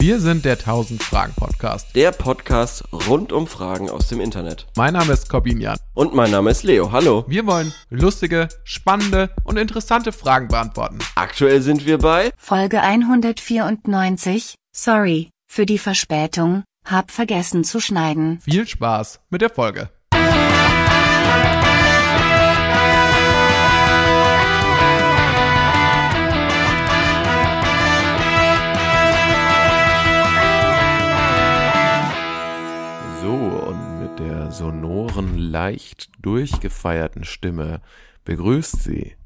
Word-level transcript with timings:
Wir 0.00 0.18
sind 0.18 0.46
der 0.46 0.54
1000 0.54 1.02
Fragen 1.02 1.34
Podcast. 1.34 1.94
Der 1.94 2.10
Podcast 2.10 2.84
rund 2.90 3.34
um 3.34 3.46
Fragen 3.46 3.90
aus 3.90 4.08
dem 4.08 4.18
Internet. 4.18 4.66
Mein 4.74 4.94
Name 4.94 5.12
ist 5.12 5.28
Corbinian. 5.28 5.76
Und 5.92 6.14
mein 6.14 6.30
Name 6.30 6.50
ist 6.50 6.62
Leo. 6.62 6.90
Hallo. 6.90 7.26
Wir 7.28 7.46
wollen 7.46 7.74
lustige, 7.90 8.48
spannende 8.64 9.28
und 9.44 9.58
interessante 9.58 10.12
Fragen 10.12 10.48
beantworten. 10.48 11.00
Aktuell 11.16 11.60
sind 11.60 11.84
wir 11.84 11.98
bei 11.98 12.30
Folge 12.38 12.80
194. 12.80 14.54
Sorry 14.74 15.28
für 15.46 15.66
die 15.66 15.76
Verspätung, 15.76 16.64
hab 16.86 17.10
vergessen 17.10 17.62
zu 17.62 17.78
schneiden. 17.78 18.40
Viel 18.40 18.66
Spaß 18.66 19.20
mit 19.28 19.42
der 19.42 19.50
Folge. 19.50 19.90
Sonoren, 34.50 35.38
leicht 35.38 36.10
durchgefeierten 36.20 37.24
Stimme 37.24 37.80
begrüßt 38.24 38.82
sie 38.82 39.16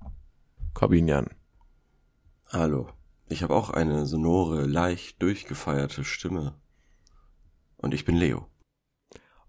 Corbinian. 0.75 1.29
Hallo. 2.49 2.89
Ich 3.29 3.43
habe 3.43 3.55
auch 3.55 3.71
eine 3.71 4.07
sonore, 4.07 4.67
leicht 4.67 5.23
durchgefeierte 5.23 6.05
Stimme. 6.05 6.55
Und 7.77 7.95
ich 7.95 8.05
bin 8.05 8.17
Leo. 8.17 8.47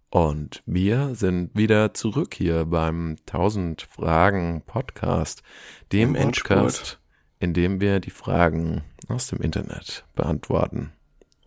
Und 0.09 0.63
wir 0.65 1.13
sind 1.15 1.55
wieder 1.55 1.93
zurück 1.93 2.33
hier 2.35 2.65
beim 2.65 3.17
1000 3.27 3.81
Fragen 3.81 4.63
Podcast, 4.65 5.43
dem 5.91 6.09
Im 6.09 6.15
Endspurt. 6.15 6.59
Podcast, 6.59 6.99
in 7.39 7.53
dem 7.53 7.81
wir 7.81 7.99
die 7.99 8.11
Fragen 8.11 8.83
aus 9.09 9.27
dem 9.27 9.41
Internet 9.41 10.05
beantworten. 10.15 10.93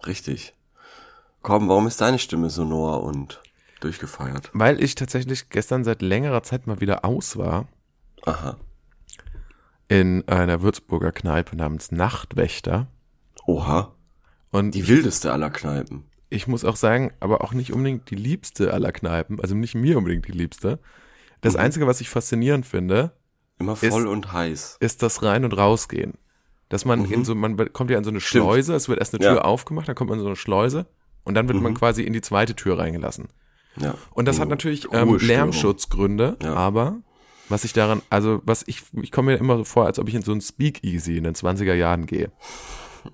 Richtig. 0.06 0.54
Komm, 1.40 1.68
warum 1.68 1.86
ist 1.86 2.00
deine 2.00 2.18
Stimme 2.18 2.50
sonor 2.50 3.02
und 3.02 3.40
durchgefeiert? 3.80 4.50
Weil 4.52 4.82
ich 4.82 4.94
tatsächlich 4.94 5.48
gestern 5.50 5.84
seit 5.84 6.02
längerer 6.02 6.42
Zeit 6.42 6.66
mal 6.66 6.80
wieder 6.80 7.04
aus 7.04 7.36
war 7.36 7.66
Aha. 8.24 8.56
in 9.88 10.26
einer 10.28 10.62
Würzburger 10.62 11.12
Kneipe 11.12 11.56
namens 11.56 11.90
Nachtwächter. 11.92 12.88
Oha. 13.46 13.94
Und 14.50 14.74
Die 14.74 14.86
wildeste 14.88 15.32
aller 15.32 15.50
Kneipen. 15.50 16.04
ich 16.30 16.46
muss 16.46 16.64
auch 16.64 16.76
sagen, 16.76 17.12
aber 17.20 17.42
auch 17.42 17.52
nicht 17.52 17.72
unbedingt 17.72 18.10
die 18.10 18.14
liebste 18.16 18.72
aller 18.72 18.92
Kneipen, 18.92 19.40
also 19.40 19.54
nicht 19.54 19.74
mir 19.74 19.98
unbedingt 19.98 20.26
die 20.26 20.32
liebste. 20.32 20.78
Das 21.40 21.54
Mhm. 21.54 21.60
Einzige, 21.60 21.86
was 21.86 22.00
ich 22.00 22.08
faszinierend 22.10 22.66
finde, 22.66 23.12
Immer 23.60 23.72
Ist- 23.72 23.88
voll 23.88 24.06
und 24.06 24.32
heiß. 24.32 24.76
ist 24.80 25.02
das 25.02 25.22
Rein- 25.22 25.44
und 25.44 25.52
Rausgehen. 25.56 26.14
Dass 26.68 26.84
man 26.84 27.00
Mhm. 27.00 27.12
in 27.12 27.24
so, 27.24 27.34
man 27.34 27.56
kommt 27.72 27.90
ja 27.90 27.98
in 27.98 28.04
so 28.04 28.10
eine 28.10 28.20
Stimmt. 28.20 28.44
Schleuse, 28.44 28.74
es 28.74 28.88
wird 28.88 29.00
erst 29.00 29.14
eine 29.14 29.20
Tür 29.24 29.34
Ja. 29.36 29.40
aufgemacht, 29.42 29.88
dann 29.88 29.94
kommt 29.96 30.10
man 30.10 30.18
in 30.18 30.22
so 30.22 30.28
eine 30.28 30.36
Schleuse 30.36 30.86
und 31.24 31.34
dann 31.34 31.48
wird 31.48 31.60
man 31.60 31.72
Mhm. 31.72 31.76
quasi 31.76 32.02
in 32.04 32.12
die 32.12 32.20
zweite 32.20 32.54
Tür 32.54 32.78
reingelassen. 32.78 33.28
Ja. 33.80 33.94
Und 34.12 34.26
das 34.28 34.38
hat 34.40 34.46
Oh, 34.46 34.50
natürlich 34.50 34.86
ähm. 34.92 35.16
Lärmschutzgründe, 35.18 36.36
Ja. 36.42 36.54
aber 36.54 36.98
was 37.48 37.64
ich 37.64 37.72
daran, 37.72 38.02
also 38.10 38.40
was 38.44 38.62
ich, 38.66 38.82
ich 39.00 39.10
komme 39.10 39.32
mir 39.32 39.38
immer 39.38 39.56
so 39.56 39.64
vor, 39.64 39.86
als 39.86 39.98
ob 39.98 40.08
ich 40.08 40.14
in 40.14 40.22
so 40.22 40.32
ein 40.32 40.40
Speakeasy 40.40 41.16
in 41.16 41.24
den 41.24 41.34
20er 41.34 41.74
Jahren 41.74 42.06
gehe. 42.06 42.30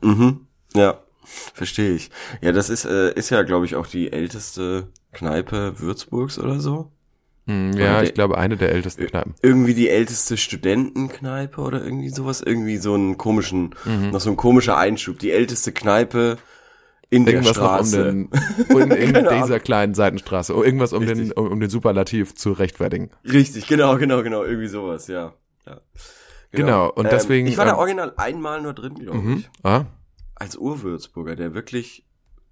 Mhm. 0.03 0.47
Ja, 0.75 0.98
verstehe 1.25 1.95
ich. 1.95 2.11
Ja, 2.41 2.53
das 2.53 2.69
ist, 2.70 2.85
äh, 2.85 3.12
ist 3.15 3.31
ja, 3.31 3.42
glaube 3.42 3.65
ich, 3.67 3.77
auch 3.77 3.87
die 3.87 4.12
älteste 4.12 4.89
Kneipe 5.12 5.79
Würzburgs 5.79 6.39
oder 6.39 6.59
so. 6.61 6.91
Hm, 7.47 7.75
ja, 7.75 8.03
ich 8.03 8.15
glaube, 8.15 8.39
eine 8.39 8.57
der 8.57 8.73
ältesten 8.73 9.07
Kneipen. 9.07 9.35
Irgendwie 9.42 9.75
die 9.75 9.89
älteste 9.91 10.37
Studentenkneipe 10.39 11.61
oder 11.61 11.85
irgendwie 11.85 12.09
sowas. 12.09 12.41
Irgendwie 12.41 12.79
so 12.79 12.95
einen 12.95 13.19
komischen, 13.19 13.75
Mhm. 13.85 14.11
noch 14.11 14.20
so 14.20 14.31
ein 14.31 14.37
komischer 14.37 14.77
Einschub. 14.79 15.19
Die 15.19 15.31
älteste 15.31 15.70
Kneipe 15.73 16.39
in 17.15 17.25
der 17.25 17.34
Irgendwas 17.34 17.57
noch 17.57 17.62
um 17.81 17.87
Straße. 17.87 18.05
den, 18.05 18.29
in, 18.91 19.15
in 19.15 19.43
dieser 19.43 19.61
kleinen 19.61 19.95
Seitenstraße. 19.95 20.57
Oh, 20.57 20.62
Irgendwas 20.62 20.93
um 20.93 21.07
den, 21.07 21.19
Richtig. 21.19 21.37
um, 21.37 21.48
um 21.53 21.61
den 21.61 21.70
Superlativ 21.70 22.34
zu 22.34 22.53
rechtfertigen. 22.53 23.11
Richtig, 23.25 23.67
genau, 23.67 23.97
genau, 23.98 24.23
genau. 24.23 24.43
Irgendwie 24.45 24.69
sowas, 24.69 25.07
ja. 25.07 25.35
ja. 25.67 25.80
Genau, 26.52 26.91
und 26.91 27.11
deswegen, 27.11 27.47
Ich 27.48 27.57
war 27.58 27.64
da 27.64 27.73
ähm, 27.73 27.79
original 27.79 28.13
einmal 28.17 28.63
nur 28.63 28.75
drin, 28.75 28.95
glaube 28.95 29.19
Mhm. 29.19 29.36
ich. 29.39 29.51
Ah, 29.63 29.85
Als 30.36 30.57
Urwürzburger, 30.57 31.35
der 31.36 31.55
wirklich 31.55 32.05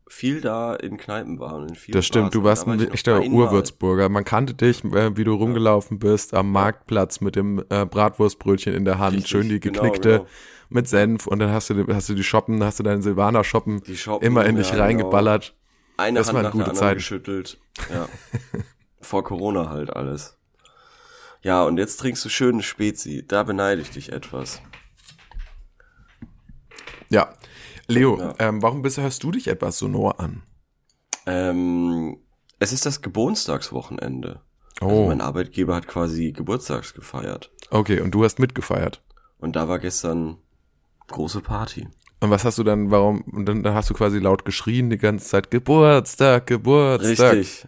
viel 0.09 0.41
da 0.41 0.75
in 0.75 0.99
Kneipen 0.99 1.39
war 1.39 1.55
und 1.55 1.69
in 1.71 1.75
vielen 1.75 1.95
Das 1.95 2.05
stimmt, 2.05 2.25
Bars. 2.25 2.33
du 2.33 2.45
warst 2.45 2.67
war 2.67 2.75
ein 2.75 2.93
echter. 2.93 3.23
Urwürzburger. 3.23 4.09
Man 4.09 4.25
kannte 4.25 4.53
dich, 4.55 4.85
äh, 4.85 5.17
wie 5.17 5.25
du 5.25 5.33
rumgelaufen 5.35 5.99
bist 5.99 6.35
am 6.35 6.53
Marktplatz 6.53 7.21
mit 7.21 7.35
dem 7.37 7.65
äh, 7.71 7.87
Bratwurstbrötchen 7.87 8.75
in 8.75 8.85
der 8.85 8.99
Hand, 8.99 9.15
Richtig, 9.15 9.31
schön 9.31 9.49
die 9.49 9.59
genau, 9.61 9.81
geknickte 9.83 10.09
genau. 10.11 10.27
Mit 10.75 10.89
Senf 10.89 11.27
und 11.27 11.39
dann 11.39 11.51
hast 11.53 11.71
du 11.71 11.87
hast 11.95 12.09
du 12.09 12.15
die 12.15 12.25
Shoppen, 12.25 12.63
hast 12.65 12.79
du 12.79 12.83
deinen 12.83 13.03
Silvaner 13.03 13.45
Shoppen 13.45 13.83
Die 13.85 13.97
Shoppen, 13.97 14.27
immer 14.27 14.45
in 14.47 14.57
dich 14.57 14.67
ja, 14.69 14.73
genau. 14.73 14.85
reingeballert. 14.85 15.55
Eine 15.97 16.19
Das 16.21 16.29
Hand 16.29 16.37
waren 16.37 16.45
nach 16.45 16.53
gute 16.53 16.65
der 16.65 16.75
Zeiten. 16.75 16.99
geschüttelt. 16.99 17.59
Ja. 17.93 18.09
Vor 19.01 19.25
Corona 19.25 19.69
halt 19.71 19.95
alles. 19.95 20.39
Ja, 21.43 21.65
und 21.65 21.77
jetzt 21.79 21.97
trinkst 21.99 22.25
du 22.25 22.29
schöne 22.29 22.63
Spezi. 22.63 23.25
Da 23.27 23.43
beneide 23.43 23.81
ich 23.83 23.91
dich 23.91 24.13
etwas. 24.13 24.61
Ja. 27.09 27.35
Leo, 27.89 28.19
Ja. 28.19 28.35
Ähm, 28.39 28.63
warum 28.63 28.83
bist, 28.83 28.99
hörst 28.99 29.23
du 29.23 29.33
dich 29.33 29.49
etwas 29.49 29.79
sonor 29.79 30.21
an? 30.21 30.43
Ähm, 31.27 32.17
es 32.59 32.73
ist 32.73 32.87
das 32.87 33.03
Geburtstagswochenende. 33.03 34.41
Also 34.81 34.95
Oh, 34.95 35.07
mein 35.09 35.21
Arbeitgeber 35.21 35.75
hat 35.75 35.87
quasi 35.87 36.33
Geburtstags 36.33 36.95
gefeiert. 36.95 37.51
okay, 37.71 38.01
und 38.01 38.13
du 38.13 38.25
hast 38.25 38.39
mitgefeiert. 38.39 39.03
Und 39.39 39.57
da 39.57 39.69
war 39.69 39.79
gestern 39.79 40.39
große 41.13 41.41
Party. 41.41 41.87
Und 42.21 42.31
was 42.31 42.45
hast 42.45 42.59
du 42.59 42.63
dann, 42.63 42.91
warum, 42.91 43.23
und 43.23 43.47
dann, 43.47 43.63
dann 43.63 43.75
hast 43.75 43.91
du 43.91 43.95
quasi 43.95 44.19
laut 44.19 44.45
geschrien 44.45 44.91
die 44.91 44.99
ganze 44.99 45.27
Zeit, 45.27 45.51
Geburtstag, 45.51 46.47
Geburtstag. 46.47 47.33
Richtig. 47.35 47.67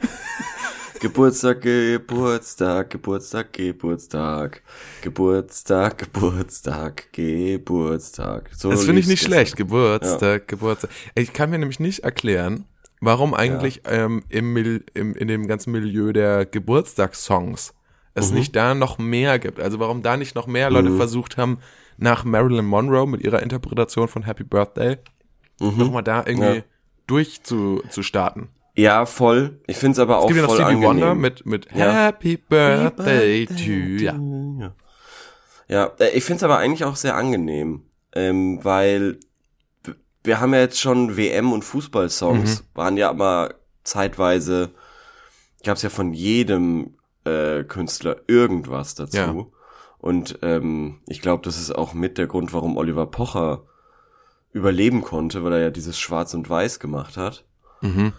Geburtstag, 1.00 1.60
Geburtstag, 1.62 2.91
Geburtstag, 2.91 3.53
Geburtstag, 3.53 4.62
Geburtstag, 5.03 5.98
Geburtstag, 5.98 7.12
Geburtstag. 7.12 8.50
So 8.56 8.70
Das 8.70 8.84
finde 8.84 9.00
ich 9.00 9.06
nicht 9.06 9.22
schlecht. 9.22 9.56
Geburtstag, 9.56 10.48
Geburtstag. 10.48 10.91
Ich 11.14 11.32
kann 11.32 11.50
mir 11.50 11.58
nämlich 11.58 11.81
nicht 11.81 12.00
erklären, 12.00 12.66
warum 13.00 13.34
eigentlich 13.34 13.82
ähm, 13.84 14.22
im, 14.28 14.56
im, 14.94 15.14
in 15.14 15.28
dem 15.28 15.47
ganzen 15.47 15.72
Milieu 15.72 16.12
der 16.12 16.47
Geburtstagssongs 16.47 17.75
es 18.16 18.31
Mhm. 18.31 18.38
nicht 18.38 18.56
da 18.56 18.75
noch 18.75 18.99
mehr 18.99 19.38
gibt. 19.38 19.60
Also 19.60 19.78
warum 19.78 20.03
da 20.03 20.16
nicht 20.16 20.34
noch 20.34 20.47
mehr 20.49 20.71
Leute 20.71 20.97
versucht 20.97 21.37
haben, 21.37 21.59
nach 21.99 22.25
Marilyn 22.25 22.65
Monroe 22.66 23.06
mit 23.06 23.22
ihrer 23.22 23.43
Interpretation 23.43 24.09
von 24.09 24.25
Happy 24.25 24.43
Birthday 24.44 24.97
Mhm. 25.60 25.78
nochmal 25.78 26.03
da 26.03 26.25
irgendwie 26.26 26.56
Ja. 26.56 26.62
durchzustarten. 27.06 28.49
Ja, 28.75 29.06
voll. 29.06 29.60
Ich 29.66 29.76
find's 29.78 29.99
aber 29.99 30.19
Es 30.19 30.25
auch 30.25 30.26
gibt 30.26 30.37
ja 30.37 30.43
noch 30.43 30.49
voll 30.50 30.56
Stevie 30.59 30.71
angenehm. 30.75 30.88
Wonder 30.88 31.15
mit, 31.15 31.47
mit 31.47 31.69
Ja. 31.75 31.93
Happy 31.93 32.37
Birthday 32.37 33.47
to 33.47 34.05
ja. 34.05 34.15
Ja, 34.59 34.75
ja 35.69 35.91
äh, 35.99 36.10
ich 36.16 36.25
find's 36.25 36.43
aber 36.43 36.59
eigentlich 36.59 36.84
auch 36.84 36.97
sehr 36.97 37.16
angenehm, 37.16 37.82
ähm, 38.15 38.60
weil 38.62 39.19
wir 40.25 40.41
haben 40.41 40.53
ja 40.53 40.60
jetzt 40.60 40.81
schon 40.81 41.16
WM- 41.16 41.53
und 41.53 41.62
Fußballsongs, 41.65 42.60
Mhm. 42.62 42.66
waren 42.75 42.97
ja 42.99 43.09
aber 43.09 43.55
zeitweise, 43.84 44.71
gab's 45.65 45.82
ja 45.82 45.88
von 45.88 46.12
jedem 46.12 46.94
äh, 47.26 47.64
Künstler 47.64 48.16
irgendwas 48.26 48.94
dazu. 48.94 49.16
Ja. 49.16 49.34
Und 49.98 50.38
ähm, 50.42 51.00
ich 51.06 51.20
glaube, 51.20 51.42
das 51.44 51.59
ist 51.59 51.75
auch 51.75 51.94
mit 51.94 52.19
der 52.19 52.26
Grund, 52.26 52.53
warum 52.53 52.76
Oliver 52.76 53.06
Pocher 53.06 53.64
überleben 54.53 55.03
konnte, 55.03 55.44
weil 55.44 55.54
er 55.54 55.60
ja 55.60 55.70
dieses 55.70 55.98
Schwarz 55.98 56.32
und 56.34 56.48
Weiß 56.48 56.81
gemacht 56.81 57.16
hat. 57.16 57.44
Mhm. 57.81 58.12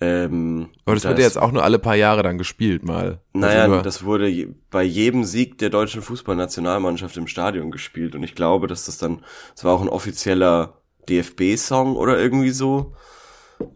Ähm, 0.00 0.70
Aber 0.84 0.96
das 0.96 1.04
wird 1.04 1.18
ja 1.18 1.24
jetzt 1.24 1.38
auch 1.38 1.52
nur 1.52 1.62
alle 1.62 1.78
paar 1.78 1.94
Jahre 1.94 2.24
dann 2.24 2.36
gespielt 2.36 2.84
mal. 2.84 3.20
Naja, 3.32 3.62
Also 3.64 3.82
das 3.82 4.04
wurde 4.04 4.26
je, 4.26 4.48
bei 4.68 4.82
jedem 4.82 5.22
Sieg 5.22 5.58
der 5.58 5.70
deutschen 5.70 6.02
Fußballnationalmannschaft 6.02 7.16
im 7.16 7.28
Stadion 7.28 7.70
gespielt 7.70 8.16
und 8.16 8.24
ich 8.24 8.34
glaube, 8.34 8.66
dass 8.66 8.86
das 8.86 8.98
dann, 8.98 9.24
es 9.54 9.62
war 9.62 9.72
auch 9.72 9.80
ein 9.80 9.88
offizieller 9.88 10.82
DFB-Song 11.08 11.94
oder 11.94 12.18
irgendwie 12.18 12.50
so. 12.50 12.94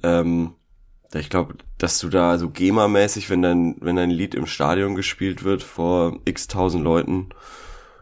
Ähm, 0.02 0.54
ich 1.14 1.30
glaube, 1.30 1.54
dass 1.78 1.98
du 1.98 2.08
da 2.08 2.38
so 2.38 2.48
GEMA-mäßig, 2.50 3.30
wenn 3.30 3.42
dein, 3.42 3.76
wenn 3.80 3.96
dein 3.96 4.10
Lied 4.10 4.34
im 4.34 4.46
Stadion 4.46 4.94
gespielt 4.94 5.44
wird 5.44 5.62
vor 5.62 6.18
x 6.24 6.48
tausend 6.48 6.84
Leuten, 6.84 7.28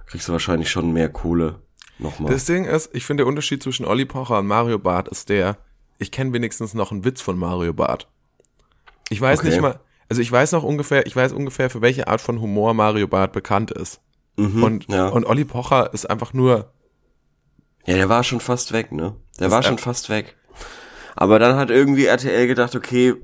kriegst 0.06 0.28
du 0.28 0.32
wahrscheinlich 0.32 0.70
schon 0.70 0.92
mehr 0.92 1.08
Kohle. 1.08 1.60
Nochmal. 1.98 2.32
Das 2.32 2.44
Ding 2.44 2.64
ist, 2.64 2.90
ich 2.92 3.04
finde 3.06 3.22
der 3.22 3.28
Unterschied 3.28 3.62
zwischen 3.62 3.86
Olli 3.86 4.04
Pocher 4.04 4.38
und 4.38 4.46
Mario 4.46 4.78
Barth 4.78 5.08
ist 5.08 5.28
der, 5.28 5.58
ich 5.98 6.10
kenne 6.10 6.32
wenigstens 6.32 6.74
noch 6.74 6.90
einen 6.90 7.04
Witz 7.04 7.20
von 7.20 7.38
Mario 7.38 7.72
Barth. 7.72 8.08
Ich 9.10 9.20
weiß 9.20 9.38
Okay. 9.40 9.48
nicht 9.50 9.60
mal, 9.60 9.78
also 10.08 10.20
ich 10.20 10.32
weiß 10.32 10.52
noch 10.52 10.64
ungefähr, 10.64 11.06
ich 11.06 11.14
weiß 11.14 11.32
ungefähr, 11.32 11.70
für 11.70 11.82
welche 11.82 12.08
Art 12.08 12.20
von 12.20 12.40
Humor 12.40 12.74
Mario 12.74 13.06
Barth 13.06 13.32
bekannt 13.32 13.70
ist. 13.70 14.00
Mhm, 14.36 14.62
Und, 14.64 14.88
ja. 14.88 15.08
und 15.08 15.24
Olli 15.24 15.44
Pocher 15.44 15.92
ist 15.94 16.10
einfach 16.10 16.32
nur, 16.32 16.72
Ja, 17.86 17.94
der 17.94 18.08
war 18.08 18.24
schon 18.24 18.40
fast 18.40 18.72
weg, 18.72 18.90
ne? 18.90 19.14
Der 19.38 19.50
war 19.50 19.62
schon 19.62 19.78
fast 19.78 20.08
weg. 20.08 20.36
Aber 21.16 21.38
dann 21.38 21.56
hat 21.56 21.70
irgendwie 21.70 22.06
RTL 22.06 22.46
gedacht, 22.46 22.74
okay, 22.74 23.14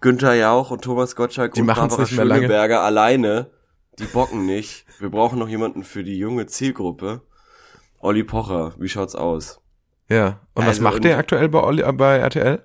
Günther 0.00 0.34
Jauch 0.34 0.70
und 0.70 0.82
Thomas 0.82 1.16
Gottschalk 1.16 1.54
Die 1.54 1.60
und 1.60 1.66
Barbara 1.68 2.04
mehr 2.10 2.24
lange. 2.24 2.40
Schöneberger 2.42 2.82
alleine, 2.82 3.50
die 3.98 4.04
bocken 4.04 4.44
nicht. 4.46 4.84
Wir 4.98 5.10
brauchen 5.10 5.38
noch 5.38 5.48
jemanden 5.48 5.84
für 5.84 6.04
die 6.04 6.18
junge 6.18 6.46
Zielgruppe. 6.46 7.22
Olli 8.00 8.24
Pocher, 8.24 8.74
wie 8.78 8.88
schaut's 8.88 9.14
aus? 9.14 9.60
Ja. 10.08 10.40
Und 10.54 10.62
was 10.64 10.68
Also, 10.68 10.82
macht 10.82 10.96
und- 10.96 11.04
der 11.04 11.18
aktuell 11.18 11.48
bei, 11.48 11.62
Oli, 11.62 11.82
äh, 11.82 11.92
bei 11.92 12.18
RTL? 12.18 12.62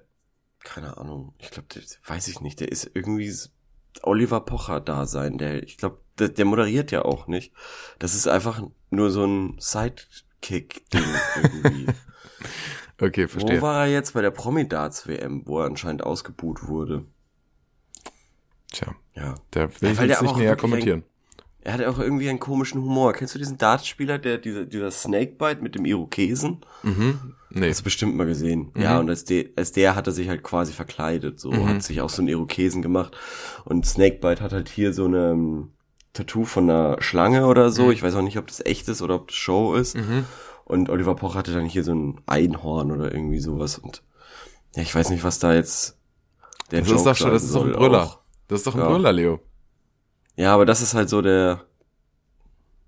Keine 0.64 0.98
Ahnung. 0.98 1.34
Ich 1.40 1.50
glaube, 1.50 1.68
weiß 2.06 2.28
ich 2.28 2.42
nicht. 2.42 2.60
Der 2.60 2.72
ist 2.72 2.92
irgendwie 2.94 3.34
Oliver 4.04 4.42
Pocher 4.42 4.80
da 4.80 5.06
sein. 5.06 5.38
Der, 5.38 5.64
ich 5.64 5.78
glaube, 5.78 6.00
der, 6.20 6.30
der 6.30 6.46
moderiert 6.46 6.92
ja 6.92 7.04
auch 7.04 7.28
nicht. 7.28 7.54
Das 7.98 8.14
ist 8.14 8.28
einfach 8.28 8.62
nur 8.92 9.10
so 9.10 9.26
ein 9.26 9.56
Sidekick-Ding 9.60 11.02
irgendwie. 11.64 11.88
Okay, 13.02 13.28
verstehe. 13.28 13.58
Wo 13.58 13.64
war 13.64 13.86
er 13.86 13.92
jetzt 13.92 14.14
bei 14.14 14.22
der 14.22 14.32
Promi-Darts-WM, 14.32 15.42
wo 15.46 15.60
er 15.60 15.66
anscheinend 15.66 16.04
ausgebuht 16.04 16.68
wurde? 16.68 17.04
Tja, 18.72 18.96
Ja. 19.16 19.36
da 19.52 19.62
will 19.62 19.70
Ja, 19.82 19.92
ich 19.92 19.98
der 19.98 20.08
jetzt 20.08 20.22
nicht 20.22 20.38
näher 20.38 20.56
kommentieren. 20.56 21.04
Er 21.64 21.74
hat 21.74 21.84
auch 21.86 22.00
irgendwie 22.00 22.28
einen 22.30 22.40
komischen 22.40 22.82
Humor. 22.82 23.14
Kennst 23.14 23.36
du 23.36 23.40
diesen 23.40 23.58
Dartspieler, 23.60 24.18
der 24.18 24.40
dieser, 24.40 24.66
dieser 24.66 24.90
Snakebite 24.90 25.62
mit 25.62 25.76
dem 25.76 25.86
Irokesen? 25.86 26.62
Nee. 27.52 27.70
Hast 27.70 27.82
du 27.82 27.84
bestimmt 27.84 28.16
mal 28.16 28.26
gesehen. 28.26 28.72
Ja, 28.76 29.00
und 29.00 29.10
als, 29.10 29.26
de, 29.26 29.52
als 29.56 29.72
der 29.72 29.96
hat 29.96 30.08
er 30.08 30.14
sich 30.14 30.28
halt 30.30 30.42
quasi 30.42 30.74
verkleidet, 30.74 31.40
so, 31.40 31.54
hat 31.68 31.84
sich 31.84 32.02
auch 32.02 32.10
so 32.10 32.22
einen 32.22 32.30
Irokesen 32.30 32.82
gemacht. 32.82 33.16
Und 33.66 33.86
Snakebite 33.86 34.42
hat 34.42 34.54
halt 34.54 34.70
hier 34.70 34.92
so 34.94 35.06
eine 35.06 35.32
ähm, 35.32 35.72
Tattoo 36.14 36.46
von 36.46 36.68
einer 36.70 37.00
Schlange 37.00 37.46
oder 37.46 37.70
so. 37.70 37.92
Ich 37.92 38.02
weiß 38.02 38.16
auch 38.16 38.22
nicht, 38.24 38.38
ob 38.40 38.48
das 38.48 38.66
echt 38.66 38.88
ist 38.90 39.02
oder 39.04 39.16
ob 39.16 39.28
das 39.28 39.38
Show 39.38 39.76
ist. 39.76 39.96
Und 40.72 40.90
Oliver 40.90 41.16
Poch 41.16 41.36
hatte 41.36 41.54
dann 41.54 41.66
hier 41.66 41.84
so 41.84 41.94
ein 41.94 42.22
Einhorn 42.28 42.92
oder 42.92 43.14
irgendwie 43.14 43.40
sowas. 43.40 43.78
Und 43.78 44.04
ja, 44.76 44.84
ich 44.84 44.96
weiß 44.96 45.10
nicht, 45.10 45.24
was 45.24 45.40
da 45.40 45.54
jetzt 45.54 45.98
der 46.72 46.80
Das 46.80 46.88
ist 46.90 46.94
Joke 46.96 47.10
doch 47.10 47.16
schon, 47.18 47.32
das 47.32 47.44
ist 47.44 47.54
doch 47.56 47.66
ein 47.66 47.74
Brüller. 47.74 48.04
auch. 48.06 48.20
Das 48.48 48.60
ist 48.62 48.68
doch 48.68 48.76
ein 48.76 48.80
Ja. 48.82 48.88
Brüller, 48.88 49.12
Leo. 49.12 49.40
Ja, 50.38 50.54
aber 50.54 50.66
das 50.66 50.82
ist 50.82 50.94
halt 50.94 51.10
so 51.10 51.22
der, 51.22 51.62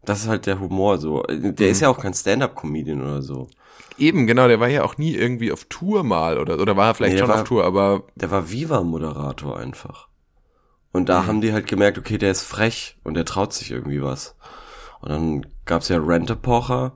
das 0.05 0.21
ist 0.21 0.27
halt 0.29 0.45
der 0.45 0.59
Humor 0.59 0.97
so. 0.97 1.23
Der 1.23 1.69
ist 1.69 1.81
ja 1.81 1.89
auch 1.89 1.99
kein 1.99 2.13
Stand-up-Comedian 2.13 3.01
oder 3.01 3.21
so. 3.21 3.49
Eben, 3.97 4.27
genau, 4.27 4.47
der 4.47 4.59
war 4.61 4.69
ja 4.69 4.83
auch 4.83 4.97
nie 4.97 5.13
irgendwie 5.13 5.51
auf 5.51 5.65
Tour 5.65 6.03
mal 6.03 6.39
oder, 6.39 6.59
oder 6.59 6.75
war 6.77 6.87
er 6.87 6.93
vielleicht 6.95 7.13
Nee, 7.15 7.19
schon 7.19 7.27
war- 7.29 7.41
auf 7.41 7.47
Tour, 7.47 7.65
aber 7.65 8.03
Der 8.15 8.31
war 8.31 8.49
Viva-Moderator 8.49 9.57
einfach. 9.59 10.07
Und 10.93 11.09
da 11.09 11.25
haben 11.25 11.41
die 11.41 11.51
halt 11.53 11.67
gemerkt, 11.67 11.97
okay, 11.97 12.17
der 12.17 12.31
ist 12.31 12.43
frech 12.43 12.97
und 13.03 13.15
der 13.15 13.25
traut 13.25 13.51
sich 13.53 13.71
irgendwie 13.71 14.01
was. 14.01 14.35
Und 15.01 15.09
dann 15.09 15.45
gab's 15.65 15.89
ja 15.89 15.97
Rente-Pocher. 15.97 16.93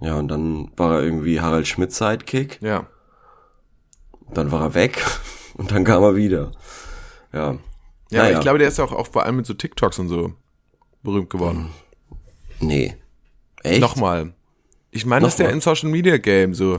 Ja, 0.00 0.14
und 0.16 0.28
dann 0.28 0.70
war 0.76 0.96
er 0.96 1.02
irgendwie 1.02 1.40
Harald 1.40 1.66
Schmidt 1.66 1.92
Sidekick. 1.92 2.58
ja. 2.62 2.86
Dann 4.34 4.50
war 4.50 4.60
er 4.62 4.74
weg 4.74 5.04
und 5.54 5.70
dann 5.70 5.84
kam 5.84 6.02
er 6.02 6.16
wieder. 6.16 6.50
Ja. 7.32 7.52
Ja, 8.10 8.22
Naja. 8.22 8.34
ich 8.38 8.40
glaube, 8.40 8.58
der 8.58 8.68
ist 8.68 8.78
ja 8.78 8.84
auch, 8.84 8.92
auch 8.92 9.06
vor 9.06 9.24
allem 9.24 9.36
mit 9.36 9.46
so 9.46 9.54
TikToks 9.54 9.98
und 10.00 10.08
so 10.08 10.32
berühmt 11.02 11.30
geworden. 11.30 11.70
Nee. 12.60 12.96
Echt? 13.62 13.80
Nochmal. 13.80 14.32
Ich 14.90 15.04
meine, 15.06 15.22
das 15.24 15.34
ist 15.34 15.38
der 15.38 15.46
Nochmal? 15.46 15.54
in 15.56 15.60
Social 15.60 15.90
Media 15.90 16.16
Game 16.18 16.54
so. 16.54 16.76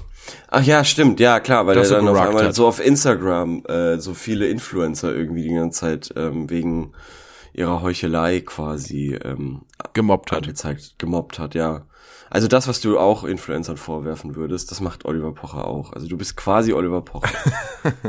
Ach 0.50 0.64
ja, 0.64 0.84
stimmt, 0.84 1.20
ja 1.20 1.40
klar, 1.40 1.68
weil 1.68 1.76
Das 1.76 1.90
er 1.92 2.00
so 2.02 2.06
dann 2.06 2.16
auf 2.16 2.22
einmal 2.22 2.46
hat. 2.48 2.56
so 2.56 2.68
auf 2.68 2.80
Instagram 2.86 3.64
äh, 3.68 3.98
so 4.00 4.14
viele 4.14 4.48
Influencer 4.48 5.14
irgendwie 5.16 5.44
die 5.44 5.54
ganze 5.56 5.80
Zeit 5.80 6.14
ähm, 6.18 6.50
wegen 6.50 6.94
ihrer 7.54 7.82
Heuchelei 7.82 8.42
quasi 8.42 9.14
ähm, 9.24 9.62
gemobbt 9.94 10.32
hat. 10.32 10.44
angezeigt, 10.44 10.96
gemobbt 10.98 11.40
hat, 11.40 11.56
ja. 11.56 11.86
Also 12.30 12.48
das, 12.48 12.68
was 12.68 12.82
du 12.82 13.00
auch 13.00 13.24
Influencern 13.24 13.78
vorwerfen 13.78 14.36
würdest, 14.36 14.72
das 14.72 14.82
macht 14.82 15.06
Oliver 15.06 15.34
Pocher 15.34 15.66
auch. 15.66 15.94
Also 15.94 16.08
du 16.08 16.18
bist 16.18 16.36
quasi 16.38 16.74
Oliver 16.74 17.02
Pocher. 17.02 17.30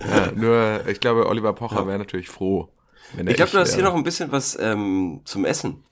Ja, 0.00 0.32
nur, 0.32 0.80
ich 0.88 0.98
glaube, 1.00 1.26
Oliver 1.26 1.52
Pocher 1.52 1.86
wäre 1.86 1.98
natürlich 1.98 2.28
froh. 2.30 2.68
Wenn 3.14 3.26
Ich 3.26 3.36
glaube, 3.36 3.48
ich 3.48 3.52
du 3.52 3.58
hast 3.58 3.74
hier 3.74 3.84
noch 3.84 3.94
ein 3.94 4.02
bisschen 4.02 4.32
was 4.32 4.58
ähm, 4.58 5.20
zum 5.24 5.44
Essen. 5.44 5.84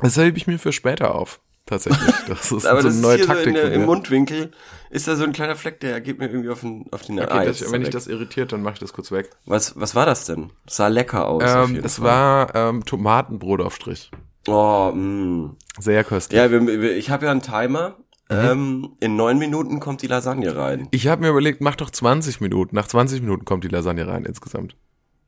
Das 0.00 0.16
hebe 0.16 0.36
ich 0.36 0.46
mir 0.46 0.58
für 0.58 0.72
später 0.72 1.14
auf. 1.14 1.40
Tatsächlich. 1.66 2.02
Das 2.28 2.52
ist 2.52 2.66
Aber 2.66 2.82
so 2.82 2.88
eine 2.88 2.96
neue 2.98 3.18
so 3.18 3.26
Taktik 3.26 3.48
in 3.48 3.54
der, 3.54 3.72
im. 3.72 3.84
Mundwinkel, 3.84 4.52
ist 4.90 5.08
da 5.08 5.16
so 5.16 5.24
ein 5.24 5.32
kleiner 5.32 5.56
Fleck, 5.56 5.80
der 5.80 6.00
geht 6.00 6.18
mir 6.18 6.28
irgendwie 6.28 6.50
auf 6.50 6.60
den, 6.60 6.86
auf 6.92 7.02
die 7.02 7.12
Nase. 7.12 7.28
Okay, 7.30 7.38
Ah, 7.38 7.44
das, 7.44 7.60
wenn 7.72 7.80
dich 7.80 7.88
weg. 7.88 7.92
das 7.92 8.06
irritiert, 8.06 8.52
dann 8.52 8.62
mach 8.62 8.74
ich 8.74 8.78
das 8.78 8.92
kurz 8.92 9.10
weg. 9.10 9.30
was, 9.44 9.78
was 9.78 9.94
war 9.94 10.06
das 10.06 10.24
denn? 10.26 10.50
Das 10.66 10.76
sah 10.76 10.88
lecker 10.88 11.26
aus. 11.28 11.42
Ähm, 11.44 11.80
es 11.82 11.96
Fall. 11.96 12.04
war 12.04 12.54
ähm, 12.54 12.84
Tomatenbrotaufstrich. 12.84 14.10
Oh, 14.48 14.92
mh. 14.94 15.54
Sehr 15.78 16.04
köstlich. 16.04 16.38
Ja, 16.38 16.50
wir, 16.50 16.66
wir, 16.66 16.96
ich 16.96 17.10
habe 17.10 17.26
ja 17.26 17.30
einen 17.32 17.42
Timer. 17.42 17.96
Mhm. 18.30 18.36
Ähm, 18.38 18.88
in 19.00 19.16
neun 19.16 19.38
Minuten 19.38 19.78
kommt 19.80 20.00
die 20.02 20.06
Lasagne 20.06 20.56
rein. 20.56 20.88
Ich 20.90 21.06
habe 21.08 21.22
mir 21.22 21.28
überlegt, 21.30 21.60
mach 21.60 21.76
doch 21.76 21.90
20 21.90 22.40
Minuten. 22.40 22.74
Nach 22.76 22.86
20 22.86 23.20
Minuten 23.20 23.44
kommt 23.44 23.64
die 23.64 23.68
Lasagne 23.68 24.06
rein 24.06 24.24
insgesamt. 24.24 24.76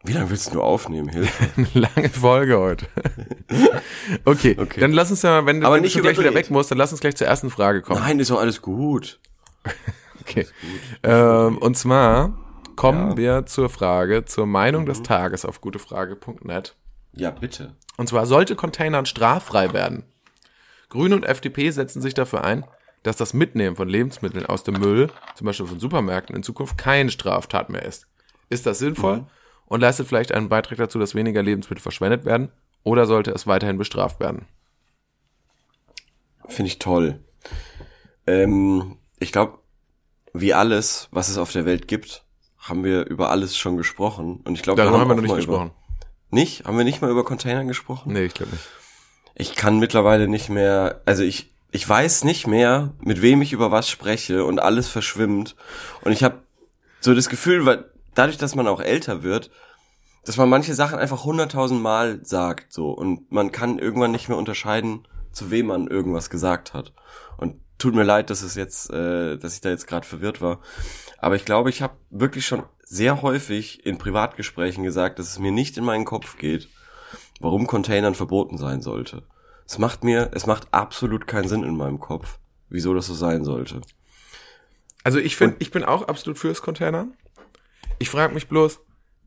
Wie 0.04 0.12
lange 0.12 0.30
willst 0.30 0.54
du 0.54 0.62
aufnehmen, 0.62 1.08
Hilfe? 1.08 1.44
Eine 1.56 1.68
lange 1.96 2.08
Folge 2.10 2.58
heute. 2.58 2.86
okay, 4.24 4.56
Okay. 4.58 4.80
dann 4.80 4.92
lass 4.92 5.10
uns 5.10 5.22
ja, 5.22 5.44
wenn, 5.46 5.60
du- 5.60 5.66
Aber 5.66 5.76
wenn 5.76 5.82
du 5.82 5.86
nicht 5.86 5.92
schon 5.94 6.02
gleich 6.02 6.18
wieder 6.18 6.34
weg 6.34 6.50
musst, 6.50 6.70
dann 6.70 6.78
lass 6.78 6.92
uns 6.92 7.00
gleich 7.00 7.16
zur 7.16 7.26
ersten 7.26 7.50
Frage 7.50 7.82
kommen. 7.82 8.00
Nein, 8.00 8.20
ist 8.20 8.30
doch 8.30 8.40
alles 8.40 8.62
gut. 8.62 9.20
Okay. 10.26 10.46
Ähm, 11.02 11.58
und 11.58 11.76
zwar 11.76 12.38
kommen 12.76 13.10
Ja. 13.10 13.16
wir 13.18 13.46
zur 13.46 13.68
Frage, 13.68 14.24
zur 14.24 14.46
Meinung 14.46 14.86
des 14.86 15.02
Tages 15.02 15.44
auf 15.44 15.60
gutefrage.net. 15.60 16.74
Ja, 17.12 17.30
bitte. 17.30 17.74
Und 17.98 18.08
zwar 18.08 18.24
sollte 18.24 18.56
Containern 18.56 19.04
straffrei 19.04 19.74
werden. 19.74 20.04
Grüne 20.94 21.16
und 21.16 21.24
FDP 21.24 21.72
setzen 21.72 22.00
sich 22.00 22.14
dafür 22.14 22.44
ein, 22.44 22.64
dass 23.02 23.16
das 23.16 23.34
Mitnehmen 23.34 23.74
von 23.74 23.88
Lebensmitteln 23.88 24.46
aus 24.46 24.62
dem 24.62 24.78
Müll, 24.78 25.10
zum 25.34 25.44
Beispiel 25.44 25.66
von 25.66 25.80
Supermärkten, 25.80 26.36
in 26.36 26.44
Zukunft 26.44 26.78
keine 26.78 27.10
Straftat 27.10 27.68
mehr 27.68 27.84
ist. 27.84 28.06
Ist 28.48 28.64
das 28.64 28.78
sinnvoll 28.78 29.26
und 29.66 29.80
leistet 29.80 30.06
vielleicht 30.06 30.30
einen 30.30 30.48
Beitrag 30.48 30.78
dazu, 30.78 31.00
dass 31.00 31.16
weniger 31.16 31.42
Lebensmittel 31.42 31.82
verschwendet 31.82 32.24
werden 32.24 32.52
oder 32.84 33.06
sollte 33.06 33.32
es 33.32 33.48
weiterhin 33.48 33.76
bestraft 33.76 34.20
werden? 34.20 34.46
Finde 36.46 36.68
ich 36.68 36.78
toll. 36.78 37.18
Ähm, 38.28 38.98
ich 39.18 39.32
glaube, 39.32 39.58
wie 40.32 40.54
alles, 40.54 41.08
was 41.10 41.28
es 41.28 41.38
auf 41.38 41.50
der 41.50 41.64
Welt 41.64 41.88
gibt, 41.88 42.24
haben 42.56 42.84
wir 42.84 43.04
über 43.06 43.30
alles 43.30 43.56
schon 43.56 43.76
gesprochen. 43.76 44.42
Und 44.44 44.54
ich 44.54 44.62
glaube, 44.62 44.80
Darüber 44.80 45.00
haben 45.00 45.08
wir 45.08 45.16
noch 45.16 45.22
nicht 45.22 45.34
gesprochen. 45.34 45.72
Über, 45.72 46.36
nicht? 46.36 46.66
Haben 46.66 46.78
wir 46.78 46.84
nicht 46.84 47.02
mal 47.02 47.10
über 47.10 47.24
Container 47.24 47.64
gesprochen? 47.64 48.12
Nee, 48.12 48.26
ich 48.26 48.34
glaube 48.34 48.52
nicht. 48.52 48.64
Ich 49.34 49.54
kann 49.54 49.78
mittlerweile 49.78 50.28
nicht 50.28 50.48
mehr, 50.48 51.00
also 51.06 51.22
ich, 51.22 51.52
ich 51.72 51.88
weiß 51.88 52.24
nicht 52.24 52.46
mehr, 52.46 52.92
mit 53.00 53.20
wem 53.20 53.42
ich 53.42 53.52
über 53.52 53.70
was 53.70 53.88
spreche 53.88 54.44
und 54.44 54.60
alles 54.60 54.88
verschwimmt. 54.88 55.56
Und 56.02 56.12
ich 56.12 56.22
habe 56.22 56.42
so 57.00 57.14
das 57.14 57.28
Gefühl, 57.28 57.66
weil 57.66 57.84
dadurch, 58.14 58.38
dass 58.38 58.54
man 58.54 58.68
auch 58.68 58.80
älter 58.80 59.22
wird, 59.22 59.50
dass 60.24 60.36
man 60.36 60.48
manche 60.48 60.74
Sachen 60.74 60.98
einfach 60.98 61.24
hunderttausend 61.24 61.82
Mal 61.82 62.20
sagt, 62.24 62.72
so. 62.72 62.90
Und 62.90 63.30
man 63.30 63.52
kann 63.52 63.78
irgendwann 63.78 64.12
nicht 64.12 64.28
mehr 64.28 64.38
unterscheiden, 64.38 65.06
zu 65.32 65.50
wem 65.50 65.66
man 65.66 65.86
irgendwas 65.86 66.30
gesagt 66.30 66.72
hat. 66.72 66.92
Und 67.36 67.56
tut 67.78 67.94
mir 67.94 68.04
leid, 68.04 68.30
dass 68.30 68.42
es 68.42 68.54
jetzt, 68.54 68.90
äh, 68.90 69.36
dass 69.36 69.54
ich 69.54 69.60
da 69.60 69.70
jetzt 69.70 69.86
gerade 69.86 70.06
verwirrt 70.06 70.40
war. 70.40 70.60
Aber 71.18 71.36
ich 71.36 71.44
glaube, 71.44 71.70
ich 71.70 71.82
habe 71.82 71.94
wirklich 72.10 72.46
schon 72.46 72.62
sehr 72.84 73.22
häufig 73.22 73.84
in 73.84 73.98
Privatgesprächen 73.98 74.84
gesagt, 74.84 75.18
dass 75.18 75.28
es 75.28 75.38
mir 75.38 75.52
nicht 75.52 75.76
in 75.76 75.84
meinen 75.84 76.04
Kopf 76.04 76.38
geht, 76.38 76.68
warum 77.40 77.66
Containern 77.66 78.14
verboten 78.14 78.58
sein 78.58 78.80
sollte. 78.80 79.22
Es 79.66 79.78
macht 79.78 80.04
mir, 80.04 80.30
es 80.34 80.46
macht 80.46 80.68
absolut 80.72 81.26
keinen 81.26 81.48
Sinn 81.48 81.62
in 81.62 81.76
meinem 81.76 81.98
Kopf, 81.98 82.38
wieso 82.68 82.94
das 82.94 83.06
so 83.06 83.14
sein 83.14 83.44
sollte. 83.44 83.80
Also 85.02 85.18
ich 85.18 85.36
finde, 85.36 85.56
ich 85.58 85.70
bin 85.70 85.84
auch 85.84 86.08
absolut 86.08 86.38
fürs 86.38 86.62
Container. 86.62 87.08
Ich 87.98 88.10
frage 88.10 88.34
mich 88.34 88.48
bloß, 88.48 88.80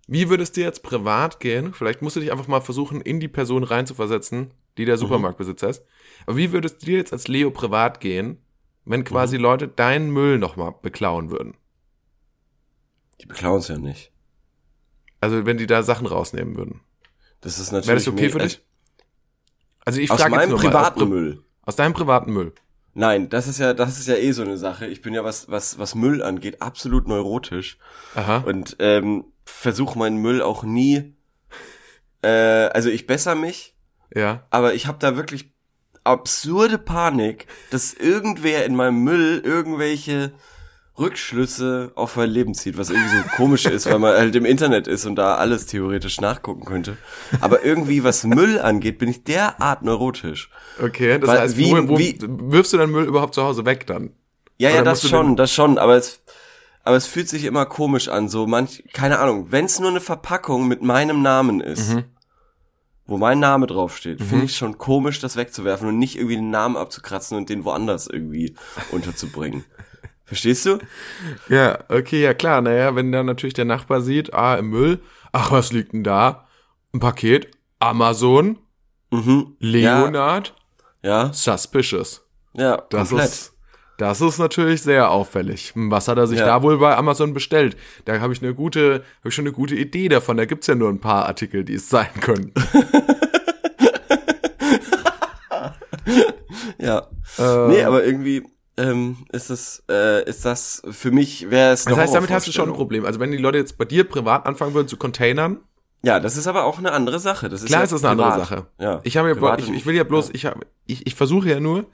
wie 0.07 0.29
würde 0.29 0.43
es 0.43 0.51
dir 0.51 0.63
jetzt 0.63 0.83
privat 0.83 1.39
gehen? 1.39 1.73
Vielleicht 1.73 2.01
musst 2.01 2.15
du 2.15 2.19
dich 2.19 2.31
einfach 2.31 2.47
mal 2.47 2.61
versuchen, 2.61 3.01
in 3.01 3.19
die 3.19 3.27
Person 3.27 3.63
reinzuversetzen, 3.63 4.51
die 4.77 4.85
der 4.85 4.97
Supermarktbesitzer 4.97 5.69
ist. 5.69 5.83
Aber 6.25 6.37
wie 6.37 6.51
würde 6.51 6.67
es 6.67 6.77
dir 6.77 6.97
jetzt 6.97 7.13
als 7.13 7.27
Leo 7.27 7.51
privat 7.51 7.99
gehen, 7.99 8.37
wenn 8.85 9.03
quasi 9.03 9.37
Leute 9.37 9.67
deinen 9.67 10.11
Müll 10.11 10.37
nochmal 10.37 10.73
beklauen 10.81 11.29
würden? 11.29 11.55
Die 13.21 13.25
beklauen 13.25 13.59
es 13.59 13.67
ja 13.67 13.77
nicht. 13.77 14.11
Also 15.19 15.45
wenn 15.45 15.57
die 15.57 15.67
da 15.67 15.83
Sachen 15.83 16.07
rausnehmen 16.07 16.55
würden. 16.55 16.81
Das 17.41 17.59
ist 17.59 17.71
natürlich 17.71 17.87
Wäre 17.87 17.97
das 17.97 18.07
okay 18.07 18.29
für 18.29 18.39
dich? 18.39 18.63
Also 19.87 20.01
ich 20.01 20.11
Aus 20.11 20.19
frage 20.19 20.33
jetzt 20.33 20.39
meinem 20.41 20.49
nur 20.49 20.59
mal, 20.59 20.65
privaten 20.67 20.99
aus, 20.99 21.05
Pri- 21.07 21.09
Müll. 21.09 21.43
aus 21.63 21.75
deinem 21.77 21.93
privaten 21.93 22.33
Müll. 22.33 22.51
Nein, 22.93 23.29
das 23.29 23.47
ist 23.47 23.57
ja, 23.59 23.73
das 23.73 23.99
ist 23.99 24.07
ja 24.09 24.15
eh 24.15 24.33
so 24.33 24.41
eine 24.41 24.57
Sache. 24.57 24.85
Ich 24.85 25.01
bin 25.01 25.13
ja 25.13 25.23
was, 25.23 25.49
was, 25.49 25.79
was 25.79 25.95
Müll 25.95 26.21
angeht, 26.21 26.61
absolut 26.61 27.07
neurotisch 27.07 27.77
Aha. 28.15 28.39
und 28.39 28.75
ähm, 28.79 29.23
versuche 29.45 29.97
meinen 29.97 30.17
Müll 30.17 30.41
auch 30.41 30.63
nie. 30.63 31.15
Äh, 32.21 32.27
also 32.27 32.89
ich 32.89 33.07
besser 33.07 33.35
mich, 33.35 33.75
Ja. 34.13 34.45
aber 34.49 34.73
ich 34.73 34.87
habe 34.87 34.97
da 34.99 35.15
wirklich 35.15 35.53
absurde 36.03 36.77
Panik, 36.77 37.47
dass 37.71 37.93
irgendwer 37.93 38.65
in 38.65 38.75
meinem 38.75 39.03
Müll 39.03 39.41
irgendwelche 39.45 40.33
Rückschlüsse 40.99 41.91
auf 41.95 42.15
mein 42.15 42.29
Leben 42.29 42.53
zieht, 42.53 42.77
was 42.77 42.89
irgendwie 42.89 43.17
so 43.17 43.23
komisch 43.35 43.65
ist, 43.65 43.85
weil 43.85 43.99
man 43.99 44.15
halt 44.15 44.35
im 44.35 44.45
Internet 44.45 44.87
ist 44.87 45.05
und 45.05 45.15
da 45.15 45.35
alles 45.35 45.65
theoretisch 45.67 46.19
nachgucken 46.21 46.65
könnte. 46.65 46.97
Aber 47.41 47.63
irgendwie, 47.63 48.03
was 48.03 48.23
Müll 48.23 48.59
angeht, 48.59 48.97
bin 48.97 49.09
ich 49.09 49.23
derart 49.23 49.83
neurotisch. 49.83 50.49
Okay, 50.81 51.19
das 51.19 51.29
Weil 51.29 51.39
heißt, 51.39 51.57
wie- 51.57 51.71
wo, 51.71 51.87
wo, 51.89 51.97
wie- 51.99 52.17
wirfst 52.21 52.73
du 52.73 52.77
deinen 52.77 52.91
Müll 52.91 53.05
überhaupt 53.05 53.35
zu 53.35 53.43
Hause 53.43 53.65
weg 53.65 53.85
dann? 53.87 54.11
Ja, 54.57 54.69
Oder 54.69 54.77
ja, 54.77 54.83
das 54.83 55.07
schon, 55.07 55.35
das 55.35 55.51
schon, 55.53 55.77
aber 55.77 55.95
es, 55.97 56.21
aber 56.83 56.95
es 56.95 57.05
fühlt 57.05 57.29
sich 57.29 57.43
immer 57.43 57.65
komisch 57.67 58.07
an, 58.07 58.27
so 58.27 58.47
manch, 58.47 58.83
keine 58.93 59.19
Ahnung, 59.19 59.47
wenn 59.51 59.65
es 59.65 59.79
nur 59.79 59.89
eine 59.91 60.01
Verpackung 60.01 60.67
mit 60.67 60.81
meinem 60.81 61.21
Namen 61.21 61.61
ist 61.61 61.89
Mhm. 61.93 62.03
wo 63.05 63.17
mein 63.17 63.39
Name 63.39 63.67
draufsteht, 63.67 64.19
mhm. 64.19 64.25
finde 64.25 64.45
ich 64.45 64.57
schon 64.57 64.77
komisch, 64.77 65.19
das 65.19 65.35
wegzuwerfen 65.37 65.87
und 65.87 65.97
nicht 65.99 66.15
irgendwie 66.17 66.35
den 66.37 66.49
Namen 66.49 66.75
abzukratzen 66.75 67.37
und 67.37 67.49
den 67.49 67.63
woanders 67.65 68.07
irgendwie 68.07 68.55
unterzubringen. 68.91 69.63
Verstehst 70.27 70.65
du? 70.65 70.77
Ja, 71.49 71.79
okay, 71.89 72.21
ja 72.21 72.33
klar. 72.33 72.61
Naja, 72.61 72.95
wenn 72.95 73.11
dann 73.11 73.25
natürlich 73.25 73.53
der 73.53 73.65
Nachbar 73.65 74.01
sieht, 74.01 74.33
ah, 74.33 74.55
im 74.55 74.69
Müll, 74.69 74.99
ach, 75.31 75.51
was 75.51 75.71
liegt 75.71 75.93
denn 75.93 76.03
da? 76.03 76.47
Ein 76.93 76.99
Paket, 76.99 77.49
Amazon, 77.79 78.59
mhm. 79.09 79.55
Leonard, 79.59 80.53
ja. 81.01 81.31
Suspicious. 81.33 82.27
Ja, 82.53 82.83
das 82.89 83.09
komplett. 83.09 83.29
ist 83.29 83.57
das 83.97 84.21
ist 84.21 84.37
natürlich 84.37 84.83
sehr 84.83 85.09
auffällig. 85.09 85.73
Was 85.73 86.07
hat 86.07 86.19
er 86.19 86.27
sich 86.27 86.37
ja. 86.39 86.45
da 86.45 86.61
wohl 86.61 86.77
bei 86.77 86.95
Amazon 86.95 87.33
bestellt? 87.33 87.75
Da 88.05 88.19
habe 88.19 88.31
ich 88.31 88.43
eine 88.43 88.53
gute, 88.53 89.03
habe 89.19 89.29
ich 89.29 89.35
schon 89.35 89.45
eine 89.45 89.53
gute 89.53 89.73
Idee 89.75 90.07
davon. 90.07 90.37
Da 90.37 90.45
gibt's 90.45 90.67
ja 90.67 90.75
nur 90.75 90.89
ein 90.89 90.99
paar 90.99 91.25
Artikel, 91.25 91.63
die 91.63 91.73
es 91.73 91.89
sein 91.89 92.11
können. 92.21 92.53
ja. 96.77 97.07
Äh, 97.39 97.67
nee, 97.69 97.83
aber 97.83 98.05
irgendwie 98.05 98.43
ähm, 98.77 99.17
ist 99.31 99.49
das, 99.49 99.83
äh, 99.89 100.27
ist 100.29 100.45
das 100.45 100.81
für 100.89 101.11
mich 101.11 101.49
wäre 101.49 101.73
es. 101.73 101.85
Das 101.85 101.97
heißt, 101.97 102.13
damit 102.13 102.29
hast 102.29 102.47
du 102.47 102.51
schon 102.51 102.69
ein 102.69 102.75
Problem. 102.75 103.05
Also 103.05 103.19
wenn 103.19 103.31
die 103.31 103.37
Leute 103.37 103.57
jetzt 103.57 103.77
bei 103.77 103.85
dir 103.85 104.03
privat 104.03 104.45
anfangen 104.45 104.73
würden 104.73 104.87
zu 104.87 104.97
Containern. 104.97 105.59
Ja, 106.03 106.19
das 106.19 106.37
ist 106.37 106.47
aber 106.47 106.65
auch 106.65 106.77
eine 106.77 106.91
andere 106.91 107.19
Sache. 107.19 107.49
Das 107.49 107.61
ist 107.61 107.67
Klar 107.67 107.81
ja 107.81 107.83
ist 107.85 107.91
das 107.91 108.03
eine 108.03 108.15
privat. 108.15 108.33
andere 108.33 108.47
Sache. 108.47 108.67
Ja. 108.79 109.01
Ich 109.03 109.17
habe 109.17 109.29
ja, 109.29 109.57
ich, 109.57 109.69
ich 109.71 109.85
will 109.85 109.95
ja 109.95 110.03
bloß, 110.03 110.27
ja. 110.27 110.35
ich 110.35 110.45
habe, 110.45 110.59
ich, 110.85 111.07
ich 111.07 111.15
versuche 111.15 111.49
ja 111.49 111.59
nur, 111.59 111.85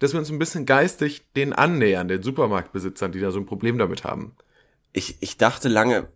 dass 0.00 0.12
wir 0.12 0.18
uns 0.18 0.30
ein 0.30 0.38
bisschen 0.38 0.66
geistig 0.66 1.22
den 1.36 1.52
annähern, 1.52 2.08
den 2.08 2.22
Supermarktbesitzern, 2.22 3.12
die 3.12 3.20
da 3.20 3.30
so 3.30 3.38
ein 3.38 3.46
Problem 3.46 3.78
damit 3.78 4.02
haben. 4.02 4.32
Ich, 4.92 5.16
ich 5.20 5.36
dachte 5.36 5.68
lange, 5.68 6.08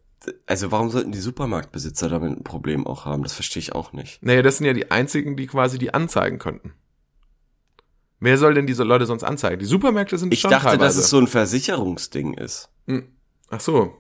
also 0.47 0.73
warum 0.73 0.91
sollten 0.91 1.13
die 1.13 1.21
Supermarktbesitzer 1.21 2.09
damit 2.09 2.33
ein 2.33 2.43
Problem 2.43 2.85
auch 2.85 3.05
haben? 3.05 3.23
Das 3.23 3.33
verstehe 3.33 3.61
ich 3.61 3.75
auch 3.75 3.93
nicht. 3.93 4.23
Naja, 4.25 4.43
das 4.43 4.59
sind 4.59 4.67
ja 4.67 4.73
die 4.73 4.91
einzigen, 4.91 5.37
die 5.37 5.47
quasi 5.47 5.79
die 5.79 5.95
anzeigen 5.95 6.39
könnten. 6.39 6.73
Wer 8.19 8.39
soll 8.39 8.55
denn 8.55 8.67
diese 8.67 8.85
Leute 8.85 9.07
sonst 9.07 9.25
anzeigen? 9.25 9.59
Die 9.59 9.67
Supermärkte 9.67 10.17
sind 10.17 10.33
Ich 10.33 10.41
schon 10.41 10.51
dachte, 10.51 10.67
teilweise. 10.67 10.85
dass 10.85 10.97
es 10.97 11.11
so 11.11 11.19
ein 11.19 11.27
Versicherungsding 11.27 12.35
ist. 12.35 12.71
Hm. 12.87 13.09
Ach 13.51 13.61
so. 13.61 13.95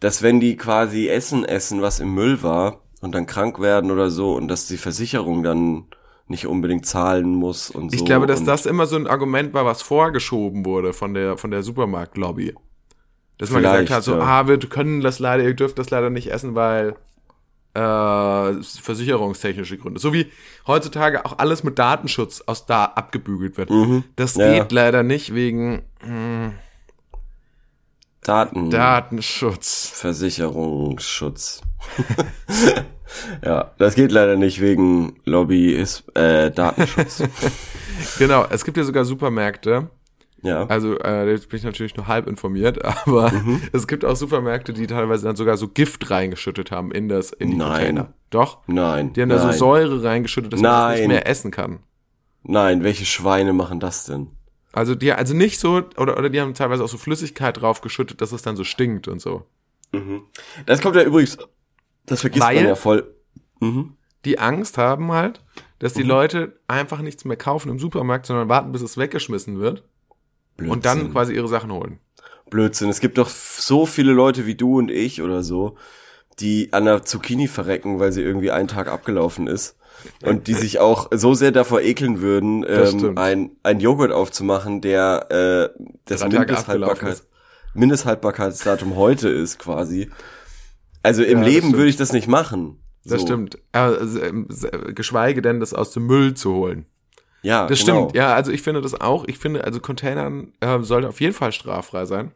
Dass 0.00 0.22
wenn 0.22 0.40
die 0.40 0.56
quasi 0.56 1.08
Essen 1.08 1.44
essen, 1.44 1.82
was 1.82 2.00
im 2.00 2.12
Müll 2.14 2.42
war 2.42 2.80
und 3.00 3.14
dann 3.14 3.26
krank 3.26 3.60
werden 3.60 3.90
oder 3.90 4.10
so 4.10 4.34
und 4.34 4.48
dass 4.48 4.66
die 4.66 4.76
Versicherung 4.76 5.42
dann 5.44 5.86
nicht 6.26 6.46
unbedingt 6.46 6.86
zahlen 6.86 7.34
muss 7.34 7.70
und 7.70 7.90
so. 7.90 7.96
Ich 7.96 8.04
glaube, 8.04 8.26
dass 8.26 8.42
das 8.42 8.66
immer 8.66 8.86
so 8.86 8.96
ein 8.96 9.06
Argument 9.06 9.54
war, 9.54 9.64
was 9.64 9.82
vorgeschoben 9.82 10.64
wurde 10.64 10.92
von 10.92 11.14
der, 11.14 11.36
von 11.36 11.50
der 11.50 11.62
Supermarktlobby. 11.62 12.54
Dass 13.38 13.50
man 13.50 13.62
gesagt 13.62 13.90
hat, 13.90 14.02
so, 14.02 14.16
ja. 14.16 14.20
ah, 14.20 14.48
wir 14.48 14.58
können 14.58 15.00
das 15.00 15.18
leider, 15.18 15.44
ihr 15.44 15.54
dürft 15.54 15.78
das 15.78 15.90
leider 15.90 16.10
nicht 16.10 16.30
essen, 16.30 16.54
weil 16.54 16.96
äh, 17.74 18.62
versicherungstechnische 18.62 19.78
Gründe. 19.78 20.00
So 20.00 20.12
wie 20.12 20.30
heutzutage 20.66 21.24
auch 21.24 21.38
alles 21.38 21.64
mit 21.64 21.78
Datenschutz 21.78 22.42
aus 22.46 22.66
da 22.66 22.84
abgebügelt 22.84 23.56
wird. 23.56 23.70
Mhm. 23.70 24.04
Das 24.16 24.34
ja. 24.36 24.52
geht 24.52 24.72
leider 24.72 25.02
nicht 25.02 25.34
wegen 25.34 25.82
mh, 26.04 26.08
hm, 26.08 26.52
Daten 28.22 28.70
Datenschutz. 28.70 29.90
Versicherungsschutz. 29.94 31.62
Ja, 33.44 33.72
das 33.78 33.94
geht 33.94 34.12
leider 34.12 34.36
nicht 34.36 34.60
wegen 34.60 35.16
Lobby 35.24 35.72
ist 35.72 36.04
äh, 36.16 36.50
Datenschutz. 36.50 37.22
genau, 38.18 38.46
es 38.48 38.64
gibt 38.64 38.76
ja 38.76 38.84
sogar 38.84 39.04
Supermärkte. 39.04 39.90
Ja. 40.42 40.66
Also 40.66 40.98
äh, 40.98 41.30
jetzt 41.30 41.48
bin 41.48 41.58
ich 41.58 41.64
natürlich 41.64 41.96
nur 41.96 42.08
halb 42.08 42.26
informiert, 42.26 42.84
aber 43.06 43.30
mhm. 43.32 43.62
es 43.72 43.86
gibt 43.86 44.04
auch 44.04 44.16
Supermärkte, 44.16 44.72
die 44.72 44.86
teilweise 44.86 45.24
dann 45.24 45.36
sogar 45.36 45.56
so 45.56 45.68
Gift 45.68 46.10
reingeschüttet 46.10 46.70
haben 46.70 46.92
in 46.92 47.08
das 47.08 47.30
in 47.30 47.50
die 47.50 47.56
Nein. 47.56 47.68
Container. 47.68 48.12
Doch? 48.30 48.58
Nein. 48.66 49.12
Die 49.12 49.22
haben 49.22 49.28
nein. 49.28 49.38
da 49.38 49.52
so 49.52 49.58
Säure 49.58 50.02
reingeschüttet, 50.02 50.52
dass 50.52 50.60
Nein. 50.60 50.72
man 50.72 50.90
das 50.90 50.98
nicht 50.98 51.08
mehr 51.08 51.26
essen 51.26 51.50
kann. 51.50 51.80
Nein, 52.42 52.82
welche 52.82 53.04
Schweine 53.04 53.52
machen 53.52 53.78
das 53.78 54.04
denn? 54.04 54.28
Also 54.72 54.94
die 54.94 55.12
also 55.12 55.34
nicht 55.34 55.60
so 55.60 55.82
oder 55.96 56.16
oder 56.18 56.30
die 56.30 56.40
haben 56.40 56.54
teilweise 56.54 56.82
auch 56.82 56.88
so 56.88 56.96
Flüssigkeit 56.98 57.60
draufgeschüttet, 57.60 58.20
dass 58.20 58.32
es 58.32 58.42
dann 58.42 58.56
so 58.56 58.64
stinkt 58.64 59.06
und 59.06 59.20
so. 59.20 59.44
Mhm. 59.92 60.22
Das 60.66 60.80
kommt 60.80 60.96
ja 60.96 61.02
übrigens 61.02 61.38
das 62.06 62.20
vergisst 62.20 62.44
Weil 62.44 62.56
man 62.56 62.66
ja 62.66 62.74
voll. 62.74 63.14
Mhm. 63.60 63.96
Die 64.24 64.38
Angst 64.38 64.78
haben 64.78 65.12
halt, 65.12 65.44
dass 65.78 65.94
die 65.94 66.04
mhm. 66.04 66.08
Leute 66.08 66.60
einfach 66.68 67.00
nichts 67.00 67.24
mehr 67.24 67.36
kaufen 67.36 67.68
im 67.70 67.78
Supermarkt, 67.78 68.26
sondern 68.26 68.48
warten, 68.48 68.72
bis 68.72 68.82
es 68.82 68.96
weggeschmissen 68.96 69.60
wird. 69.60 69.84
Blödsinn. 70.62 70.72
Und 70.72 70.84
dann 70.84 71.12
quasi 71.12 71.34
ihre 71.34 71.48
Sachen 71.48 71.72
holen. 71.72 71.98
Blödsinn. 72.50 72.88
Es 72.88 73.00
gibt 73.00 73.18
doch 73.18 73.28
so 73.28 73.86
viele 73.86 74.12
Leute 74.12 74.46
wie 74.46 74.54
du 74.54 74.78
und 74.78 74.90
ich 74.90 75.22
oder 75.22 75.42
so, 75.42 75.76
die 76.38 76.72
an 76.72 76.84
der 76.84 77.04
Zucchini 77.04 77.48
verrecken, 77.48 77.98
weil 77.98 78.12
sie 78.12 78.22
irgendwie 78.22 78.50
einen 78.50 78.68
Tag 78.68 78.88
abgelaufen 78.88 79.46
ist. 79.46 79.76
Und 80.22 80.48
die 80.48 80.54
sich 80.54 80.80
auch 80.80 81.08
so 81.12 81.34
sehr 81.34 81.52
davor 81.52 81.80
ekeln 81.80 82.20
würden, 82.20 82.64
ähm, 82.66 83.16
ein, 83.16 83.50
ein 83.62 83.78
Joghurt 83.78 84.10
aufzumachen, 84.10 84.80
der 84.80 85.30
äh, 85.30 85.80
das 86.06 86.22
Mindesthaltbarkeit, 86.26 87.22
Mindesthaltbarkeitsdatum 87.74 88.96
heute 88.96 89.28
ist 89.28 89.58
quasi. 89.58 90.10
Also 91.02 91.22
im 91.22 91.42
ja, 91.42 91.48
Leben 91.48 91.74
würde 91.74 91.88
ich 91.88 91.96
das 91.96 92.12
nicht 92.12 92.26
machen. 92.26 92.82
So. 93.04 93.14
Das 93.14 93.22
stimmt. 93.22 93.58
Also, 93.72 94.20
ähm, 94.22 94.48
geschweige 94.94 95.42
denn, 95.42 95.60
das 95.60 95.74
aus 95.74 95.92
dem 95.92 96.06
Müll 96.06 96.34
zu 96.34 96.54
holen. 96.54 96.86
Ja, 97.42 97.66
das 97.66 97.80
genau. 97.80 98.04
stimmt. 98.08 98.16
Ja, 98.16 98.34
also 98.34 98.52
ich 98.52 98.62
finde 98.62 98.80
das 98.80 99.00
auch. 99.00 99.24
Ich 99.26 99.38
finde, 99.38 99.64
also 99.64 99.80
Containern 99.80 100.52
äh, 100.60 100.78
sollte 100.80 101.08
auf 101.08 101.20
jeden 101.20 101.34
Fall 101.34 101.52
straffrei 101.52 102.06
sein. 102.06 102.32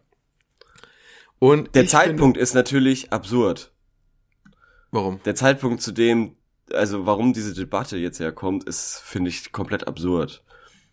Und 1.38 1.74
der 1.74 1.86
Zeitpunkt 1.86 2.36
finde, 2.36 2.40
ist 2.40 2.54
natürlich 2.54 3.12
absurd. 3.12 3.72
Warum? 4.90 5.20
Der 5.24 5.34
Zeitpunkt, 5.34 5.82
zu 5.82 5.92
dem, 5.92 6.36
also 6.72 7.06
warum 7.06 7.32
diese 7.32 7.54
Debatte 7.54 7.96
jetzt 7.96 8.18
herkommt, 8.18 8.64
ist, 8.64 9.00
finde 9.04 9.30
ich, 9.30 9.52
komplett 9.52 9.86
absurd. 9.86 10.42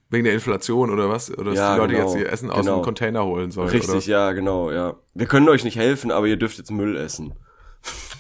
Wegen 0.10 0.26
der 0.26 0.34
Inflation 0.34 0.92
oder 0.92 1.10
was? 1.10 1.32
Oder 1.32 1.52
dass 1.52 1.56
ja, 1.56 1.74
die 1.74 1.80
Leute 1.80 1.94
genau, 1.96 2.06
jetzt 2.06 2.20
ihr 2.20 2.32
Essen 2.32 2.52
aus 2.52 2.66
genau. 2.66 2.80
dem 2.80 2.84
Container 2.84 3.26
holen 3.26 3.52
sollen. 3.52 3.70
Richtig, 3.70 3.90
oder? 3.90 4.00
ja, 4.06 4.32
genau, 4.34 4.72
ja. 4.72 4.96
Wir 5.16 5.26
können 5.26 5.50
euch 5.50 5.64
nicht 5.64 5.78
helfen, 5.78 6.12
aber 6.12 6.28
ihr 6.28 6.38
dürft 6.38 6.58
jetzt 6.60 6.70
Müll 6.70 6.98
essen. 6.98 7.34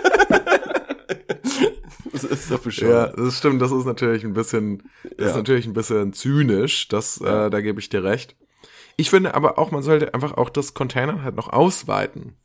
das 2.22 2.42
ist 2.42 2.52
doch 2.52 2.60
bescheuert. 2.60 3.18
Ja, 3.18 3.24
das 3.24 3.38
stimmt, 3.38 3.62
das 3.62 3.72
ist 3.72 3.86
natürlich 3.86 4.24
ein 4.24 4.34
bisschen, 4.34 4.84
das 5.04 5.12
ja. 5.18 5.28
ist 5.28 5.36
natürlich 5.36 5.66
ein 5.66 5.74
bisschen 5.74 6.14
zynisch, 6.14 6.88
das, 6.88 7.20
ja. 7.24 7.48
äh, 7.48 7.50
da 7.50 7.62
gebe 7.62 7.80
ich 7.80 7.90
dir 7.90 8.04
recht. 8.04 8.36
Ich 8.98 9.10
finde 9.10 9.34
aber 9.34 9.58
auch, 9.58 9.72
man 9.72 9.84
sollte 9.84 10.14
einfach 10.14 10.34
auch 10.34 10.50
das 10.50 10.74
Container 10.74 11.24
halt 11.24 11.36
noch 11.36 11.50
ausweiten. 11.50 12.36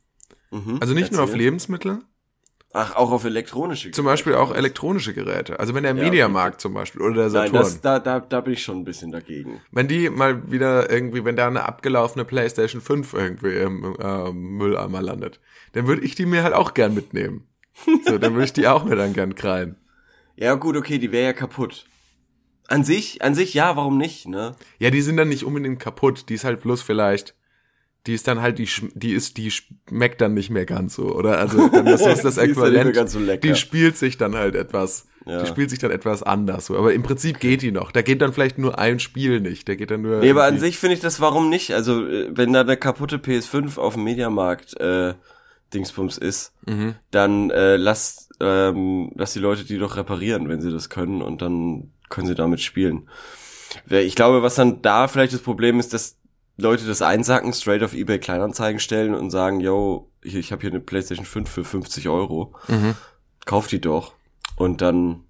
Mhm, 0.51 0.77
also 0.79 0.93
nicht 0.93 1.05
erzähl. 1.05 1.17
nur 1.17 1.23
auf 1.25 1.35
Lebensmittel. 1.35 1.99
Ach, 2.73 2.95
auch 2.95 3.11
auf 3.11 3.23
elektronische 3.23 3.85
Geräte. 3.85 3.95
Zum 3.95 4.05
Beispiel 4.05 4.35
auch 4.35 4.53
elektronische 4.53 5.13
Geräte. 5.13 5.59
Also 5.59 5.73
wenn 5.73 5.83
der 5.83 5.95
ja, 5.95 6.03
Mediamarkt 6.03 6.55
okay. 6.55 6.61
zum 6.61 6.73
Beispiel 6.73 7.01
oder 7.01 7.15
der 7.15 7.29
Saturn. 7.29 7.53
Nein, 7.53 7.61
das, 7.61 7.81
da, 7.81 7.99
da, 7.99 8.19
da 8.19 8.41
bin 8.41 8.53
ich 8.53 8.63
schon 8.63 8.77
ein 8.77 8.83
bisschen 8.83 9.11
dagegen. 9.11 9.61
Wenn 9.71 9.87
die 9.87 10.09
mal 10.09 10.51
wieder 10.51 10.91
irgendwie, 10.91 11.23
wenn 11.23 11.35
da 11.35 11.47
eine 11.47 11.65
abgelaufene 11.65 12.25
Playstation 12.25 12.81
5 12.81 13.13
irgendwie 13.13 13.55
im 13.57 13.95
äh, 13.99 14.31
Mülleimer 14.31 15.01
landet, 15.01 15.39
dann 15.73 15.87
würde 15.87 16.03
ich 16.03 16.15
die 16.15 16.25
mir 16.25 16.43
halt 16.43 16.53
auch 16.53 16.73
gern 16.73 16.93
mitnehmen. 16.93 17.47
So, 18.05 18.17
dann 18.17 18.33
würde 18.33 18.45
ich 18.45 18.53
die 18.53 18.67
auch 18.67 18.85
mir 18.85 18.95
dann 18.95 19.13
gern 19.13 19.35
krallen. 19.35 19.75
Ja, 20.35 20.55
gut, 20.55 20.75
okay, 20.75 20.99
die 20.99 21.11
wäre 21.11 21.25
ja 21.25 21.33
kaputt. 21.33 21.85
An 22.67 22.83
sich, 22.83 23.21
an 23.21 23.33
sich, 23.33 23.53
ja, 23.53 23.75
warum 23.75 23.97
nicht, 23.97 24.27
ne? 24.27 24.55
Ja, 24.77 24.89
die 24.89 25.01
sind 25.01 25.17
dann 25.17 25.29
nicht 25.29 25.43
unbedingt 25.43 25.79
kaputt. 25.79 26.29
Die 26.29 26.33
ist 26.33 26.43
halt 26.43 26.61
bloß 26.61 26.81
vielleicht, 26.81 27.33
die 28.07 28.13
ist 28.13 28.27
dann 28.27 28.41
halt, 28.41 28.59
die, 28.59 28.69
die 28.93 29.13
ist, 29.13 29.37
die 29.37 29.51
schmeckt 29.51 30.21
dann 30.21 30.33
nicht 30.33 30.49
mehr 30.49 30.65
ganz 30.65 30.95
so, 30.95 31.13
oder? 31.13 31.37
Also, 31.37 31.69
dann 31.69 31.87
ist 31.87 32.05
das, 32.05 32.21
das 32.23 32.37
Äquivalent. 32.37 32.95
die, 32.95 33.07
so 33.07 33.19
die 33.19 33.55
spielt 33.55 33.97
sich 33.97 34.17
dann 34.17 34.35
halt 34.35 34.55
etwas, 34.55 35.07
ja. 35.25 35.41
die 35.41 35.47
spielt 35.47 35.69
sich 35.69 35.79
dann 35.79 35.91
etwas 35.91 36.23
anders, 36.23 36.67
so. 36.67 36.77
Aber 36.77 36.93
im 36.93 37.03
Prinzip 37.03 37.39
geht 37.39 37.61
die 37.61 37.71
noch. 37.71 37.91
Da 37.91 38.01
geht 38.01 38.21
dann 38.21 38.33
vielleicht 38.33 38.57
nur 38.57 38.77
ein 38.77 38.99
Spiel 38.99 39.39
nicht. 39.39 39.67
Der 39.67 39.77
geht 39.77 39.91
dann 39.91 40.01
nur. 40.01 40.19
Nee, 40.19 40.31
aber 40.31 40.43
an 40.43 40.59
sich 40.59 40.77
finde 40.77 40.95
ich 40.95 41.01
das, 41.01 41.19
warum 41.19 41.49
nicht? 41.49 41.73
Also, 41.73 42.05
äh, 42.05 42.29
wenn 42.31 42.53
da 42.53 42.61
eine 42.61 42.77
kaputte 42.77 43.17
PS5 43.17 43.77
auf 43.77 43.93
dem 43.93 44.03
Mediamarkt, 44.03 44.79
äh, 44.79 45.13
Dingsbums 45.73 46.17
ist, 46.17 46.53
mhm. 46.65 46.95
dann 47.11 47.49
äh, 47.51 47.75
lass, 47.75 48.29
ähm, 48.39 49.11
lass 49.15 49.33
die 49.33 49.39
Leute 49.39 49.65
die 49.65 49.77
doch 49.77 49.95
reparieren, 49.95 50.49
wenn 50.49 50.61
sie 50.61 50.71
das 50.71 50.89
können 50.89 51.21
und 51.21 51.41
dann 51.41 51.91
können 52.09 52.27
sie 52.27 52.35
damit 52.35 52.61
spielen. 52.61 53.09
Ich 53.89 54.15
glaube, 54.15 54.41
was 54.41 54.55
dann 54.55 54.81
da 54.81 55.07
vielleicht 55.07 55.33
das 55.33 55.41
Problem 55.41 55.79
ist, 55.79 55.93
dass 55.93 56.17
Leute 56.57 56.85
das 56.85 57.01
einsacken, 57.01 57.53
straight 57.53 57.83
auf 57.83 57.93
eBay 57.93 58.19
Kleinanzeigen 58.19 58.79
stellen 58.79 59.13
und 59.13 59.29
sagen, 59.29 59.59
yo, 59.59 60.09
ich, 60.23 60.35
ich 60.35 60.51
habe 60.51 60.61
hier 60.61 60.71
eine 60.71 60.79
PlayStation 60.79 61.25
5 61.25 61.49
für 61.49 61.63
50 61.63 62.09
Euro, 62.09 62.55
mhm. 62.67 62.95
kauf 63.45 63.67
die 63.67 63.81
doch. 63.81 64.13
Und 64.55 64.81
dann, 64.81 65.23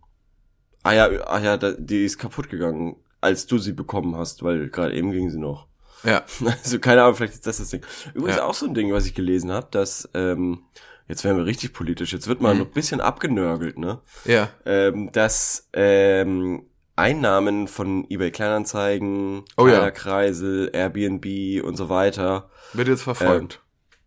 ah 0.84 0.94
ja, 0.94 1.10
ah 1.25 1.39
ja, 1.39 1.58
die 1.58 2.06
ist 2.06 2.17
kaputt 2.17 2.50
gegangen, 2.50 2.96
als 3.20 3.46
du 3.46 3.58
sie 3.58 3.74
bekommen 3.74 4.15
hast, 4.15 4.44
weil 4.44 4.70
gerade 4.70 4.96
eben 4.96 5.12
ging 5.12 5.29
sie 5.29 5.39
noch. 5.39 5.67
Ja. 6.04 6.24
Also 6.63 6.80
keine 6.80 7.04
Ahnung, 7.04 7.16
vielleicht 7.16 7.34
ist 7.34 7.48
das 7.48 7.58
das 7.58 7.70
Ding. 7.70 7.82
Übrigens 8.13 8.38
ja. 8.38 8.46
auch 8.46 8.54
so 8.54 8.66
ein 8.66 8.74
Ding, 8.74 8.92
was 8.94 9.06
ich 9.06 9.13
gelesen 9.13 9.51
habe, 9.51 9.68
dass 9.72 10.10
ähm, 10.13 10.63
jetzt 11.08 11.24
werden 11.24 11.38
wir 11.38 11.46
richtig 11.46 11.74
politisch, 11.74 12.13
jetzt 12.13 12.27
wird 12.27 12.42
mal 12.42 12.56
mhm. 12.56 12.62
ein 12.62 12.72
bisschen 12.72 13.01
abgenörgelt, 13.01 13.77
ne? 13.77 14.00
Ja. 14.25 14.50
Ähm, 14.66 15.12
dass 15.12 15.70
ähm, 15.74 16.68
Einnahmen 16.96 17.68
von 17.68 18.06
eBay 18.10 18.32
Kleinanzeigen, 18.32 19.44
oh, 19.56 19.68
ja. 19.68 19.92
Kreisel, 19.92 20.70
Airbnb 20.74 21.63
und 21.63 21.77
so 21.77 21.89
weiter 21.89 22.50
wird 22.74 22.88
jetzt 22.88 23.04
verfolgt. 23.04 23.62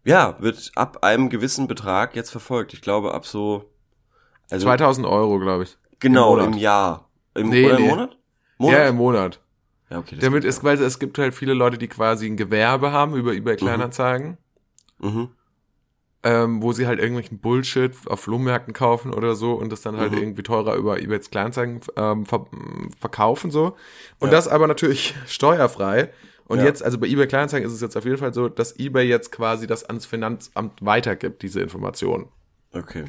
Ähm, 0.05 0.11
ja, 0.11 0.37
wird 0.41 0.73
ab 0.75 1.05
einem 1.05 1.29
gewissen 1.29 1.69
Betrag 1.69 2.17
jetzt 2.17 2.31
verfolgt. 2.31 2.73
Ich 2.73 2.83
glaube 2.83 3.15
ab 3.15 3.27
so 3.27 3.71
Also 4.51 4.67
2000 4.67 5.07
Euro, 5.07 5.39
glaube 5.39 5.65
ich. 5.65 5.79
genau 6.01 6.35
im 6.35 6.41
im, 6.41 6.45
Monat. 6.47 6.61
Jahr. 6.61 7.11
Im, 7.35 7.49
Nee, 7.49 7.67
oder 7.67 7.77
im 7.77 7.83
nee. 7.83 7.89
Monat? 7.89 8.17
Ja, 8.59 8.89
im 8.89 8.97
Monat. 8.97 9.41
Ja, 9.91 9.99
okay. 9.99 10.17
Damit 10.21 10.45
ist, 10.45 10.63
weil 10.63 10.81
es 10.81 10.99
gibt 10.99 11.19
halt 11.19 11.35
viele 11.35 11.53
Leute, 11.55 11.77
die 11.79 11.89
quasi 11.89 12.27
ein 12.27 12.37
Gewerbe 12.37 12.93
haben 12.93 13.15
über 13.17 13.33
eBay 13.35 13.57
Kleinanzeigen, 13.57 14.39
ja. 15.03 15.09
Mhm. 15.11 15.29
ähm, 16.23 16.63
wo 16.63 16.73
sie 16.73 16.87
halt 16.87 16.99
irgendwelchen 17.01 17.39
Bullshit 17.41 17.93
auf 18.07 18.21
Flohmärkten 18.21 18.73
kaufen 18.75 19.13
oder 19.13 19.35
so 19.35 19.55
und 19.55 19.73
das 19.73 19.81
dann 19.81 19.97
halt 19.97 20.13
Mhm. 20.13 20.19
irgendwie 20.19 20.43
teurer 20.43 20.75
über 20.77 21.01
eBay 21.01 21.19
Kleinanzeigen 21.21 21.81
ähm, 21.97 22.27
ver 22.27 22.47
verkaufen 23.01 23.51
so. 23.51 23.77
Und 24.19 24.29
Ja. 24.29 24.33
das 24.37 24.47
aber 24.47 24.67
natürlich 24.67 25.15
steuerfrei. 25.27 26.13
Und 26.45 26.59
Ja. 26.59 26.67
jetzt, 26.67 26.83
also 26.83 26.99
bei 26.99 27.07
eBay 27.07 27.27
Kleinanzeigen 27.27 27.67
ist 27.67 27.75
es 27.75 27.81
jetzt 27.81 27.97
auf 27.97 28.05
jeden 28.05 28.19
Fall 28.19 28.35
so, 28.35 28.49
dass 28.49 28.79
eBay 28.79 29.07
jetzt 29.09 29.33
quasi 29.33 29.67
das 29.67 29.85
ans 29.85 30.05
Finanzamt 30.07 30.85
weitergibt, 30.85 31.43
diese 31.43 31.61
Informationen. 31.61 32.29
Okay. 32.73 33.05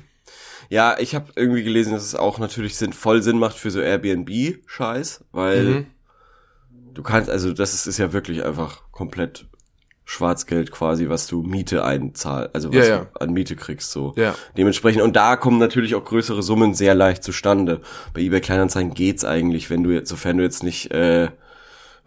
Ja, 0.69 0.95
ich 0.99 1.13
habe 1.15 1.31
irgendwie 1.35 1.63
gelesen, 1.63 1.91
dass 1.91 2.03
es 2.03 2.15
auch 2.15 2.39
natürlich 2.39 2.77
Sinn, 2.77 2.93
voll 2.93 3.21
Sinn 3.21 3.37
macht 3.39 3.57
für 3.57 3.71
so 3.71 3.81
Airbnb-Scheiß, 3.81 5.25
weil 5.31 5.63
Mhm. 5.63 5.85
Du 6.93 7.03
kannst, 7.03 7.29
also 7.29 7.53
das 7.53 7.73
ist, 7.73 7.87
ist 7.87 7.97
ja 7.97 8.13
wirklich 8.13 8.43
einfach 8.45 8.81
komplett 8.91 9.45
Schwarzgeld 10.05 10.71
quasi, 10.71 11.07
was 11.09 11.27
du 11.27 11.41
Miete 11.41 11.85
einzahlst, 11.85 12.53
also 12.53 12.69
was 12.69 12.87
Ja, 12.87 12.95
ja. 12.95 12.97
du 13.13 13.21
an 13.21 13.31
Miete 13.33 13.55
kriegst, 13.55 13.91
so. 13.91 14.13
Ja. 14.17 14.35
Dementsprechend, 14.57 15.01
und 15.03 15.15
da 15.15 15.35
kommen 15.37 15.57
natürlich 15.57 15.95
auch 15.95 16.03
größere 16.03 16.43
Summen 16.43 16.73
sehr 16.73 16.95
leicht 16.95 17.23
zustande. 17.23 17.81
Bei 18.13 18.21
eBay 18.21 18.41
Kleinanzeigen 18.41 18.93
geht's 18.93 19.23
eigentlich, 19.23 19.69
wenn 19.69 19.83
du 19.83 19.91
jetzt, 19.91 20.09
sofern 20.09 20.37
du 20.37 20.43
jetzt 20.43 20.63
nicht, 20.63 20.91
äh, 20.91 21.29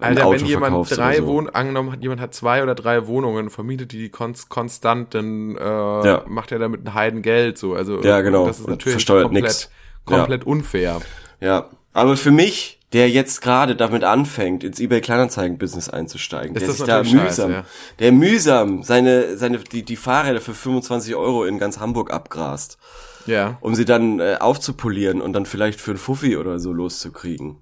ein 0.01 0.19
Alter, 0.19 0.31
wenn 0.33 0.45
jemand 0.45 0.91
drei 0.97 1.19
so. 1.19 1.27
Wohn 1.29 1.49
angenommen 1.49 1.93
hat, 1.93 2.03
jemand 2.03 2.21
hat 2.21 2.35
zwei 2.35 2.63
oder 2.65 2.75
drei 2.75 3.07
Wohnungen, 3.07 3.49
vermietet 3.49 3.93
die 3.93 4.09
konst 4.11 4.49
konstant, 4.49 5.15
dann 5.15 5.57
äh, 5.57 5.61
Ja. 5.63 6.25
macht 6.27 6.51
er 6.53 6.59
damit 6.59 6.85
ein 6.85 6.95
Heidengeld 6.95 7.57
so. 7.57 7.75
Also 7.75 8.03
Ja, 8.03 8.21
genau. 8.21 8.47
das 8.47 8.59
ist 8.59 8.65
Und 8.65 8.71
natürlich 8.73 8.95
versteuert 8.95 9.25
komplett, 9.27 9.45
nix. 9.45 9.71
komplett 10.05 10.45
unfair. 10.45 11.01
Ja, 11.41 11.71
aber 11.93 12.17
für 12.17 12.33
mich, 12.33 12.81
der 12.95 13.11
jetzt 13.11 13.43
gerade 13.43 13.75
damit 13.77 14.05
anfängt, 14.05 14.65
ins 14.65 14.81
eBay 14.81 15.01
Kleinanzeigen-Business 15.01 15.91
einzusteigen, 15.91 16.55
Ist 16.57 16.67
der 16.67 16.73
sich 16.75 16.85
da 16.87 17.03
mühsam, 17.03 17.19
scheiße, 17.21 17.51
ja. 17.51 17.65
der 17.99 18.13
mühsam 18.13 18.83
seine, 18.85 19.37
seine, 19.37 19.59
die, 19.59 19.83
die 19.83 19.97
Fahrräder 19.97 20.41
für 20.41 20.55
25 20.55 21.15
Euro 21.17 21.45
in 21.45 21.59
ganz 21.59 21.81
Hamburg 21.81 22.13
abgrast, 22.13 22.79
Ja. 23.27 23.59
um 23.61 23.75
sie 23.75 23.85
dann 23.85 24.21
äh, 24.21 24.37
aufzupolieren 24.41 25.21
und 25.21 25.33
dann 25.33 25.45
vielleicht 25.45 25.81
für 25.81 25.91
einen 25.91 25.99
Fuffi 25.99 26.37
oder 26.37 26.59
so 26.61 26.73
loszukriegen. 26.73 27.57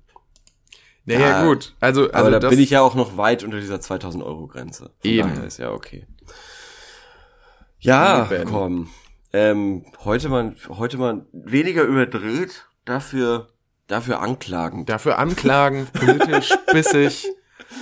Naja, 1.07 1.21
Ja, 1.21 1.45
gut. 1.47 1.75
Also, 1.81 2.03
also 2.03 2.12
Aber 2.15 2.31
da 2.31 2.39
das, 2.39 2.51
bin 2.51 2.61
ich 2.61 2.71
ja 2.71 2.83
auch 2.83 2.95
noch 2.95 3.17
weit 3.17 3.43
unter 3.43 3.59
dieser 3.59 3.81
2000 3.81 4.23
Euro 4.23 4.47
Grenze. 4.47 4.91
Von 5.01 5.11
Eben. 5.11 5.45
ist 5.45 5.59
ja 5.59 5.71
okay. 5.73 6.07
Ja, 7.81 8.31
Eben. 8.31 8.45
komm. 8.45 8.91
Ähm, 9.33 9.87
heute 10.05 10.29
mal, 10.29 10.55
heute 10.69 10.99
mal 10.99 11.25
weniger 11.33 11.85
überdreht, 11.85 12.67
dafür, 12.85 13.49
dafür 13.89 14.21
anklagen. 14.21 14.85
dafür 14.87 15.19
anklagen, 15.19 15.87
politisch, 15.93 16.53
bissig, 16.73 17.27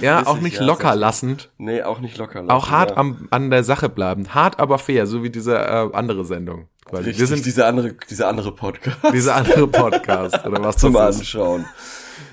ja, 0.01 0.19
Bissig, 0.21 0.29
auch 0.29 0.41
nicht 0.41 0.57
ja, 0.61 0.65
locker 0.65 0.89
sehr- 0.89 0.97
lassend, 0.97 1.51
Nee, 1.59 1.83
auch 1.83 2.01
nicht 2.01 2.17
locker 2.19 2.41
lassen. 2.43 2.51
auch 2.51 2.71
hart 2.71 2.91
ja. 2.93 2.97
am, 2.97 3.29
an 3.31 3.51
der 3.51 3.65
Sache 3.65 3.89
bleiben. 3.89 4.35
Hart, 4.35 4.59
aber 4.61 4.79
fair, 4.79 5.07
so 5.07 5.23
wie 5.23 5.31
diese 5.31 5.57
äh, 5.59 5.89
andere 5.93 6.25
Sendung. 6.25 6.69
Quasi. 6.87 7.05
Richtig, 7.05 7.21
Wir 7.21 7.27
sind 7.29 7.45
diese 7.47 7.67
andere, 7.67 7.95
diese 8.09 8.27
andere 8.27 8.53
Podcast 8.55 8.97
dieser 9.13 9.37
andere 9.37 9.67
Podcast, 9.69 10.45
oder 10.47 10.63
was 10.65 10.77
zum 10.79 10.93
das. 10.95 11.19
Anschauen. 11.19 11.65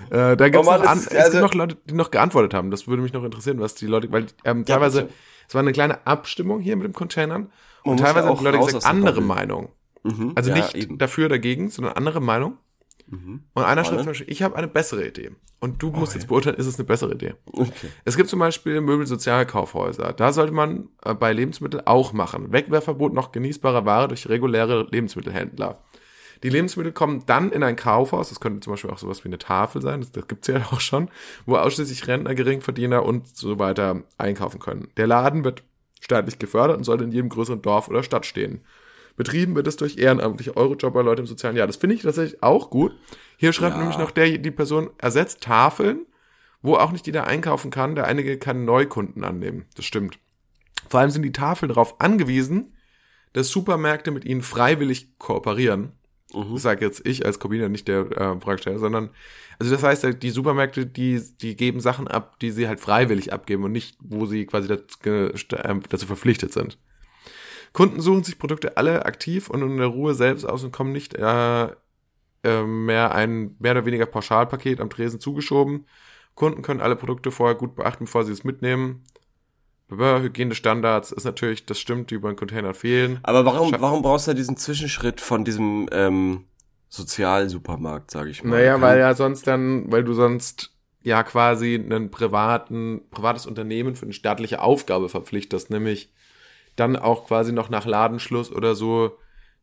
Äh, 0.10 0.38
da 0.38 0.50
gibt's 0.50 0.66
Oh 0.68 0.72
Mann, 0.72 0.82
noch 0.82 0.88
an, 0.90 0.98
ist- 1.00 1.14
also- 1.16 1.40
noch 1.40 1.54
Leute, 1.54 1.78
die 1.90 1.94
noch 1.94 2.12
geantwortet 2.12 2.54
haben. 2.54 2.72
Das 2.72 2.88
würde 2.88 3.02
mich 3.02 3.14
noch 3.14 3.24
interessieren, 3.24 3.60
was 3.60 3.76
die 3.76 3.88
Leute, 3.88 4.12
weil 4.12 4.28
ähm, 4.46 4.60
Ja, 4.68 4.76
teilweise, 4.76 5.02
bitte. 5.04 5.14
es 5.48 5.54
war 5.56 5.62
eine 5.62 5.72
kleine 5.74 6.06
Abstimmung 6.08 6.60
hier 6.62 6.76
mit 6.78 6.86
den 6.88 6.94
Containern 6.94 7.52
Man 7.84 7.92
und 7.94 7.98
teilweise 8.00 8.28
ja 8.28 8.34
haben 8.34 8.40
die 8.40 8.46
Leute 8.46 8.58
gesagt, 8.60 8.86
andere. 8.86 9.22
Meinung. 9.22 9.70
Mhm. 10.04 10.32
Also 10.36 10.50
ja, 10.52 10.56
nicht 10.58 10.76
eben. 10.76 10.98
dafür, 10.98 11.28
dagegen, 11.30 11.70
sondern 11.70 11.94
andere 11.94 12.22
Meinung. 12.22 12.58
Mhm. 13.10 13.44
Und 13.54 13.64
einer 13.64 13.84
schreibt 13.84 14.00
zum 14.00 14.08
Beispiel, 14.08 14.30
ich 14.30 14.44
habe 14.44 14.56
eine 14.56 14.68
bessere 14.68 15.08
Idee. 15.08 15.32
Und 15.60 15.82
du 15.82 15.90
musst 15.90 16.12
Okay. 16.12 16.20
jetzt 16.20 16.28
beurteilen, 16.28 16.58
ist 16.58 16.68
es 16.68 16.78
eine 16.78 16.86
bessere 16.86 17.14
Idee. 17.14 17.34
Okay. 17.52 17.88
Es 18.06 18.16
gibt 18.16 18.30
zum 18.30 18.40
Beispiel 18.40 18.80
Möbelsozialkaufhäuser. 18.82 20.14
Da 20.14 20.32
sollte 20.32 20.54
man 20.54 20.90
äh, 21.04 21.14
bei 21.14 21.34
Lebensmitteln 21.34 21.86
auch 21.88 22.14
machen. 22.14 22.52
Wegwerfverbot 22.52 23.14
noch 23.14 23.32
genießbarer 23.32 23.86
Ware 23.86 24.08
durch 24.08 24.28
reguläre 24.30 24.88
Lebensmittelhändler. 24.92 25.82
Die 26.44 26.50
Lebensmittel 26.50 26.92
kommen 26.92 27.24
dann 27.26 27.52
in 27.52 27.64
ein 27.64 27.76
Kaufhaus, 27.76 28.30
das 28.30 28.40
könnte 28.40 28.60
zum 28.60 28.74
Beispiel 28.74 28.92
auch 28.92 29.00
sowas 29.00 29.24
wie 29.24 29.30
eine 29.30 29.40
Tafel 29.40 29.82
sein, 29.82 30.02
das, 30.02 30.12
das 30.12 30.28
gibt's 30.28 30.48
ja 30.48 30.58
auch 30.72 30.82
schon, 30.82 31.10
wo 31.48 31.56
ausschließlich 31.56 32.08
Rentner, 32.08 32.36
Geringverdiener 32.36 33.04
und 33.04 33.36
so 33.36 33.58
weiter 33.58 34.04
einkaufen 34.20 34.60
können. 34.60 34.90
Der 34.98 35.08
Laden 35.08 35.44
wird 35.44 35.64
staatlich 36.00 36.38
gefördert 36.38 36.78
und 36.78 36.84
sollte 36.84 37.06
in 37.06 37.12
jedem 37.12 37.30
größeren 37.30 37.64
Dorf 37.64 37.88
oder 37.88 38.04
Stadt 38.04 38.28
stehen. 38.28 38.62
Betrieben 39.18 39.56
wird 39.56 39.68
es 39.68 39.76
durch 39.76 39.98
ehrenamtliche 39.98 40.56
Eurojobber, 40.56 41.04
Leute 41.04 41.22
im 41.22 41.28
sozialen 41.28 41.58
Jahr. 41.58 41.68
Das 41.68 41.76
finde 41.76 41.96
ich 41.96 42.04
tatsächlich 42.04 42.42
auch 42.42 42.70
gut. 42.70 42.94
Hier 43.36 43.52
schreibt 43.52 43.76
Ja. 43.76 43.82
nämlich 43.82 43.98
noch 43.98 44.12
der, 44.12 44.38
die 44.38 44.52
Person 44.52 44.92
ersetzt 45.00 45.42
Tafeln, 45.42 46.06
wo 46.62 46.76
auch 46.76 46.92
nicht 46.92 47.08
jeder 47.08 47.26
einkaufen 47.28 47.72
kann. 47.72 47.96
Der 47.96 48.06
einige 48.06 48.38
kann 48.38 48.64
Neukunden 48.64 49.24
annehmen. 49.24 49.66
Das 49.76 49.86
stimmt. 49.86 50.20
Vor 50.88 51.00
allem 51.00 51.10
sind 51.10 51.24
die 51.24 51.32
Tafeln 51.32 51.70
darauf 51.70 52.00
angewiesen, 52.00 52.74
dass 53.34 53.50
Supermärkte 53.50 54.12
mit 54.12 54.24
ihnen 54.24 54.44
freiwillig 54.44 55.18
kooperieren. 55.18 55.94
Mhm. 56.34 56.54
Das 56.54 56.62
sage 56.62 56.86
jetzt 56.86 57.06
ich 57.06 57.26
als 57.26 57.40
Corbiner, 57.40 57.70
nicht 57.70 57.88
der 57.88 58.12
äh, 58.12 58.40
Fragesteller, 58.40 58.80
sondern 58.80 59.10
also 59.60 59.72
das 59.72 59.82
heißt, 59.82 60.22
die 60.22 60.30
Supermärkte, 60.30 60.86
die, 60.86 61.20
die 61.42 61.56
geben 61.56 61.80
Sachen 61.80 62.08
ab, 62.08 62.40
die 62.40 62.52
sie 62.52 62.68
halt 62.68 62.80
freiwillig 62.80 63.34
abgeben 63.34 63.64
und 63.64 63.72
nicht, 63.72 63.98
wo 64.00 64.28
sie 64.28 64.46
quasi 64.46 64.68
dazu, 64.68 65.00
äh, 65.10 65.80
dazu 65.90 66.06
verpflichtet 66.06 66.54
sind. 66.54 66.78
Kunden 67.74 68.02
suchen 68.02 68.24
sich 68.24 68.40
Produkte 68.40 68.78
alle 68.78 69.06
aktiv 69.06 69.50
und 69.50 69.62
in 69.62 69.78
der 69.78 69.88
Ruhe 69.88 70.14
selbst 70.14 70.46
aus 70.46 70.64
und 70.64 70.72
kommen 70.72 70.92
nicht 70.92 71.14
äh, 71.16 71.66
äh, 72.44 72.64
mehr 72.64 73.14
ein 73.14 73.56
mehr 73.60 73.74
oder 73.74 73.86
weniger 73.86 74.06
Pauschalpaket 74.06 74.80
am 74.80 74.90
Tresen 74.90 75.20
zugeschoben. 75.20 75.86
Kunden 76.36 76.62
können 76.62 76.82
alle 76.82 76.96
Produkte 76.96 77.32
vorher 77.32 77.56
gut 77.56 77.76
beachten, 77.76 78.06
bevor 78.06 78.24
sie 78.24 78.32
es 78.32 78.44
mitnehmen. 78.44 79.04
Hygienestandards 79.90 81.12
ist 81.12 81.24
natürlich, 81.24 81.66
das 81.66 81.80
stimmt, 81.80 82.12
die 82.12 82.16
über 82.16 82.30
den 82.30 82.36
Container 82.36 82.74
fehlen. 82.74 83.20
Aber 83.24 83.46
warum, 83.46 83.74
Scha- 83.74 83.80
warum 83.82 84.02
brauchst 84.02 84.28
du 84.28 84.34
diesen 84.34 84.58
Zwischenschritt 84.58 85.22
von 85.22 85.46
diesem 85.46 85.88
ähm, 85.92 86.44
Sozialsupermarkt, 86.90 88.12
sage 88.12 88.30
ich 88.30 88.44
mal? 88.44 88.58
Naja, 88.58 88.74
Kann- 88.74 88.82
weil 88.82 89.00
ja 89.00 89.14
sonst 89.14 89.48
dann, 89.48 89.90
weil 89.92 90.04
du 90.04 90.14
sonst 90.14 90.74
ja 91.04 91.24
quasi 91.24 91.76
einen 91.76 92.12
privaten, 92.12 93.02
privates 93.12 93.46
Unternehmen 93.46 93.96
für 93.96 94.04
eine 94.04 94.14
staatliche 94.14 94.62
Aufgabe 94.62 95.08
verpflichtest, 95.08 95.70
nämlich 95.70 96.12
dann 96.78 96.96
auch 96.96 97.28
quasi 97.28 97.52
noch 97.52 97.70
nach 97.70 97.86
Ladenschluss 97.86 98.52
oder 98.52 98.76
so 98.76 99.18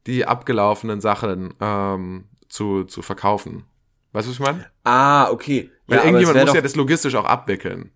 die 0.06 0.26
abgelaufenen 0.26 1.00
Sachen 1.00 1.54
ähm, 1.60 2.26
zu, 2.48 2.84
zu 2.84 3.00
verkaufen. 3.02 3.64
Weißt 4.12 4.26
du, 4.26 4.30
was 4.30 4.36
ich 4.36 4.44
meine? 4.44 4.66
Ah, 4.84 5.30
okay. 5.30 5.70
Weil 5.86 5.98
Ja, 5.98 6.04
irgendjemand 6.04 6.38
muss 6.38 6.46
doch, 6.48 6.54
ja 6.54 6.60
das 6.60 6.76
logistisch 6.76 7.14
auch 7.14 7.24
abwickeln. 7.24 7.90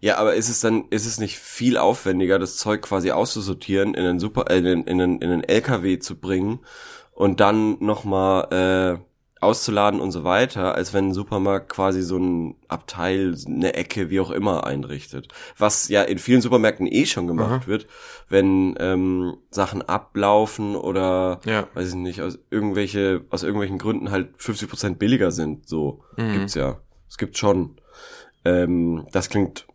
ja, 0.00 0.16
aber 0.18 0.34
ist 0.34 0.48
es 0.48 0.60
dann, 0.60 0.84
ist 0.90 1.06
es 1.06 1.18
nicht 1.18 1.38
viel 1.38 1.76
aufwendiger, 1.76 2.38
das 2.38 2.56
Zeug 2.56 2.82
quasi 2.82 3.10
auszusortieren, 3.10 3.94
in 3.94 4.04
einen 4.06 4.20
Super, 4.20 4.50
äh, 4.50 4.58
in, 4.58 4.84
in, 4.84 5.00
in 5.00 5.22
einen 5.22 5.44
LKW 5.44 5.98
zu 5.98 6.18
bringen 6.18 6.60
und 7.12 7.40
dann 7.40 7.76
nochmal 7.80 8.98
äh, 9.00 9.09
auszuladen 9.40 10.00
und 10.00 10.10
so 10.12 10.22
weiter, 10.24 10.74
als 10.74 10.92
wenn 10.92 11.08
ein 11.08 11.14
Supermarkt 11.14 11.68
quasi 11.70 12.02
so 12.02 12.18
ein 12.18 12.56
Abteil, 12.68 13.34
eine 13.46 13.74
Ecke, 13.74 14.10
wie 14.10 14.20
auch 14.20 14.30
immer 14.30 14.66
einrichtet. 14.66 15.28
Was 15.56 15.88
ja 15.88 16.02
in 16.02 16.18
vielen 16.18 16.42
Supermärkten 16.42 16.86
eh 16.86 17.06
schon 17.06 17.26
gemacht 17.26 17.62
Aha. 17.62 17.66
wird, 17.66 17.86
wenn 18.28 18.74
ähm, 18.78 19.36
Sachen 19.50 19.80
ablaufen 19.82 20.76
oder 20.76 21.40
Ja. 21.46 21.68
weiß 21.74 21.88
ich 21.90 21.94
nicht, 21.94 22.20
aus 22.20 22.38
irgendwelche, 22.50 23.24
aus 23.30 23.42
irgendwelchen 23.42 23.78
Gründen 23.78 24.10
halt 24.10 24.36
50% 24.38 24.96
billiger 24.96 25.30
sind. 25.30 25.68
So 25.68 26.04
Mhm. 26.16 26.32
gibt's 26.32 26.54
ja. 26.54 26.78
Es 27.08 27.16
gibt 27.18 27.38
schon. 27.38 27.76
Ähm, 28.44 29.06
das 29.12 29.28
klingt 29.30 29.66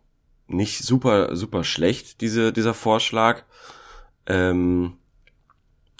nicht 0.48 0.84
super, 0.84 1.34
super 1.34 1.64
schlecht, 1.64 2.20
diese, 2.20 2.52
dieser 2.52 2.72
Vorschlag. 2.74 3.42
Ähm, 4.26 4.94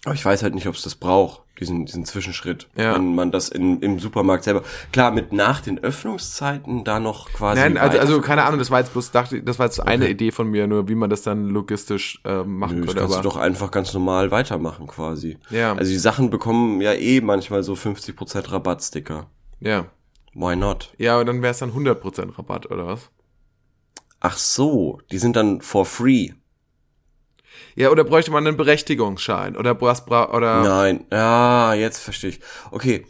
aber 0.04 0.14
ich 0.14 0.24
weiß 0.24 0.42
halt 0.44 0.54
nicht, 0.54 0.68
ob 0.68 0.74
es 0.76 0.82
das 0.82 0.94
braucht, 0.94 1.42
diesen, 1.60 1.86
diesen 1.86 2.04
Zwischenschritt. 2.04 2.68
Ja. 2.76 2.94
Wenn 2.94 3.14
man 3.14 3.30
das 3.32 3.48
in, 3.48 3.80
im 3.80 3.98
Supermarkt 3.98 4.44
selber. 4.44 4.62
Klar, 4.92 5.10
mit 5.10 5.32
nach 5.32 5.60
den 5.60 5.78
Öffnungszeiten 5.82 6.84
da 6.84 7.00
noch 7.00 7.32
quasi. 7.32 7.60
Nein, 7.60 7.78
also, 7.78 7.98
also 7.98 8.20
keine 8.20 8.44
Ahnung, 8.44 8.58
das 8.58 8.70
war 8.70 8.80
jetzt 8.80 8.92
bloß, 8.92 9.10
dachte, 9.10 9.42
das 9.42 9.58
war 9.58 9.66
jetzt 9.66 9.80
eine 9.80 10.04
Okay. 10.04 10.12
Idee 10.12 10.30
von 10.32 10.48
mir, 10.50 10.66
nur 10.66 10.88
wie 10.88 10.94
man 10.94 11.08
das 11.10 11.22
dann 11.22 11.48
logistisch 11.48 12.20
äh, 12.24 12.42
machen 12.44 12.80
Nö, 12.80 12.86
das 12.86 12.94
könnte. 12.94 13.00
kannst 13.00 13.14
Aber, 13.14 13.22
du 13.22 13.28
doch 13.30 13.36
einfach 13.36 13.70
ganz 13.70 13.92
normal 13.94 14.30
weitermachen 14.30 14.86
quasi. 14.86 15.38
ja, 15.50 15.72
Also 15.74 15.90
die 15.90 15.98
Sachen 15.98 16.30
bekommen 16.30 16.80
ja 16.80 16.92
eh 16.92 17.20
manchmal 17.20 17.62
so 17.62 17.72
50% 17.74 18.52
Rabattsticker. 18.52 19.30
ja. 19.60 19.86
Why 20.38 20.54
not? 20.54 20.92
Ja, 20.98 21.14
aber 21.14 21.24
dann 21.24 21.40
wäre 21.40 21.52
es 21.52 21.60
dann 21.60 21.72
100% 21.72 22.36
Rabatt, 22.36 22.70
oder 22.70 22.86
was? 22.86 23.08
Ach 24.20 24.36
so, 24.36 25.00
die 25.10 25.16
sind 25.16 25.34
dann 25.34 25.62
for 25.62 25.86
free. 25.86 26.32
Ja, 27.76 27.90
oder 27.90 28.04
bräuchte 28.04 28.30
man 28.30 28.46
einen 28.46 28.56
Berechtigungsschein? 28.56 29.56
Oder 29.56 29.80
was 29.80 30.04
bra 30.04 30.32
oder 30.34 30.62
Nein, 30.62 31.04
ja, 31.12 31.74
jetzt 31.74 31.98
verstehe 31.98 32.30
ich. 32.30 32.40
Okay. 32.70 33.06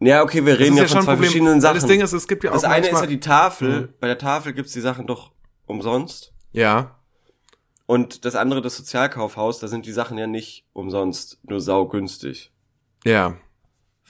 Ja, 0.00 0.22
okay, 0.22 0.46
wir 0.46 0.58
reden 0.58 0.78
ist 0.78 0.82
ja, 0.82 0.96
von 0.96 1.04
zwei 1.04 1.12
Problem, 1.12 1.24
verschiedenen 1.24 1.60
Sachen. 1.60 1.74
Das 1.74 1.86
Ding 1.86 2.00
ist, 2.00 2.12
es 2.12 2.28
gibt 2.28 2.44
ja 2.44 2.50
auch 2.50 2.54
das 2.54 2.64
eine 2.64 2.86
ist 2.88 3.00
ja 3.00 3.06
die 3.06 3.18
Tafel. 3.20 3.80
Mhm. 3.80 3.88
Bei 4.00 4.06
der 4.06 4.16
Tafel 4.18 4.52
gibt's 4.52 4.72
die 4.72 4.80
Sachen 4.80 5.06
doch 5.08 5.32
umsonst. 5.66 6.32
Ja, 6.52 6.96
Und 7.86 8.24
das 8.24 8.36
andere, 8.36 8.62
das 8.62 8.76
Sozialkaufhaus, 8.76 9.58
da 9.58 9.66
sind 9.68 9.84
die 9.86 9.92
Sachen 9.92 10.16
ja 10.16 10.26
nicht 10.26 10.64
umsonst, 10.72 11.38
nur 11.42 11.60
saugünstig. 11.60 12.52
ja. 13.04 13.36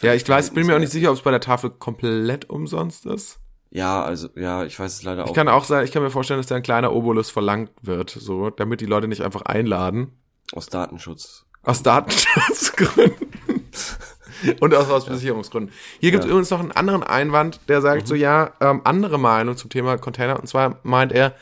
Ja, 0.01 0.15
ich 0.15 0.29
weiß, 0.29 0.51
bin 0.51 0.65
mir 0.65 0.77
auch 0.77 0.79
nicht 0.79 0.93
sicher, 0.93 1.11
ob 1.11 1.17
es 1.17 1.23
bei 1.23 1.33
der 1.33 1.41
Tafel 1.41 1.71
komplett 1.71 2.49
umsonst 2.49 3.05
ist. 3.05 3.41
Ja, 3.71 4.03
also, 4.03 4.29
ja, 4.35 4.65
ich 4.65 4.79
weiß 4.79 4.93
es 4.95 5.03
leider 5.03 5.25
auch. 5.25 5.29
Ich 5.29 5.35
kann 5.35 5.49
auch 5.49 5.65
sagen, 5.65 5.85
ich 5.85 5.93
kann 5.93 6.03
mir 6.03 6.11
vorstellen, 6.11 6.41
dass 6.41 6.47
da 6.47 6.55
ein 6.57 6.63
kleiner 6.63 6.93
Obolus 6.95 7.31
verlangt 7.31 7.71
wird, 7.83 8.11
so, 8.11 8.51
damit 8.51 8.81
die 8.81 8.87
Leute 8.87 9.09
nicht 9.09 9.23
einfach 9.23 9.43
einladen. 9.43 10.13
Aus 10.53 10.69
Datenschutz. 10.69 11.45
Aus 11.65 11.83
Datenschutzgründen. 11.83 13.29
Und 14.61 14.73
auch 14.75 14.89
aus 14.89 15.05
Versicherungsgründen. 15.07 15.75
Hier 16.01 16.13
gibt 16.13 16.23
es 16.23 16.27
Ja. 16.29 16.31
übrigens 16.31 16.51
noch 16.51 16.61
einen 16.61 16.71
anderen 16.73 17.03
Einwand, 17.03 17.61
der 17.69 17.81
sagt 17.83 18.07
so, 18.07 18.15
ja, 18.15 18.53
ähm, 18.61 18.83
andere 18.85 19.19
Meinung 19.19 19.57
zum 19.57 19.69
Thema 19.69 19.99
Container. 19.99 20.39
Und 20.39 20.47
zwar 20.47 20.79
meint 20.85 21.11
er, 21.13 21.35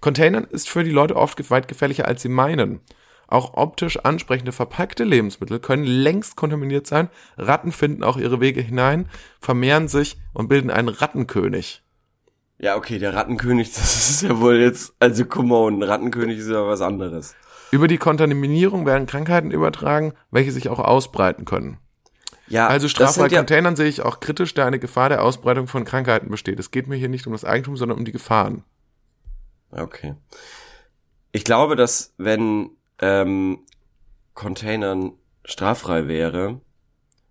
Containern 0.00 0.44
ist 0.44 0.68
für 0.68 0.84
die 0.84 0.90
Leute 0.90 1.16
oft 1.16 1.50
weit 1.50 1.66
gefährlicher, 1.66 2.06
als 2.06 2.20
sie 2.22 2.28
meinen. 2.28 2.80
Auch 3.32 3.54
optisch 3.54 3.98
ansprechende 3.98 4.52
verpackte 4.52 5.04
Lebensmittel 5.04 5.58
können 5.58 5.84
längst 5.84 6.36
kontaminiert 6.36 6.86
sein. 6.86 7.08
Ratten 7.38 7.72
finden 7.72 8.04
auch 8.04 8.18
ihre 8.18 8.40
Wege 8.40 8.60
hinein, 8.60 9.08
vermehren 9.40 9.88
sich 9.88 10.18
und 10.34 10.48
bilden 10.48 10.70
einen 10.70 10.90
Rattenkönig. 10.90 11.82
Ja, 12.58 12.76
okay, 12.76 12.98
der 12.98 13.14
Rattenkönig, 13.14 13.68
das 13.74 14.10
ist 14.10 14.22
ja 14.22 14.38
wohl 14.38 14.56
jetzt, 14.56 14.94
also 15.00 15.24
come 15.24 15.54
on, 15.54 15.82
Rattenkönig 15.82 16.40
ist 16.40 16.50
ja 16.50 16.66
was 16.66 16.82
anderes. 16.82 17.34
Über 17.70 17.88
die 17.88 17.96
Kontaminierung 17.96 18.84
werden 18.84 19.06
Krankheiten 19.06 19.50
übertragen, 19.50 20.12
welche 20.30 20.52
sich 20.52 20.68
auch 20.68 20.78
ausbreiten 20.78 21.46
können. 21.46 21.78
Ja, 22.48 22.66
Also 22.66 22.86
sind 22.86 23.32
ja, 23.32 23.38
Containern 23.38 23.76
sehe 23.76 23.88
ich 23.88 24.02
auch 24.02 24.20
kritisch, 24.20 24.52
da 24.52 24.66
eine 24.66 24.78
Gefahr 24.78 25.08
der 25.08 25.22
Ausbreitung 25.22 25.68
von 25.68 25.86
Krankheiten 25.86 26.28
besteht. 26.28 26.60
Es 26.60 26.70
geht 26.70 26.86
mir 26.86 26.96
hier 26.96 27.08
nicht 27.08 27.26
um 27.26 27.32
das 27.32 27.46
Eigentum, 27.46 27.78
sondern 27.78 27.96
um 27.96 28.04
die 28.04 28.12
Gefahren. 28.12 28.62
Okay. 29.70 30.16
Ich 31.32 31.44
glaube, 31.44 31.76
dass 31.76 32.12
wenn 32.18 32.72
ähm, 33.02 33.66
Containern 34.32 35.12
straffrei 35.44 36.08
wäre, 36.08 36.60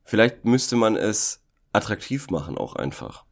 vielleicht 0.03 0.45
müsste 0.45 0.75
man 0.75 0.95
es 0.95 1.43
attraktiv 1.73 2.29
machen 2.29 2.57
auch 2.57 2.75
einfach. 2.75 3.25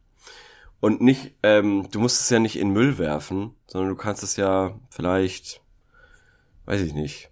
Und 0.80 1.02
nicht, 1.02 1.34
ähm, 1.42 1.88
du 1.90 2.00
musst 2.00 2.22
es 2.22 2.30
ja 2.30 2.38
nicht 2.38 2.58
in 2.58 2.70
Müll 2.70 2.96
werfen, 2.96 3.54
sondern 3.66 3.90
du 3.90 3.96
kannst 3.96 4.22
es 4.22 4.36
ja 4.36 4.80
vielleicht, 4.88 5.60
weiß 6.64 6.80
ich 6.80 6.94
nicht. 6.94 7.30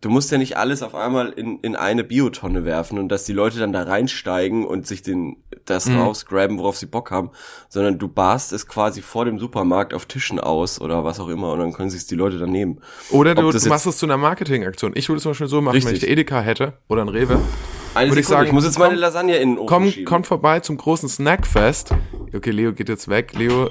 Du 0.00 0.10
musst 0.10 0.30
ja 0.30 0.38
nicht 0.38 0.56
alles 0.56 0.82
auf 0.84 0.94
einmal 0.94 1.30
in, 1.30 1.58
in 1.60 1.74
eine 1.74 2.04
Biotonne 2.04 2.64
werfen 2.64 2.98
und 3.00 3.08
dass 3.08 3.24
die 3.24 3.32
Leute 3.32 3.58
dann 3.58 3.72
da 3.72 3.82
reinsteigen 3.82 4.64
und 4.64 4.86
sich 4.86 5.02
den, 5.02 5.38
das 5.64 5.86
Mhm. 5.88 5.98
rausgraben, 5.98 6.56
worauf 6.58 6.76
sie 6.76 6.86
Bock 6.86 7.10
haben, 7.10 7.30
sondern 7.68 7.98
du 7.98 8.06
barst 8.06 8.52
es 8.52 8.68
quasi 8.68 9.02
vor 9.02 9.24
dem 9.24 9.40
Supermarkt 9.40 9.92
auf 9.94 10.06
Tischen 10.06 10.38
aus 10.38 10.80
oder 10.80 11.02
was 11.02 11.18
auch 11.18 11.26
immer 11.28 11.52
und 11.52 11.58
dann 11.58 11.72
können 11.72 11.90
sich 11.90 12.06
die 12.06 12.14
Leute 12.14 12.38
dann 12.38 12.50
nehmen. 12.50 12.80
Oder 13.10 13.34
du, 13.34 13.50
du 13.50 13.68
machst 13.68 13.86
es 13.86 13.98
zu 13.98 14.06
einer 14.06 14.16
Marketingaktion. 14.18 14.92
Ich 14.94 15.08
würde 15.08 15.16
es 15.16 15.24
zum 15.24 15.30
Beispiel 15.32 15.48
so 15.48 15.60
machen, 15.60 15.72
wenn 15.74 15.78
ich 15.80 15.86
Richtig. 15.86 16.00
der 16.02 16.10
Edeka 16.10 16.40
hätte 16.42 16.74
oder 16.88 17.02
ein 17.02 17.08
Rewe. 17.08 17.40
Eine 17.94 18.10
Würde 18.10 18.20
ich 18.20 18.26
Sekunde, 18.26 18.28
sagen, 18.28 18.46
ich 18.46 18.52
muss 18.52 18.64
jetzt 18.66 18.78
meine 18.78 18.92
komm- 18.92 19.00
Lasagne 19.00 19.36
in 19.38 19.48
den 19.50 19.58
Ofen 19.58 19.66
Komm, 19.66 19.90
schieben. 19.90 20.04
kommt 20.04 20.26
vorbei 20.28 20.60
zum 20.60 20.76
großen 20.76 21.08
Snackfest. 21.08 21.90
Okay, 22.32 22.50
Leo 22.52 22.72
geht 22.72 22.88
jetzt 22.88 23.08
weg. 23.08 23.32
Leo 23.36 23.68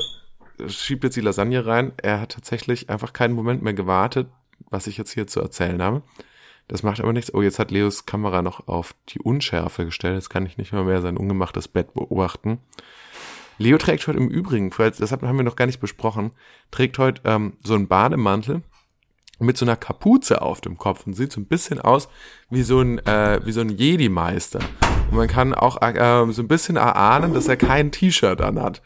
schiebt 0.67 1.03
jetzt 1.05 1.15
die 1.15 1.21
Lasagne 1.21 1.65
rein. 1.65 1.93
Er 1.97 2.19
hat 2.19 2.33
tatsächlich 2.33 2.89
einfach 2.89 3.13
keinen 3.13 3.33
Moment 3.33 3.61
mehr 3.61 3.73
gewartet, 3.73 4.27
was 4.69 4.87
ich 4.87 4.97
jetzt 4.97 5.11
hier 5.11 5.27
zu 5.27 5.39
erzählen 5.39 5.81
habe. 5.81 6.01
Das 6.67 6.83
macht 6.83 6.99
aber 6.99 7.13
nichts. 7.13 7.33
Oh, 7.33 7.41
jetzt 7.41 7.59
hat 7.59 7.71
Leos 7.71 8.05
Kamera 8.05 8.41
noch 8.41 8.67
auf 8.67 8.93
die 9.09 9.19
Unschärfe 9.19 9.85
gestellt. 9.85 10.15
Jetzt 10.15 10.29
kann 10.29 10.45
ich 10.45 10.57
nicht 10.57 10.73
mehr 10.73 10.83
mehr 10.83 11.01
sein 11.01 11.17
ungemachtes 11.17 11.67
Bett 11.67 11.93
beobachten. 11.93 12.59
Leo 13.57 13.77
trägt 13.77 14.05
heute 14.07 14.19
im 14.19 14.29
Übrigen, 14.29 14.69
das 14.69 15.11
haben 15.11 15.37
wir 15.37 15.43
noch 15.43 15.55
gar 15.55 15.65
nicht 15.65 15.79
besprochen, 15.79 16.31
trägt 16.69 16.99
heute 16.99 17.21
ähm, 17.25 17.53
so 17.63 17.73
einen 17.73 17.87
Bademantel 17.87 18.61
mit 19.39 19.57
so 19.57 19.65
einer 19.65 19.75
Kapuze 19.75 20.41
auf 20.41 20.61
dem 20.61 20.77
Kopf 20.77 21.07
und 21.07 21.13
sieht 21.13 21.31
so 21.31 21.39
ein 21.39 21.45
bisschen 21.45 21.79
aus 21.79 22.07
wie 22.49 22.63
so 22.63 22.81
ein, 22.81 22.99
äh, 23.05 23.39
wie 23.45 23.51
so 23.51 23.61
ein 23.61 23.69
Jedi-Meister. 23.69 24.59
Und 25.09 25.17
man 25.17 25.27
kann 25.27 25.53
auch 25.53 25.81
äh, 25.81 26.31
so 26.31 26.41
ein 26.41 26.47
bisschen 26.47 26.75
erahnen, 26.75 27.33
dass 27.33 27.47
er 27.47 27.57
kein 27.57 27.91
T-Shirt 27.91 28.41
anhat. 28.41 28.81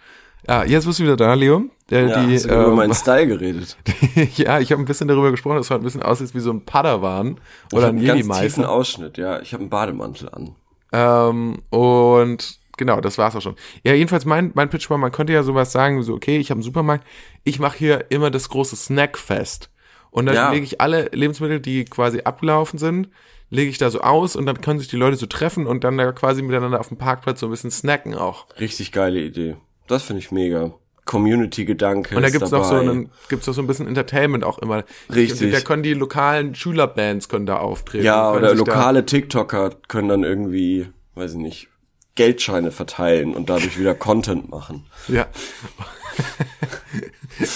Ja, 0.47 0.63
jetzt 0.63 0.85
bist 0.85 0.99
du 0.99 1.03
wieder 1.03 1.15
da, 1.15 1.33
Leo. 1.33 1.63
Der, 1.89 2.07
ja, 2.07 2.25
die, 2.25 2.35
hast 2.35 2.45
du 2.45 2.49
über 2.49 2.67
ähm, 2.67 2.75
meinen 2.75 2.93
Style 2.93 3.27
geredet. 3.27 3.77
ja, 4.37 4.59
ich 4.59 4.71
habe 4.71 4.81
ein 4.81 4.85
bisschen 4.85 5.07
darüber 5.07 5.29
gesprochen, 5.31 5.57
dass 5.57 5.67
es 5.67 5.69
heute 5.69 5.81
ein 5.81 5.85
bisschen 5.85 6.03
aussieht 6.03 6.33
wie 6.33 6.39
so 6.39 6.51
ein 6.51 6.65
Padawan 6.65 7.39
Ich 7.69 7.77
oder 7.77 7.87
ein 7.87 7.97
einen 7.97 8.05
ganz 8.05 8.17
tiefen 8.21 8.31
Jedi-Meister. 8.31 8.69
Ausschnitt, 8.71 9.17
ja. 9.17 9.39
Ich 9.41 9.53
habe 9.53 9.61
einen 9.61 9.69
Bademantel 9.69 10.29
an. 10.29 10.55
Ähm, 10.93 11.59
und 11.69 12.59
genau, 12.77 13.01
das 13.01 13.17
war's 13.17 13.35
auch 13.35 13.41
schon. 13.41 13.55
Ja, 13.83 13.93
jedenfalls 13.93 14.25
mein, 14.25 14.51
mein 14.55 14.69
Pitch 14.69 14.89
war, 14.89 14.97
man 14.97 15.11
könnte 15.11 15.33
ja 15.33 15.43
sowas 15.43 15.71
sagen, 15.71 16.01
so, 16.01 16.13
okay, 16.13 16.37
ich 16.37 16.49
habe 16.49 16.57
einen 16.57 16.63
Supermarkt, 16.63 17.05
ich 17.43 17.59
mache 17.59 17.77
hier 17.77 18.05
immer 18.09 18.31
das 18.31 18.49
große 18.49 18.75
Snackfest. 18.75 19.69
Und 20.11 20.25
dann 20.25 20.35
Ja. 20.35 20.51
lege 20.51 20.65
ich 20.65 20.81
alle 20.81 21.09
Lebensmittel, 21.13 21.59
die 21.59 21.85
quasi 21.85 22.21
abgelaufen 22.21 22.79
sind, 22.79 23.09
lege 23.49 23.69
ich 23.69 23.77
da 23.77 23.89
so 23.89 24.01
aus 24.01 24.35
und 24.35 24.45
dann 24.45 24.61
können 24.61 24.79
sich 24.79 24.87
die 24.87 24.97
Leute 24.97 25.17
so 25.17 25.25
treffen 25.25 25.67
und 25.67 25.83
dann 25.83 25.97
da 25.97 26.11
quasi 26.13 26.41
miteinander 26.41 26.79
auf 26.79 26.87
dem 26.87 26.97
Parkplatz 26.97 27.41
so 27.41 27.47
ein 27.47 27.51
bisschen 27.51 27.71
snacken 27.71 28.15
auch. 28.15 28.45
Richtig 28.59 28.91
geile 28.91 29.19
Idee. 29.21 29.55
Das 29.91 30.03
finde 30.03 30.19
ich 30.21 30.31
mega. 30.31 30.71
Community-Gedanke. 31.05 32.15
Und 32.15 32.21
da 32.21 32.27
ist 32.27 32.33
gibt's 32.33 32.51
noch 32.51 32.63
so 32.63 32.75
einen, 32.75 33.09
gibt's 33.27 33.47
noch 33.47 33.53
so 33.53 33.61
ein 33.61 33.67
bisschen 33.67 33.87
Entertainment 33.87 34.43
auch 34.43 34.59
immer. 34.59 34.83
Richtig. 35.13 35.51
Da 35.51 35.59
können 35.59 35.83
die 35.83 35.93
lokalen 35.93 36.55
Schülerbands 36.55 37.27
können 37.27 37.45
da 37.45 37.57
auftreten. 37.57 38.05
Ja, 38.05 38.31
oder 38.31 38.53
lokale 38.55 39.05
TikToker 39.05 39.71
können 39.87 40.09
dann 40.09 40.23
irgendwie, 40.23 40.87
weiß 41.15 41.33
ich 41.33 41.37
nicht, 41.39 41.67
Geldscheine 42.15 42.71
verteilen 42.71 43.33
und 43.35 43.49
dadurch 43.49 43.79
wieder 43.79 43.95
Content 43.95 44.49
machen. 44.49 44.85
Ja. 45.07 45.25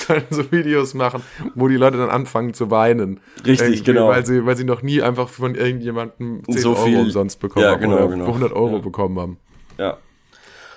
können 0.07 0.25
so 0.29 0.51
Videos 0.51 0.93
machen, 0.93 1.21
wo 1.53 1.67
die 1.67 1.75
Leute 1.75 1.97
dann 1.97 2.09
anfangen 2.09 2.53
zu 2.53 2.71
weinen. 2.71 3.19
Richtig, 3.45 3.83
genau. 3.83 4.09
Weil 4.09 4.25
sie, 4.25 4.45
weil 4.45 4.55
sie 4.55 4.63
noch 4.63 4.81
nie 4.81 5.01
einfach 5.01 5.29
von 5.29 5.55
irgendjemandem 5.55 6.43
10 6.45 6.57
So 6.57 6.71
Euro 6.75 6.85
viel- 6.85 6.99
umsonst 6.99 7.39
bekommen 7.39 7.65
Ja, 7.65 7.71
haben 7.73 7.81
genau, 7.81 7.97
oder 7.97 8.07
genau. 8.09 8.25
100 8.27 8.53
Euro 8.53 8.75
Ja. 8.77 8.81
bekommen 8.81 9.19
haben. 9.19 9.37
Ja. 9.77 9.97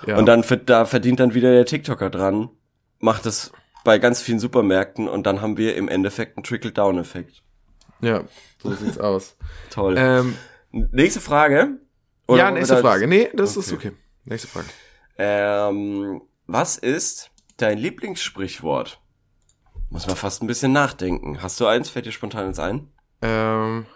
Ja. 0.05 0.17
Und 0.17 0.25
dann 0.25 0.43
da 0.65 0.85
verdient 0.85 1.19
dann 1.19 1.33
wieder 1.33 1.51
der 1.51 1.65
TikToker 1.65 2.09
dran, 2.09 2.49
macht 2.99 3.25
es 3.25 3.51
bei 3.83 3.97
ganz 3.97 4.21
vielen 4.21 4.39
Supermärkten 4.39 5.07
und 5.07 5.25
dann 5.25 5.41
haben 5.41 5.57
wir 5.57 5.75
im 5.75 5.87
Endeffekt 5.87 6.37
einen 6.37 6.43
Trickle-Down-Effekt. 6.43 7.41
ja, 8.01 8.23
so 8.61 8.73
sieht's 8.73 8.97
aus. 8.99 9.35
Toll. 9.69 9.95
Ähm, 9.97 10.35
Nächste 10.71 11.19
Frage. 11.19 11.79
Oder 12.27 12.37
ja, 12.43 12.51
nächste 12.51 12.77
Frage. 12.77 13.07
Nee, 13.07 13.29
das 13.33 13.57
Okay. 13.57 13.59
ist 13.65 13.73
okay. 13.73 13.91
Nächste 14.25 14.47
Frage. 14.47 14.67
Ähm, 15.17 16.21
was 16.45 16.77
ist 16.77 17.31
dein 17.57 17.77
Lieblingssprichwort? 17.79 19.01
Muss 19.89 20.05
man 20.05 20.15
fast 20.15 20.43
ein 20.43 20.47
bisschen 20.47 20.71
nachdenken. 20.71 21.41
Hast 21.41 21.59
du 21.59 21.65
eins? 21.65 21.89
Fällt 21.89 22.05
dir 22.05 22.11
spontan 22.11 22.45
eins 22.47 22.59
ein? 22.59 22.87
Ähm, 23.23 23.87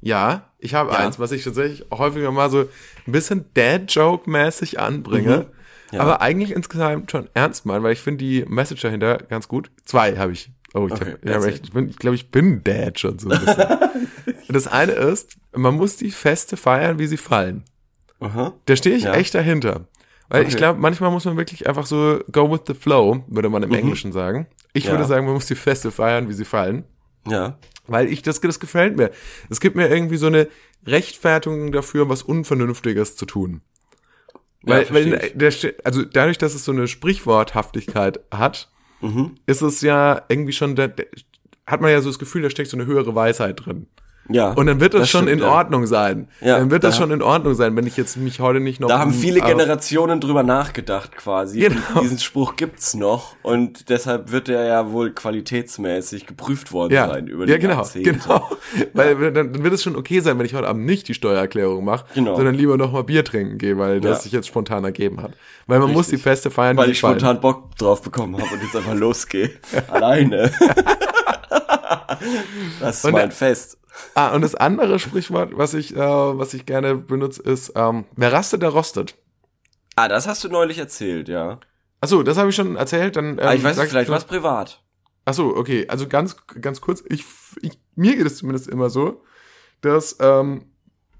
ja, 0.00 0.50
ich 0.58 0.74
habe 0.74 0.90
Ja. 0.92 0.98
eins, 0.98 1.18
was 1.18 1.32
ich 1.32 1.44
tatsächlich 1.44 1.86
häufiger 1.90 2.30
mal 2.32 2.50
so 2.50 2.60
ein 3.06 3.12
bisschen 3.12 3.44
Dad-Joke-mäßig 3.54 4.78
anbringe. 4.80 5.46
Mhm. 5.90 5.96
Ja. 5.96 6.00
Aber 6.02 6.20
eigentlich 6.20 6.52
insgesamt 6.52 7.10
schon 7.10 7.28
ernst 7.34 7.66
meinen, 7.66 7.82
weil 7.82 7.92
ich 7.92 8.00
finde 8.00 8.24
die 8.24 8.44
Message 8.48 8.82
dahinter 8.82 9.18
ganz 9.18 9.48
gut. 9.48 9.70
Zwei 9.84 10.16
habe 10.16 10.32
ich. 10.32 10.50
Oh, 10.72 10.86
ich, 10.86 10.92
Okay, 10.92 11.16
hab, 11.26 11.42
ich, 11.42 11.46
echt, 11.54 11.64
ich, 11.64 11.72
bin, 11.72 11.88
ich 11.88 11.96
glaube, 11.96 12.14
ich 12.14 12.30
bin 12.30 12.62
Dad 12.62 13.00
schon 13.00 13.18
so 13.18 13.28
ein 13.28 13.40
bisschen. 13.40 13.56
Und 14.48 14.54
das 14.54 14.68
eine 14.68 14.92
ist, 14.92 15.36
man 15.54 15.74
muss 15.74 15.96
die 15.96 16.12
Feste 16.12 16.56
feiern, 16.56 16.98
wie 17.00 17.06
sie 17.08 17.16
fallen. 17.16 17.64
Aha. 18.20 18.52
Da 18.66 18.76
stehe 18.76 18.94
ich 18.96 19.02
Ja. 19.04 19.14
echt 19.14 19.34
dahinter. 19.34 19.86
Weil 20.28 20.42
ich 20.42 20.50
Okay. 20.50 20.58
glaube, 20.58 20.78
manchmal 20.80 21.10
muss 21.10 21.24
man 21.24 21.36
wirklich 21.36 21.66
einfach 21.68 21.86
so 21.86 22.20
go 22.30 22.48
with 22.52 22.60
the 22.68 22.74
flow, 22.74 23.24
würde 23.26 23.48
man 23.48 23.64
im 23.64 23.74
Englischen 23.74 24.12
sagen. 24.12 24.46
Ich 24.72 24.84
Mhm. 24.84 24.90
Ja. 24.90 24.92
würde 24.94 25.04
sagen, 25.06 25.24
man 25.24 25.34
muss 25.34 25.46
die 25.46 25.56
Feste 25.56 25.90
feiern, 25.90 26.28
wie 26.28 26.34
sie 26.34 26.44
fallen. 26.44 26.84
Ja. 27.26 27.58
Weil 27.90 28.12
ich, 28.12 28.22
das, 28.22 28.40
das 28.40 28.60
gefällt 28.60 28.96
mir. 28.96 29.10
Es 29.48 29.60
gibt 29.60 29.74
mir 29.74 29.88
irgendwie 29.88 30.16
so 30.16 30.28
eine 30.28 30.48
Rechtfertigung 30.86 31.72
dafür, 31.72 32.08
was 32.08 32.22
Unvernünftiges 32.22 33.16
zu 33.16 33.26
tun. 33.26 33.62
Ja, 34.64 34.76
Weil, 34.76 34.84
versteh 34.86 35.10
weil 35.12 35.30
der, 35.34 35.74
also 35.84 36.04
dadurch, 36.04 36.38
dass 36.38 36.54
es 36.54 36.64
so 36.64 36.72
eine 36.72 36.86
Sprichworthaftigkeit 36.88 38.20
hat, 38.30 38.70
Mhm. 39.02 39.36
ist 39.46 39.62
es 39.62 39.80
ja 39.80 40.22
irgendwie 40.28 40.52
schon, 40.52 40.76
der, 40.76 40.94
hat 41.66 41.80
man 41.80 41.90
ja 41.90 42.00
so 42.02 42.10
das 42.10 42.18
Gefühl, 42.18 42.42
da 42.42 42.50
steckt 42.50 42.68
so 42.68 42.76
eine 42.76 42.84
höhere 42.86 43.14
Weisheit 43.14 43.64
drin. 43.64 43.86
Ja. 44.32 44.50
Und 44.52 44.66
dann 44.66 44.80
wird 44.80 44.94
das, 44.94 45.02
das 45.02 45.10
schon 45.10 45.22
stimmt, 45.24 45.40
in 45.40 45.46
ja. 45.46 45.52
Ordnung 45.52 45.86
sein. 45.86 46.28
Ja, 46.40 46.58
dann 46.58 46.70
wird 46.70 46.84
das 46.84 46.94
da- 46.96 47.02
schon 47.02 47.10
in 47.10 47.22
Ordnung 47.22 47.54
sein, 47.54 47.74
wenn 47.76 47.86
ich 47.86 47.96
jetzt 47.96 48.16
mich 48.16 48.40
heute 48.40 48.60
nicht 48.60 48.80
noch. 48.80 48.88
Da 48.88 48.98
haben 48.98 49.12
viele 49.12 49.42
auf- 49.42 49.48
Generationen 49.48 50.20
drüber 50.20 50.42
nachgedacht 50.42 51.16
quasi. 51.16 51.60
Genau. 51.70 52.00
Diesen 52.00 52.18
Spruch 52.18 52.56
gibt's 52.56 52.94
noch 52.94 53.34
und 53.42 53.88
deshalb 53.88 54.30
wird 54.32 54.48
er 54.48 54.64
ja 54.66 54.90
wohl 54.92 55.10
qualitätsmäßig 55.12 56.26
geprüft 56.26 56.72
worden 56.72 56.92
Ja, 56.92 57.08
sein 57.08 57.26
über 57.26 57.46
die 57.46 57.52
ja 57.52 57.58
genau, 57.58 57.74
Jahrzehnte. 57.74 58.12
genau. 58.12 58.48
Weil 58.94 59.32
dann, 59.32 59.52
dann 59.52 59.62
wird 59.64 59.74
es 59.74 59.82
schon 59.82 59.96
okay 59.96 60.20
sein, 60.20 60.38
wenn 60.38 60.46
ich 60.46 60.54
heute 60.54 60.68
Abend 60.68 60.84
nicht 60.86 61.08
die 61.08 61.14
Steuererklärung 61.14 61.84
mache, 61.84 62.04
Genau. 62.14 62.36
sondern 62.36 62.54
lieber 62.54 62.76
noch 62.76 62.92
mal 62.92 63.02
Bier 63.04 63.24
trinken 63.24 63.58
gehe, 63.58 63.76
weil 63.78 64.00
das 64.00 64.18
Ja. 64.18 64.22
sich 64.22 64.32
jetzt 64.32 64.46
spontan 64.48 64.84
ergeben 64.84 65.22
hat. 65.22 65.32
Weil 65.66 65.78
man 65.80 65.92
muss 65.92 66.06
die 66.06 66.16
Richtig. 66.16 66.22
Feste 66.22 66.50
feiern, 66.50 66.76
Weil 66.76 66.90
ich 66.90 67.00
fallen. 67.00 67.18
spontan 67.18 67.40
Bock 67.40 67.76
drauf 67.76 68.02
bekommen 68.02 68.34
habe 68.40 68.54
und 68.54 68.62
jetzt 68.62 68.74
einfach 68.76 68.94
losgehe. 68.94 69.50
Alleine. 69.90 70.50
das 72.80 72.96
ist 72.98 73.04
Und 73.04 73.12
mein 73.12 73.30
Fest. 73.32 73.76
Ah, 74.14 74.34
und 74.34 74.42
das 74.42 74.54
andere 74.54 74.98
Sprichwort, 74.98 75.56
was 75.56 75.74
ich, 75.74 75.94
äh, 75.94 75.98
was 75.98 76.54
ich 76.54 76.66
gerne 76.66 76.96
benutze, 76.96 77.42
ist, 77.42 77.72
ähm, 77.76 78.04
wer 78.16 78.32
rastet, 78.32 78.62
der 78.62 78.70
rostet. 78.70 79.14
Ah, 79.96 80.08
das 80.08 80.26
hast 80.26 80.42
du 80.44 80.48
neulich 80.48 80.78
erzählt, 80.78 81.28
ja. 81.28 81.60
Achso, 82.00 82.22
das 82.22 82.36
habe 82.38 82.50
ich 82.50 82.56
schon 82.56 82.76
erzählt, 82.76 83.16
dann. 83.16 83.38
Ähm, 83.38 83.40
ah, 83.40 83.54
ich 83.54 83.62
weiß 83.62 83.76
sag 83.76 83.84
nicht, 83.84 83.92
vielleicht 83.92 84.10
was 84.10 84.24
privat. 84.24 84.82
Achso, 85.24 85.48
okay. 85.48 85.86
Also 85.88 86.08
ganz, 86.08 86.36
ganz 86.60 86.80
kurz, 86.80 87.04
ich, 87.08 87.24
ich, 87.60 87.78
mir 87.94 88.16
geht 88.16 88.26
es 88.26 88.38
zumindest 88.38 88.68
immer 88.68 88.90
so, 88.90 89.22
dass 89.82 90.16
ähm, 90.20 90.64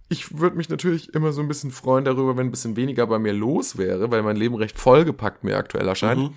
ich 0.09 0.39
würde 0.39 0.57
mich 0.57 0.69
natürlich 0.69 1.15
immer 1.15 1.33
so 1.33 1.41
ein 1.41 1.49
bisschen 1.49 1.71
freuen 1.71 2.05
darüber, 2.05 2.37
wenn 2.37 2.49
ein 2.49 2.51
bisschen 2.51 2.77
weniger 2.77 3.07
bei 3.07 3.19
mir 3.19 3.33
los 3.33 3.79
wäre, 3.79 4.11
weil 4.11 4.23
mein 4.23 4.37
Leben 4.37 4.57
recht 4.57 4.79
vollgepackt 4.79 5.45
mir 5.45 5.57
aktuell 5.57 5.87
erscheint. 5.87 6.21
Mhm. 6.21 6.35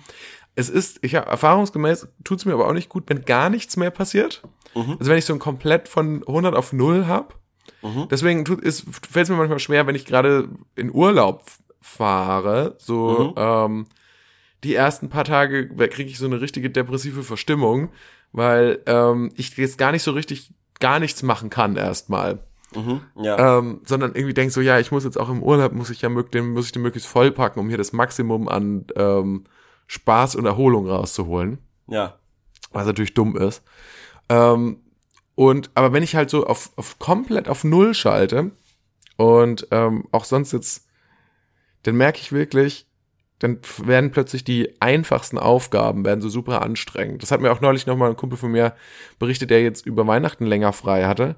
Es 0.56 0.68
ist, 0.70 0.98
ich 1.02 1.14
habe 1.16 1.26
erfahrungsgemäß 1.26 2.08
tut 2.22 2.38
es 2.38 2.44
mir 2.44 2.52
aber 2.54 2.68
auch 2.68 2.72
nicht 2.72 2.88
gut, 2.88 3.04
wenn 3.08 3.24
gar 3.24 3.50
nichts 3.50 3.76
mehr 3.76 3.90
passiert. 3.90 4.42
Mhm. 4.74 4.96
Also 4.98 5.10
wenn 5.10 5.18
ich 5.18 5.24
so 5.24 5.32
ein 5.32 5.38
komplett 5.40 5.88
von 5.88 6.22
100 6.26 6.54
auf 6.54 6.72
0 6.72 7.06
hab. 7.06 7.38
Mhm. 7.82 8.06
Deswegen 8.10 8.46
fällt 8.46 8.64
es 8.64 9.28
mir 9.28 9.36
manchmal 9.36 9.58
schwer, 9.58 9.86
wenn 9.86 9.94
ich 9.94 10.04
gerade 10.06 10.48
in 10.76 10.92
Urlaub 10.94 11.44
fahre, 11.80 12.76
so 12.78 13.28
Mhm. 13.30 13.34
ähm, 13.36 13.86
die 14.62 14.74
ersten 14.74 15.10
paar 15.10 15.24
Tage 15.24 15.68
kriege 15.88 16.08
ich 16.10 16.18
so 16.18 16.26
eine 16.26 16.40
richtige 16.40 16.70
depressive 16.70 17.22
Verstimmung, 17.22 17.90
weil 18.32 18.80
ähm, 18.86 19.30
ich 19.36 19.56
jetzt 19.56 19.76
gar 19.78 19.92
nicht 19.92 20.02
so 20.02 20.12
richtig 20.12 20.52
gar 20.80 20.98
nichts 21.00 21.22
machen 21.22 21.50
kann 21.50 21.76
erstmal. 21.76 22.38
Mhm. 22.74 23.00
Ja. 23.22 23.58
Ähm, 23.58 23.82
sondern 23.84 24.14
irgendwie 24.14 24.34
denk 24.34 24.50
so, 24.50 24.60
ja, 24.60 24.78
ich 24.80 24.90
muss 24.90 25.04
jetzt 25.04 25.18
auch 25.20 25.28
im 25.28 25.42
Urlaub, 25.42 25.72
muss 25.72 25.90
ich 25.90 26.00
ja 26.02 26.08
mög- 26.08 26.30
den, 26.30 26.52
muss 26.52 26.66
ich 26.66 26.72
den 26.72 26.82
möglichst 26.82 27.08
vollpacken, 27.08 27.60
um 27.60 27.68
hier 27.68 27.78
das 27.78 27.92
Maximum 27.92 28.48
an 28.48 28.86
ähm, 28.96 29.44
Spaß 29.86 30.36
und 30.36 30.46
Erholung 30.46 30.88
rauszuholen, 30.88 31.58
ja. 31.86 32.18
was 32.72 32.86
natürlich 32.86 33.14
dumm 33.14 33.36
ist. 33.36 33.62
Ähm, 34.28 34.80
und 35.34 35.70
aber 35.74 35.92
wenn 35.92 36.02
ich 36.02 36.14
halt 36.14 36.30
so 36.30 36.46
auf, 36.46 36.70
auf 36.76 36.98
komplett 36.98 37.48
auf 37.48 37.64
Null 37.64 37.94
schalte 37.94 38.52
und 39.16 39.66
ähm, 39.70 40.04
auch 40.12 40.24
sonst 40.24 40.52
jetzt, 40.52 40.86
dann 41.82 41.96
merke 41.96 42.20
ich 42.20 42.32
wirklich, 42.32 42.86
dann 43.40 43.58
werden 43.78 44.10
plötzlich 44.10 44.44
die 44.44 44.80
einfachsten 44.80 45.38
Aufgaben 45.38 46.04
werden 46.04 46.20
so 46.20 46.28
super 46.28 46.62
anstrengend. 46.62 47.22
Das 47.22 47.30
hat 47.30 47.40
mir 47.40 47.52
auch 47.52 47.60
neulich 47.60 47.86
noch 47.86 47.96
mal 47.96 48.10
ein 48.10 48.16
Kumpel 48.16 48.38
von 48.38 48.52
mir 48.52 48.74
berichtet, 49.18 49.50
der 49.50 49.62
jetzt 49.62 49.84
über 49.84 50.06
Weihnachten 50.06 50.46
länger 50.46 50.72
frei 50.72 51.04
hatte, 51.04 51.36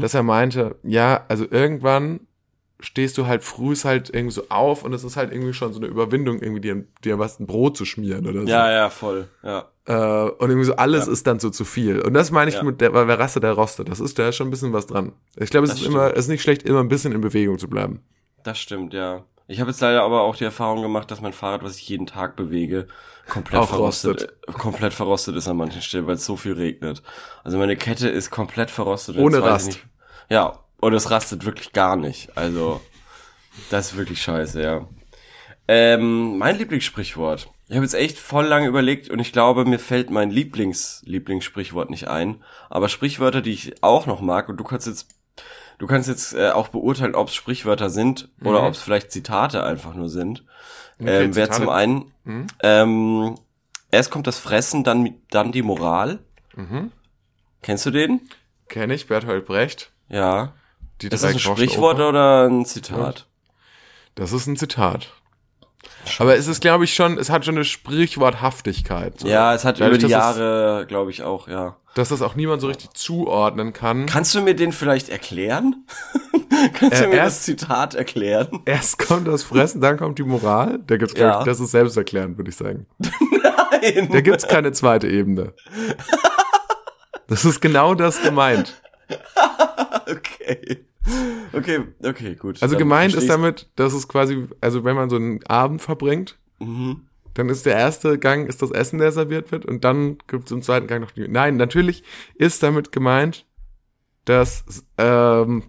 dass 0.00 0.14
er 0.14 0.24
meinte, 0.24 0.76
ja, 0.82 1.24
also 1.28 1.46
irgendwann 1.48 2.20
stehst 2.80 3.18
du 3.18 3.26
halt 3.26 3.42
frühs 3.42 3.84
halt 3.84 4.08
irgendwie 4.10 4.34
so 4.34 4.42
auf 4.50 4.84
und 4.84 4.92
es 4.92 5.02
ist 5.02 5.16
halt 5.16 5.32
irgendwie 5.32 5.52
schon 5.52 5.72
so 5.72 5.80
eine 5.80 5.88
Überwindung, 5.88 6.40
irgendwie 6.40 6.60
dir, 6.60 6.84
dir 7.04 7.18
was 7.18 7.40
ein 7.40 7.46
Brot 7.46 7.76
zu 7.76 7.84
schmieren 7.84 8.26
oder 8.26 8.42
so. 8.42 8.46
Ja, 8.46 8.70
ja, 8.70 8.88
voll. 8.90 9.28
Ja. 9.42 9.68
Äh, 9.86 10.30
und 10.30 10.48
irgendwie 10.50 10.64
so 10.66 10.76
alles 10.76 11.06
Ja. 11.06 11.12
ist 11.12 11.26
dann 11.26 11.40
so 11.40 11.50
zu 11.50 11.64
viel. 11.64 12.00
Und 12.00 12.14
das 12.14 12.30
meine 12.30 12.50
ich 12.50 12.56
Ja. 12.56 12.62
mit 12.62 12.80
der, 12.80 12.94
weil 12.94 13.08
wer 13.08 13.18
Rasse 13.18 13.40
der 13.40 13.52
Roste. 13.52 13.84
Das 13.84 13.98
ist, 14.00 14.18
da 14.18 14.28
ist 14.28 14.36
schon 14.36 14.46
ein 14.48 14.50
bisschen 14.50 14.72
was 14.72 14.86
dran. 14.86 15.12
Ich 15.36 15.50
glaube, 15.50 15.64
es 15.66 15.72
Das 15.72 15.80
ist 15.80 15.86
immer, 15.86 16.12
es 16.12 16.20
ist 16.20 16.28
nicht 16.28 16.42
schlecht, 16.42 16.62
immer 16.62 16.80
ein 16.80 16.88
bisschen 16.88 17.12
in 17.12 17.20
Bewegung 17.20 17.58
zu 17.58 17.68
bleiben. 17.68 18.02
Das 18.44 18.58
stimmt, 18.58 18.94
ja. 18.94 19.24
Ich 19.48 19.60
habe 19.60 19.70
jetzt 19.70 19.80
leider 19.80 20.02
aber 20.02 20.20
auch 20.20 20.36
die 20.36 20.44
Erfahrung 20.44 20.82
gemacht, 20.82 21.10
dass 21.10 21.20
mein 21.22 21.32
Fahrrad, 21.32 21.62
was 21.64 21.78
ich 21.78 21.88
jeden 21.88 22.06
Tag 22.06 22.36
bewege, 22.36 22.86
komplett 23.28 23.60
Auch 23.62 23.68
verrostet, 23.70 24.34
äh, 24.46 24.52
komplett 24.52 24.92
verrostet 24.92 25.36
ist 25.36 25.48
an 25.48 25.56
manchen 25.56 25.80
Stellen, 25.82 26.06
weil 26.06 26.14
es 26.16 26.24
so 26.26 26.36
viel 26.36 26.52
regnet. 26.52 27.02
Also 27.44 27.56
meine 27.58 27.74
Kette 27.76 28.08
ist 28.08 28.30
komplett 28.30 28.70
verrostet. 28.70 29.16
Ohne 29.16 29.42
Rast. 29.42 29.78
ja, 30.28 30.58
und 30.80 30.92
es 30.94 31.10
rastet 31.10 31.44
wirklich 31.44 31.72
gar 31.72 31.96
nicht. 31.96 32.36
Also 32.36 32.80
das 33.70 33.92
ist 33.92 33.96
wirklich 33.96 34.22
scheiße, 34.22 34.62
ja. 34.62 34.88
Ähm, 35.66 36.38
mein 36.38 36.56
Lieblingssprichwort. 36.56 37.48
Ich 37.68 37.74
habe 37.76 37.84
jetzt 37.84 37.94
echt 37.94 38.18
voll 38.18 38.46
lange 38.46 38.66
überlegt 38.66 39.10
und 39.10 39.18
ich 39.18 39.32
glaube, 39.32 39.66
mir 39.66 39.78
fällt 39.78 40.10
mein 40.10 40.30
Lieblings 40.30 41.02
Lieblingssprichwort 41.04 41.90
nicht 41.90 42.08
ein. 42.08 42.42
Aber 42.70 42.88
Sprichwörter, 42.88 43.42
die 43.42 43.52
ich 43.52 43.82
auch 43.82 44.06
noch 44.06 44.20
mag 44.22 44.48
und 44.48 44.56
du 44.56 44.64
kannst 44.64 44.86
jetzt 44.86 45.08
du 45.76 45.86
kannst 45.86 46.08
jetzt 46.08 46.32
äh, 46.34 46.50
auch 46.50 46.68
beurteilen, 46.68 47.14
ob 47.14 47.28
es 47.28 47.34
Sprichwörter 47.34 47.90
sind 47.90 48.30
oder 48.42 48.62
Mhm. 48.62 48.66
ob 48.68 48.72
es 48.72 48.80
vielleicht 48.80 49.12
Zitate 49.12 49.62
einfach 49.64 49.94
nur 49.94 50.08
sind. 50.08 50.44
Okay, 51.00 51.24
ähm, 51.24 51.34
Wäre 51.36 51.50
zum 51.50 51.68
einen 51.68 52.12
Mhm. 52.24 52.46
ähm, 52.62 53.34
erst 53.90 54.10
kommt 54.10 54.26
das 54.26 54.38
Fressen, 54.38 54.82
dann 54.84 55.14
dann 55.30 55.52
die 55.52 55.62
Moral. 55.62 56.20
Mhm. 56.56 56.90
Kennst 57.62 57.84
du 57.84 57.90
den? 57.90 58.22
Kenne 58.68 58.94
ich, 58.94 59.06
Bertolt 59.06 59.44
Brecht. 59.44 59.92
Ja. 60.08 60.54
Die 61.02 61.06
Ist 61.08 61.22
das 61.22 61.32
ein 61.32 61.38
Sprichwort 61.38 61.96
Oper. 61.96 62.08
oder 62.08 62.48
ein 62.48 62.64
Zitat? 62.64 63.26
Das 64.14 64.32
ist 64.32 64.46
ein 64.46 64.56
Zitat. 64.56 65.12
Aber 66.18 66.36
es 66.36 66.48
ist, 66.48 66.60
glaube 66.60 66.84
ich, 66.84 66.94
schon, 66.94 67.18
es 67.18 67.30
hat 67.30 67.44
schon 67.44 67.54
eine 67.54 67.64
Sprichworthaftigkeit. 67.64 69.20
So. 69.20 69.28
Ja, 69.28 69.54
es 69.54 69.64
hat 69.64 69.78
Dadurch, 69.80 69.98
über 69.98 70.06
die 70.08 70.10
Jahre, 70.12 70.86
glaube 70.88 71.10
ich, 71.10 71.22
auch, 71.22 71.46
ja. 71.48 71.76
Dass 71.94 72.08
das 72.08 72.22
auch 72.22 72.34
niemand 72.34 72.60
so 72.60 72.66
richtig 72.68 72.90
zuordnen 72.94 73.72
kann. 73.72 74.06
Kannst 74.06 74.34
du 74.34 74.40
mir 74.40 74.54
den 74.54 74.72
vielleicht 74.72 75.08
erklären? 75.08 75.86
Kannst 76.74 77.00
Äh, 77.00 77.04
du 77.04 77.08
mir 77.10 77.16
erst- 77.16 77.38
das 77.38 77.44
Zitat 77.44 77.94
erklären? 77.94 78.60
Erst 78.64 78.98
kommt 78.98 79.28
das 79.28 79.42
Fressen, 79.44 79.80
dann 79.80 79.96
kommt 79.98 80.18
die 80.18 80.24
Moral. 80.24 80.80
Da 80.86 80.96
gibt's, 80.96 81.14
Ja. 81.18 81.40
ich, 81.40 81.44
das 81.44 81.60
ist 81.60 81.70
selbsterklärend, 81.70 82.36
würde 82.38 82.50
ich 82.50 82.56
sagen. 82.56 82.86
Nein. 82.98 84.08
Da 84.10 84.20
gibt's 84.20 84.48
keine 84.48 84.72
zweite 84.72 85.06
Ebene. 85.08 85.52
Das 87.30 87.44
ist 87.44 87.60
genau 87.60 87.94
das 87.94 88.22
gemeint. 88.22 88.80
Okay. 90.10 90.86
Okay, 91.52 91.80
okay, 92.02 92.34
gut. 92.34 92.62
Also 92.62 92.76
gemeint 92.76 93.14
ist 93.14 93.28
damit, 93.28 93.68
dass 93.76 93.92
es 93.92 94.08
quasi, 94.08 94.46
also 94.60 94.84
wenn 94.84 94.96
man 94.96 95.10
so 95.10 95.16
einen 95.16 95.44
Abend 95.46 95.80
verbringt, 95.82 96.38
Mhm. 96.60 97.06
dann 97.34 97.48
ist 97.48 97.66
der 97.66 97.76
erste 97.76 98.18
Gang 98.18 98.48
ist 98.48 98.62
das 98.62 98.70
Essen, 98.72 98.98
der 98.98 99.12
serviert 99.12 99.52
wird, 99.52 99.64
und 99.64 99.84
dann 99.84 100.18
gibt 100.26 100.46
es 100.46 100.50
im 100.52 100.60
zweiten 100.62 100.86
Gang 100.88 101.00
noch 101.02 101.12
die. 101.12 101.28
Nein, 101.28 101.56
natürlich 101.56 102.02
ist 102.34 102.62
damit 102.62 102.90
gemeint, 102.90 103.46
dass, 104.24 104.64
ähm, 104.98 105.64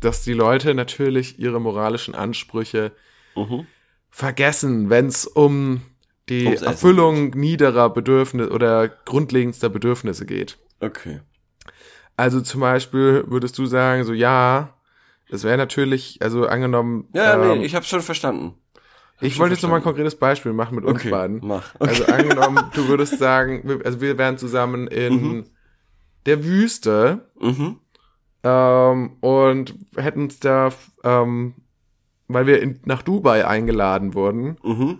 dass 0.00 0.22
die 0.22 0.34
Leute 0.34 0.74
natürlich 0.74 1.38
ihre 1.38 1.60
moralischen 1.60 2.14
Ansprüche 2.14 2.92
Mhm. 3.34 3.66
vergessen, 4.10 4.90
wenn 4.90 5.06
es 5.06 5.26
um 5.26 5.82
die 6.28 6.44
Ums 6.46 6.60
Essen 6.62 6.68
Erfüllung 6.68 7.30
niederer 7.30 7.90
Bedürfnisse 7.90 8.50
oder 8.50 8.88
grundlegendster 8.88 9.68
Bedürfnisse 9.68 10.26
geht. 10.26 10.58
Okay. 10.80 11.20
Also 12.16 12.40
zum 12.40 12.60
Beispiel 12.60 13.24
würdest 13.26 13.58
du 13.58 13.66
sagen, 13.66 14.04
so 14.04 14.12
ja, 14.12 14.74
das 15.30 15.44
wäre 15.44 15.56
natürlich, 15.56 16.18
also 16.22 16.46
angenommen, 16.46 17.08
Ja, 17.14 17.34
ähm, 17.52 17.58
nee, 17.60 17.64
ich 17.66 17.74
hab's 17.74 17.88
schon 17.88 18.02
verstanden. 18.02 18.54
ich 19.20 19.34
schon 19.34 19.40
wollte 19.42 19.54
jetzt 19.54 19.62
noch 19.62 19.70
mal 19.70 19.76
ein 19.76 19.82
konkretes 19.82 20.16
Beispiel 20.16 20.52
machen 20.52 20.74
mit 20.76 20.84
uns 20.84 21.00
Okay, 21.00 21.10
beiden. 21.10 21.40
mach. 21.42 21.74
Also 21.78 22.04
angenommen, 22.06 22.58
du 22.74 22.88
würdest 22.88 23.18
sagen, 23.18 23.62
wir- 23.64 23.84
also 23.84 24.00
wir 24.00 24.18
wären 24.18 24.38
zusammen 24.38 24.86
in 24.88 25.12
Mhm. 25.14 25.44
der 26.26 26.44
Wüste 26.44 27.30
Mhm. 27.40 27.78
ähm, 28.42 29.16
und 29.20 29.74
hätten 29.96 30.22
uns 30.24 30.40
da, 30.40 30.70
ähm, 31.02 31.54
weil 32.28 32.46
wir 32.46 32.60
in, 32.62 32.80
nach 32.84 33.02
Dubai 33.02 33.46
eingeladen 33.46 34.14
wurden, 34.14 34.56
Mhm. 34.62 34.98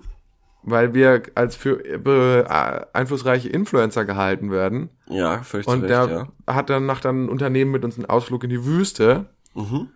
weil 0.62 0.94
wir 0.94 1.22
als 1.34 1.56
für 1.56 1.84
äh, 1.84 2.87
einflussreiche 2.94 3.48
Influencer 3.48 4.04
gehalten 4.04 4.50
werden. 4.50 4.90
Ja, 5.08 5.42
völlig 5.42 5.66
Und 5.66 5.80
zu 5.82 5.87
der 5.87 6.06
Recht, 6.08 6.28
ja. 6.46 6.54
hat 6.54 6.70
dann 6.70 6.87
nach 6.87 7.00
dann 7.00 7.24
ein 7.24 7.28
Unternehmen 7.28 7.70
mit 7.70 7.84
uns 7.84 7.96
einen 7.96 8.06
Ausflug 8.06 8.44
in 8.44 8.50
die 8.50 8.64
Wüste, 8.64 9.26
Mhm. 9.54 9.88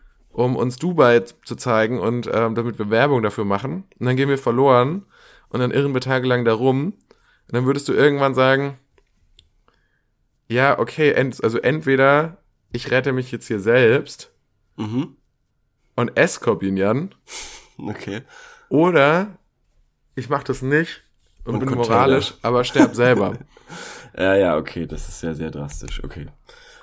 Um 0.45 0.57
uns 0.57 0.77
Dubai 0.77 1.21
zu 1.21 1.57
zeigen 1.57 1.99
und 1.99 2.29
ähm, 2.33 2.55
damit 2.55 2.79
wir 2.79 2.91
Werbung 2.91 3.23
dafür 3.23 3.45
machen. 3.45 3.85
Und 3.99 4.07
dann 4.07 4.17
gehen 4.17 4.29
wir 4.29 4.39
verloren 4.39 5.05
und 5.49 5.61
dann 5.61 5.71
irren 5.71 5.95
wir 5.95 6.01
tagelang 6.01 6.45
da 6.45 6.53
rum. 6.55 6.93
Und 7.47 7.55
dann 7.55 7.67
würdest 7.67 7.89
du 7.89 7.93
irgendwann 7.93 8.35
sagen, 8.35 8.79
ja, 10.49 10.79
okay, 10.79 11.13
ent, 11.13 11.43
also 11.43 11.59
entweder 11.59 12.39
ich 12.73 12.91
rette 12.91 13.13
mich 13.13 13.33
jetzt 13.33 13.47
hier 13.49 13.61
selbst 13.61 14.31
Mhm. 14.77 15.17
und 15.97 16.17
esse 16.17 16.39
Corbinian 16.41 17.13
Okay. 17.79 18.23
oder 18.69 19.39
ich 20.15 20.29
mach 20.29 20.45
das 20.45 20.63
nicht 20.63 21.03
und, 21.45 21.55
Und 21.55 21.61
bin 21.61 21.69
Container. 21.71 21.89
moralisch, 21.97 22.35
aber 22.43 22.65
sterb 22.65 22.95
selber. 22.95 23.39
Ja, 24.17 24.35
ja, 24.35 24.57
okay, 24.57 24.87
das 24.87 25.07
ist 25.09 25.21
sehr, 25.21 25.35
sehr 25.35 25.51
drastisch. 25.51 26.03
Okay. 26.03 26.27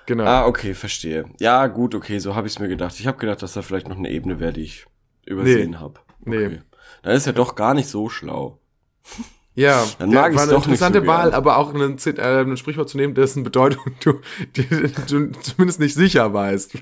Genau. 0.05 0.23
Ah, 0.25 0.45
okay, 0.45 0.73
verstehe. 0.73 1.25
Ja, 1.39 1.67
gut, 1.67 1.95
okay, 1.95 2.19
so 2.19 2.35
habe 2.35 2.47
ich 2.47 2.53
es 2.53 2.59
mir 2.59 2.67
gedacht. 2.67 2.99
Ich 2.99 3.07
habe 3.07 3.17
gedacht, 3.17 3.41
dass 3.41 3.53
da 3.53 3.61
vielleicht 3.61 3.87
noch 3.87 3.97
eine 3.97 4.09
Ebene 4.09 4.39
wäre, 4.39 4.53
die 4.53 4.61
ich 4.63 4.85
übersehen 5.25 5.71
Nee. 5.71 5.77
hab. 5.77 6.03
Nee. 6.23 6.45
Okay. 6.45 6.61
Dann 7.03 7.15
ist 7.15 7.25
ja 7.25 7.31
doch 7.31 7.55
gar 7.55 7.73
nicht 7.73 7.89
so 7.89 8.09
schlau. 8.09 8.59
Ja, 9.57 9.85
Dann 9.99 10.09
mag 10.09 10.31
ich's 10.33 10.35
war 10.35 10.43
eine 10.43 10.51
doch 10.51 10.63
interessante 10.65 10.99
so 10.99 11.07
Wahl, 11.07 11.29
gern. 11.29 11.33
aber 11.33 11.55
auch 11.57 11.73
ein, 11.73 11.97
äh, 11.97 12.41
ein 12.41 12.57
Sprichwort 12.57 12.89
zu 12.89 12.97
nehmen, 12.97 13.13
dessen 13.13 13.43
Bedeutung 13.43 13.85
du, 14.03 14.19
die, 14.57 14.67
du 14.67 15.31
zumindest 15.31 15.79
nicht 15.79 15.93
sicher 15.95 16.33
weißt, 16.33 16.73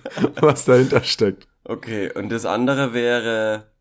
was 0.42 0.66
dahinter 0.66 1.04
steckt. 1.04 1.48
Okay, 1.66 2.12
und 2.16 2.30
das 2.32 2.48
andere 2.48 2.94
wäre, 2.96 3.72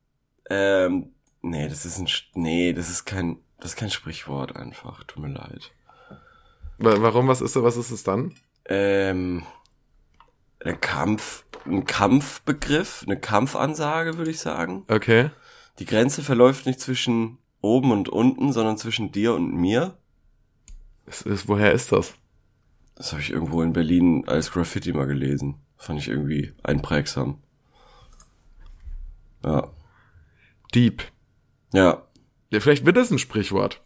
ähm, 0.50 1.14
nee, 1.40 1.68
das 1.70 1.86
ist 1.86 2.00
ein, 2.00 2.08
nee, 2.34 2.74
das 2.74 2.90
ist 2.90 3.06
kein, 3.06 3.38
das 3.60 3.70
ist 3.70 3.76
kein 3.76 3.88
Sprichwort 3.88 4.56
einfach. 4.56 5.04
Tut 5.04 5.22
mir 5.22 5.32
leid. 5.32 5.72
Wa- 6.76 6.96
Warum? 7.00 7.28
Was 7.28 7.40
ist, 7.40 7.56
was 7.56 7.78
ist 7.78 7.92
es 7.92 8.02
dann? 8.04 8.34
Ähm, 8.66 9.44
ein 10.64 10.80
Kampf, 10.80 11.44
ein 11.66 11.84
Kampfbegriff, 11.84 13.04
eine 13.06 13.18
Kampfansage, 13.18 14.18
würde 14.18 14.30
ich 14.30 14.40
sagen. 14.40 14.84
Okay. 14.88 15.30
Die 15.78 15.86
Grenze 15.86 16.22
verläuft 16.22 16.66
nicht 16.66 16.80
zwischen 16.80 17.38
oben 17.60 17.92
und 17.92 18.08
unten, 18.08 18.52
sondern 18.52 18.76
zwischen 18.76 19.12
dir 19.12 19.34
und 19.34 19.54
mir. 19.54 19.96
Es 21.06 21.22
ist, 21.22 21.48
woher 21.48 21.72
ist 21.72 21.92
das? 21.92 22.14
Das 22.94 23.12
habe 23.12 23.22
ich 23.22 23.30
irgendwo 23.30 23.62
in 23.62 23.72
Berlin 23.72 24.24
als 24.28 24.52
Graffiti 24.52 24.92
mal 24.92 25.06
gelesen. 25.06 25.56
Fand 25.76 25.98
ich 25.98 26.08
irgendwie 26.08 26.52
einprägsam. 26.62 27.42
Ja. 29.44 29.70
Deep. 30.74 31.02
Ja. 31.72 32.06
Ja, 32.50 32.60
vielleicht 32.60 32.86
wird 32.86 32.96
das 32.96 33.10
ein 33.10 33.18
Sprichwort. 33.18 33.82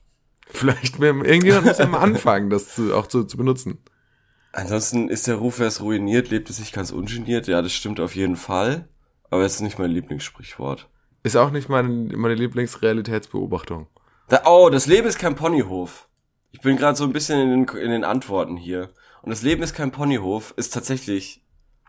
Vielleicht, 0.48 0.98
irgendjemand 0.98 1.66
muss 1.66 1.78
ja 1.78 1.86
mal 1.86 1.98
anfangen, 2.00 2.50
das 2.50 2.74
zu, 2.74 2.94
auch 2.94 3.06
zu, 3.06 3.24
zu 3.24 3.36
benutzen. 3.36 3.78
Ansonsten 4.56 5.08
ist 5.08 5.26
der 5.26 5.36
Ruf 5.36 5.60
erst 5.60 5.80
ruiniert, 5.80 6.30
lebt 6.30 6.48
es 6.50 6.56
sich 6.56 6.72
ganz 6.72 6.90
ungeniert. 6.90 7.46
Ja, 7.46 7.60
das 7.62 7.72
stimmt 7.72 8.00
auf 8.00 8.14
jeden 8.16 8.36
Fall. 8.36 8.88
aber 9.30 9.42
es 9.44 9.56
ist 9.56 9.60
nicht 9.60 9.78
mein 9.78 9.90
Lieblingssprichwort. 9.90 10.88
Ist 11.22 11.36
auch 11.36 11.50
nicht 11.50 11.68
meine, 11.68 11.88
meine 12.16 12.34
Lieblingsrealitätsbeobachtung. 12.34 13.88
Da, 14.28 14.42
oh, 14.46 14.70
das 14.70 14.86
Leben 14.86 15.06
ist 15.06 15.18
kein 15.18 15.34
Ponyhof. 15.34 16.08
Ich 16.52 16.60
bin 16.60 16.76
gerade 16.76 16.96
so 16.96 17.04
ein 17.04 17.12
bisschen 17.12 17.38
in 17.40 17.50
den, 17.66 17.76
in 17.76 17.90
den 17.90 18.04
Antworten 18.04 18.56
hier. 18.56 18.90
Und 19.22 19.30
das 19.30 19.42
Leben 19.42 19.62
ist 19.62 19.74
kein 19.74 19.90
Ponyhof 19.90 20.54
ist 20.56 20.72
tatsächlich, 20.72 21.42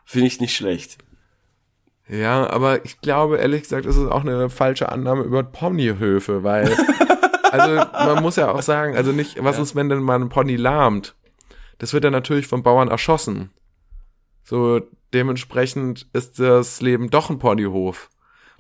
finde 0.05 0.27
ich 0.27 0.41
nicht 0.41 0.55
schlecht. 0.55 0.97
Ja, 2.09 2.49
aber 2.49 2.83
ich 2.85 3.01
glaube, 3.01 3.37
ehrlich 3.37 3.63
gesagt, 3.63 3.85
ist 3.85 3.97
es 3.97 4.09
auch 4.09 4.21
eine 4.21 4.49
falsche 4.49 4.89
Annahme 4.89 5.23
über 5.23 5.43
Ponyhöfe, 5.43 6.43
weil, 6.43 6.75
also 7.51 7.75
man 7.75 8.23
muss 8.23 8.37
ja 8.37 8.49
auch 8.51 8.61
sagen, 8.61 8.95
also 8.95 9.11
nicht, 9.11 9.43
was 9.43 9.57
Ja. 9.57 9.63
ist, 9.63 9.75
wenn 9.75 9.89
denn 9.89 10.01
mal 10.01 10.19
ein 10.19 10.29
Pony 10.29 10.55
lahmt? 10.55 11.15
Das 11.77 11.93
wird 11.93 12.03
dann 12.03 12.13
natürlich 12.13 12.47
vom 12.47 12.63
Bauern 12.63 12.87
erschossen. 12.87 13.51
So, 14.43 14.81
dementsprechend 15.13 16.07
ist 16.13 16.39
das 16.39 16.81
Leben 16.81 17.09
doch 17.09 17.29
ein 17.29 17.39
Ponyhof. 17.39 18.09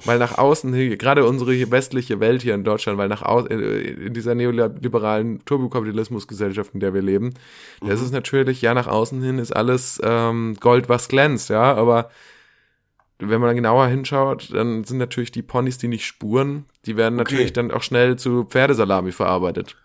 Weil 0.05 0.19
nach 0.19 0.37
außen, 0.37 0.71
hin, 0.73 0.95
gerade 0.99 1.25
unsere 1.25 1.53
hier 1.53 1.71
westliche 1.71 2.19
Welt 2.19 2.43
hier 2.43 2.53
in 2.53 2.63
Deutschland, 2.63 2.99
weil 2.99 3.07
nach 3.07 3.23
außen, 3.23 3.49
in 3.49 4.13
dieser 4.13 4.35
neoliberalen 4.35 5.43
Turbokapitalismusgesellschaft, 5.45 6.75
in 6.75 6.81
der 6.81 6.93
wir 6.93 7.01
leben, 7.01 7.33
da 7.81 7.93
ist 7.93 8.01
es 8.01 8.11
natürlich, 8.11 8.61
ja, 8.61 8.75
nach 8.75 8.85
außen 8.85 9.23
hin 9.23 9.39
ist 9.39 9.55
alles 9.55 9.99
ähm, 10.03 10.55
Gold, 10.59 10.87
was 10.87 11.07
glänzt, 11.07 11.49
ja, 11.49 11.73
aber 11.73 12.11
wenn 13.17 13.41
man 13.41 13.47
dann 13.47 13.55
genauer 13.55 13.87
hinschaut, 13.87 14.53
dann 14.53 14.83
sind 14.83 14.99
natürlich 14.99 15.31
die 15.31 15.41
Ponys, 15.41 15.79
die 15.79 15.87
nicht 15.87 16.05
spuren, 16.05 16.65
die 16.85 16.95
werden 16.95 17.19
Okay. 17.19 17.33
natürlich 17.33 17.53
dann 17.53 17.71
auch 17.71 17.81
schnell 17.81 18.17
zu 18.17 18.43
Pferdesalami 18.43 19.11
verarbeitet. 19.11 19.75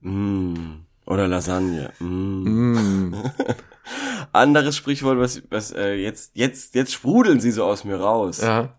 Mm. 0.00 0.85
Oder 1.06 1.28
Lasagne. 1.28 1.90
Mm. 2.00 3.10
Mm. 3.10 3.14
Anderes 4.32 4.76
Sprichwort, 4.76 5.18
was, 5.18 5.42
was 5.50 5.72
äh, 5.72 5.94
jetzt, 5.94 6.32
jetzt, 6.34 6.74
jetzt 6.74 6.92
sprudeln 6.92 7.40
sie 7.40 7.50
so 7.52 7.64
aus 7.64 7.84
mir 7.84 7.96
raus. 8.00 8.40
Ja. 8.42 8.74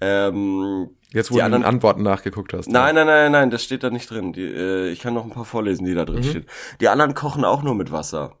Ähm, 0.00 0.90
Jetzt, 1.10 1.30
wo 1.30 1.34
Die 1.34 1.38
du 1.38 1.44
anderen- 1.46 1.62
den 1.62 1.68
Antworten 1.68 2.02
nachgeguckt 2.02 2.52
hast. 2.52 2.68
nein, 2.68 2.94
nein, 2.94 3.06
nein, 3.06 3.32
nein, 3.32 3.50
das 3.50 3.64
steht 3.64 3.82
da 3.82 3.88
nicht 3.88 4.10
drin. 4.10 4.34
Die, 4.34 4.42
äh, 4.44 4.88
ich 4.90 5.00
kann 5.00 5.14
noch 5.14 5.24
ein 5.24 5.30
paar 5.30 5.46
vorlesen, 5.46 5.86
die 5.86 5.94
da 5.94 6.04
drin 6.04 6.18
Mhm. 6.18 6.22
stehen. 6.24 6.46
Die 6.80 6.88
anderen 6.88 7.14
kochen 7.14 7.44
auch 7.46 7.62
nur 7.62 7.74
mit 7.74 7.90
Wasser. 7.92 8.36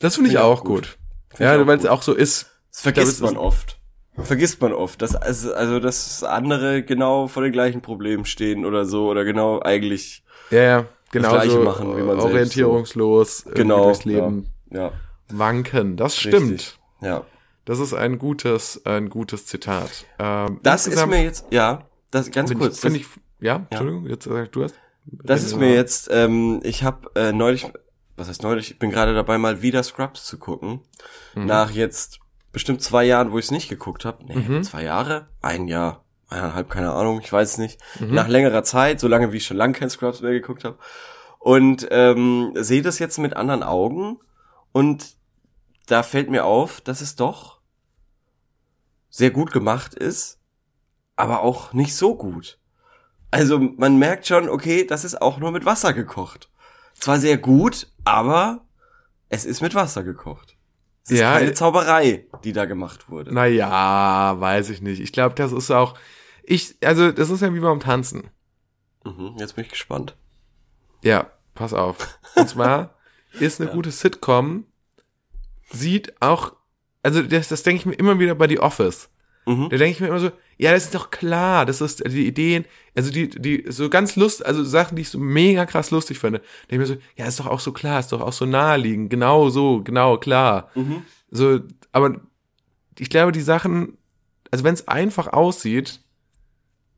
Das 0.00 0.16
finde 0.16 0.30
ich 0.30 0.34
Find 0.36 0.44
ich 0.44 0.50
auch 0.50 0.64
gut. 0.64 0.98
Ich 1.34 1.38
Ja, 1.40 1.64
weil 1.64 1.76
es 1.76 1.82
gut. 1.82 1.90
auch 1.90 2.02
so 2.02 2.12
ist. 2.12 2.50
Das 2.72 2.80
vergisst 2.80 3.18
glaube, 3.20 3.34
man 3.34 3.42
oft. 3.44 3.78
Vergisst 4.18 4.60
man 4.60 4.72
oft, 4.72 5.00
dass 5.00 5.14
also, 5.14 5.54
also 5.54 5.78
dass 5.80 6.22
andere 6.24 6.82
genau 6.82 7.28
vor 7.28 7.42
den 7.44 7.52
gleichen 7.52 7.82
Problemen 7.82 8.24
stehen 8.24 8.66
oder 8.66 8.84
so 8.84 9.08
oder 9.08 9.24
genau 9.24 9.60
eigentlich 9.60 10.22
Ja, 10.50 10.60
ja, 10.62 10.84
genau 11.12 11.30
Gleiche 11.30 11.50
so 11.52 11.62
machen, 11.62 11.96
wie 11.96 12.02
man 12.02 12.18
selbst 12.20 12.24
orientierungslos 12.32 13.40
irgendwie 13.42 13.62
genau 13.62 13.84
durchs 13.84 14.04
Leben 14.04 14.48
Ja, 14.70 14.92
wanken. 15.28 15.96
Das 15.96 16.14
Richtig. 16.16 16.30
stimmt. 16.34 16.78
ja. 17.00 17.24
Das 17.64 17.78
ist 17.78 17.94
ein 17.94 18.18
gutes, 18.18 18.84
ein 18.86 19.08
gutes 19.08 19.46
Zitat. 19.46 20.04
Ähm, 20.18 20.58
Das 20.64 20.88
ist 20.88 21.06
mir 21.06 21.22
jetzt 21.22 21.46
ja, 21.52 21.86
das 22.10 22.28
ganz 22.32 22.52
kurz. 22.52 22.74
Ich, 22.76 22.80
find 22.80 22.96
das, 22.96 23.02
ich, 23.02 23.08
ja, 23.38 23.64
Entschuldigung, 23.70 24.08
jetzt 24.08 24.26
äh, 24.26 24.48
du 24.48 24.64
hast. 24.64 24.74
das 25.06 25.44
ist 25.44 25.56
mir 25.56 25.72
jetzt. 25.72 26.08
Ähm, 26.10 26.58
ich 26.64 26.82
habe 26.82 27.08
äh, 27.14 27.30
neulich, 27.30 27.70
was 28.16 28.26
heißt 28.28 28.42
neulich? 28.42 28.72
Ich 28.72 28.78
bin 28.80 28.90
gerade 28.90 29.14
dabei, 29.14 29.38
mal 29.38 29.62
wieder 29.62 29.84
Scrubs 29.84 30.24
zu 30.24 30.38
gucken. 30.38 30.80
Mhm. 31.36 31.46
Nach 31.46 31.70
jetzt 31.70 32.18
bestimmt 32.50 32.82
zwei 32.82 33.04
Jahren, 33.04 33.30
wo 33.30 33.38
ich 33.38 33.44
es 33.44 33.50
nicht 33.52 33.68
geguckt 33.68 34.04
habe. 34.04 34.24
Nee, 34.26 34.34
Mhm. 34.34 34.64
zwei 34.64 34.82
Jahre, 34.82 35.28
ein 35.40 35.68
Jahr, 35.68 36.04
eineinhalb, 36.32 36.70
keine 36.70 36.92
Ahnung, 36.92 37.20
ich 37.20 37.32
weiß 37.32 37.58
nicht. 37.58 37.80
Mhm. 38.00 38.14
Nach 38.14 38.28
längerer 38.28 38.64
Zeit, 38.64 39.00
so 39.00 39.08
lange 39.08 39.32
wie 39.32 39.38
ich 39.38 39.46
schon 39.46 39.56
lange 39.56 39.74
kein 39.74 39.90
Scrubs 39.90 40.20
mehr 40.20 40.32
geguckt 40.32 40.64
habe. 40.64 40.78
Und 41.38 41.86
ähm, 41.90 42.52
sehe 42.54 42.82
das 42.82 42.98
jetzt 42.98 43.18
mit 43.18 43.36
anderen 43.36 43.62
Augen 43.62 44.18
und 44.72 45.16
da 45.86 46.02
fällt 46.02 46.30
mir 46.30 46.44
auf, 46.44 46.80
dass 46.80 47.00
es 47.00 47.16
doch 47.16 47.60
sehr 49.10 49.30
gut 49.30 49.50
gemacht 49.50 49.94
ist, 49.94 50.38
aber 51.16 51.42
auch 51.42 51.72
nicht 51.72 51.94
so 51.94 52.16
gut. 52.16 52.58
Also 53.30 53.58
man 53.58 53.98
merkt 53.98 54.26
schon, 54.26 54.48
okay, 54.48 54.86
das 54.86 55.04
ist 55.04 55.20
auch 55.20 55.38
nur 55.38 55.50
mit 55.50 55.64
Wasser 55.64 55.92
gekocht. 55.92 56.50
Zwar 56.98 57.18
sehr 57.18 57.38
gut, 57.38 57.88
aber 58.04 58.64
es 59.28 59.44
ist 59.44 59.60
mit 59.62 59.74
Wasser 59.74 60.02
gekocht. 60.04 60.56
Es 61.04 61.12
ist 61.12 61.20
Ja, 61.20 61.32
keine 61.32 61.50
äh, 61.50 61.54
Zauberei, 61.54 62.26
die 62.44 62.52
da 62.52 62.64
gemacht 62.64 63.08
wurde. 63.10 63.34
Naja, 63.34 64.36
weiß 64.38 64.70
ich 64.70 64.82
nicht. 64.82 65.00
Ich 65.00 65.12
glaube, 65.12 65.34
das 65.34 65.52
ist 65.52 65.70
auch. 65.70 65.94
Ich, 66.44 66.76
also, 66.84 67.12
das 67.12 67.30
ist 67.30 67.40
ja 67.40 67.52
wie 67.54 67.60
beim 67.60 67.80
Tanzen. 67.80 68.30
Mhm, 69.04 69.36
jetzt 69.38 69.56
bin 69.56 69.64
ich 69.64 69.70
gespannt. 69.70 70.16
Ja, 71.02 71.30
pass 71.54 71.72
auf. 71.72 72.18
Und 72.36 72.48
zwar 72.48 72.94
ist 73.40 73.60
eine 73.60 73.70
gute 73.70 73.90
Sitcom, 73.90 74.64
sieht 75.70 76.20
auch, 76.20 76.54
also 77.02 77.22
das, 77.22 77.48
das 77.48 77.62
denke 77.62 77.80
ich 77.80 77.86
mir 77.86 77.94
immer 77.94 78.18
wieder 78.18 78.34
bei 78.34 78.48
The 78.48 78.60
Office. 78.60 79.08
Mhm. 79.46 79.68
Da 79.70 79.76
denke 79.76 79.92
ich 79.92 80.00
mir 80.00 80.08
immer 80.08 80.20
so, 80.20 80.30
ja, 80.56 80.70
das 80.72 80.84
ist 80.84 80.94
doch 80.94 81.10
klar, 81.10 81.66
das 81.66 81.80
ist 81.80 82.04
die 82.06 82.26
Ideen, 82.26 82.64
also 82.94 83.10
die, 83.10 83.28
die, 83.28 83.64
so 83.68 83.88
ganz 83.88 84.14
Lust, 84.14 84.44
also 84.46 84.62
Sachen, 84.62 84.94
die 84.94 85.02
ich 85.02 85.08
so 85.08 85.18
mega 85.18 85.66
krass 85.66 85.90
lustig 85.90 86.18
finde. 86.18 86.40
Denke 86.70 86.84
ich 86.84 86.90
mir 86.90 86.96
so, 86.96 87.02
ja, 87.16 87.26
ist 87.26 87.40
doch 87.40 87.46
auch 87.46 87.60
so 87.60 87.72
klar, 87.72 87.98
ist 87.98 88.12
doch 88.12 88.20
auch 88.20 88.32
so 88.32 88.46
naheliegend, 88.46 89.10
genau 89.10 89.50
so, 89.50 89.82
genau, 89.82 90.18
klar. 90.18 90.70
Mhm. 90.74 91.02
So, 91.30 91.60
aber 91.90 92.20
ich 92.98 93.10
glaube, 93.10 93.32
die 93.32 93.40
Sachen, 93.40 93.98
also 94.50 94.62
wenn 94.62 94.74
es 94.74 94.86
einfach 94.86 95.26
aussieht, 95.28 96.01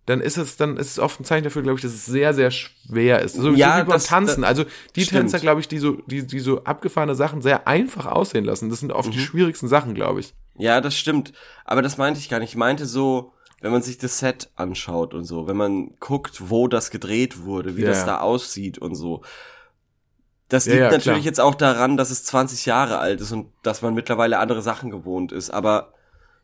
dann 0.06 0.20
ist 0.20 0.36
es, 0.36 0.56
dann 0.56 0.76
ist 0.76 0.90
es 0.92 0.98
oft 0.98 1.18
ein 1.20 1.24
Zeichen 1.24 1.44
dafür, 1.44 1.62
glaube 1.62 1.78
ich, 1.78 1.82
dass 1.82 1.92
es 1.94 2.04
sehr, 2.04 2.34
sehr 2.34 2.50
schwer 2.50 3.20
ist. 3.22 3.36
So, 3.36 3.50
Ja, 3.52 3.76
so 3.76 3.82
wie 3.82 3.86
beim 3.86 3.88
das- 3.88 4.04
Tanzen. 4.06 4.42
das- 4.42 4.48
also 4.48 4.64
die 4.96 5.04
stimmt. 5.04 5.22
Tänzer, 5.22 5.38
glaube 5.40 5.60
ich, 5.60 5.68
die 5.68 5.78
so, 5.78 5.92
die, 6.06 6.26
die 6.26 6.40
so 6.40 6.62
abgefahrene 6.64 7.14
Sachen 7.14 7.40
sehr 7.42 7.66
einfach 7.66 8.06
aussehen 8.06 8.44
lassen. 8.44 8.68
Das 8.70 8.80
sind 8.80 8.92
oft 8.92 9.08
Mhm. 9.08 9.12
die 9.12 9.18
schwierigsten 9.20 9.68
Sachen, 9.68 9.94
glaube 9.94 10.20
ich. 10.20 10.34
Ja, 10.56 10.80
das 10.80 10.94
stimmt. 10.96 11.32
Aber 11.64 11.80
das 11.82 11.96
meinte 11.96 12.20
ich 12.20 12.28
gar 12.28 12.38
nicht. 12.38 12.50
Ich 12.50 12.56
meinte 12.56 12.86
so, 12.86 13.32
wenn 13.62 13.72
man 13.72 13.80
sich 13.82 13.96
das 13.96 14.18
Set 14.18 14.50
anschaut 14.56 15.14
und 15.14 15.24
so, 15.24 15.46
wenn 15.46 15.56
man 15.56 15.94
guckt, 16.00 16.50
wo 16.50 16.68
das 16.68 16.90
gedreht 16.90 17.44
wurde, 17.44 17.76
wie 17.78 17.82
Ja, 17.82 17.88
das 17.88 18.00
ja. 18.00 18.06
da 18.06 18.20
aussieht 18.20 18.76
und 18.78 18.94
so. 18.94 19.22
Das 20.50 20.66
Ja, 20.66 20.72
liegt 20.72 20.82
ja, 20.84 20.90
natürlich 20.90 21.04
klar. 21.20 21.24
jetzt 21.24 21.40
auch 21.40 21.54
daran, 21.54 21.96
dass 21.96 22.10
es 22.10 22.24
20 22.24 22.66
Jahre 22.66 22.98
alt 22.98 23.20
ist 23.22 23.32
und 23.32 23.46
dass 23.62 23.80
man 23.80 23.94
mittlerweile 23.94 24.38
andere 24.38 24.60
Sachen 24.60 24.90
gewohnt 24.90 25.32
ist. 25.32 25.48
Aber 25.50 25.94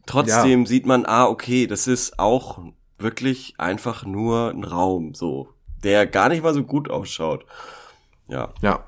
trotzdem 0.07 0.65
sieht 0.65 0.87
man, 0.87 1.05
ah, 1.05 1.27
okay, 1.27 1.67
das 1.67 1.87
ist 1.87 2.19
auch 2.19 2.59
wirklich 3.03 3.55
einfach 3.59 4.05
nur 4.05 4.51
ein 4.51 4.65
Raum, 4.65 5.15
so, 5.15 5.49
der 5.83 6.07
gar 6.07 6.29
nicht 6.29 6.43
mal 6.43 6.55
so 6.55 6.63
gut 6.65 6.91
ausschaut. 6.91 7.45
Ja, 8.29 8.53
Ja, 8.63 8.87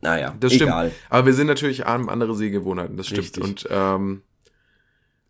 naja, 0.00 0.34
das 0.40 0.52
egal. 0.52 0.90
stimmt. 0.90 1.02
Aber 1.10 1.26
wir 1.26 1.34
sind 1.34 1.46
natürlich 1.46 1.86
andere 1.86 2.34
Sehgewohnheiten, 2.34 2.96
das 2.96 3.06
stimmt. 3.06 3.20
Richtig. 3.22 3.42
Und 3.44 3.68
ähm, 3.70 4.22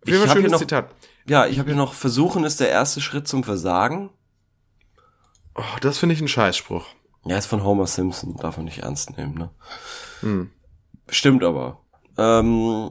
Ich 0.05 0.15
hab 0.15 0.23
hier 0.25 0.33
schönes 0.33 0.53
noch- 0.53 0.59
Zitat. 0.59 0.95
Ja, 1.27 1.47
ich 1.47 1.59
habe 1.59 1.69
hier 1.69 1.77
noch, 1.77 1.93
versuchen 1.95 2.45
ist 2.45 2.59
der 2.61 2.71
erste 2.71 3.01
Schritt 3.01 3.29
zum 3.29 3.45
Versagen. 3.45 4.11
Oh, 5.55 5.63
das 5.81 5.99
finde 5.99 6.15
ich 6.15 6.21
ein 6.21 6.29
Scheißspruch. 6.29 6.87
Ja, 7.25 7.37
ist 7.39 7.47
von 7.47 7.63
Homer 7.63 7.87
Simpson, 7.87 8.37
darf 8.37 8.57
man 8.57 8.65
nicht 8.65 8.79
ernst 8.79 9.17
nehmen, 9.17 9.35
ne? 9.35 9.51
Hm. 10.21 10.51
Stimmt 11.09 11.45
aber. 11.45 11.81
Ähm, 12.19 12.91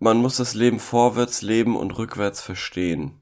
man 0.00 0.16
muss 0.18 0.36
das 0.38 0.54
Leben 0.54 0.80
vorwärts 0.80 1.42
leben 1.42 1.76
und 1.76 1.96
rückwärts 1.98 2.40
verstehen. 2.40 3.20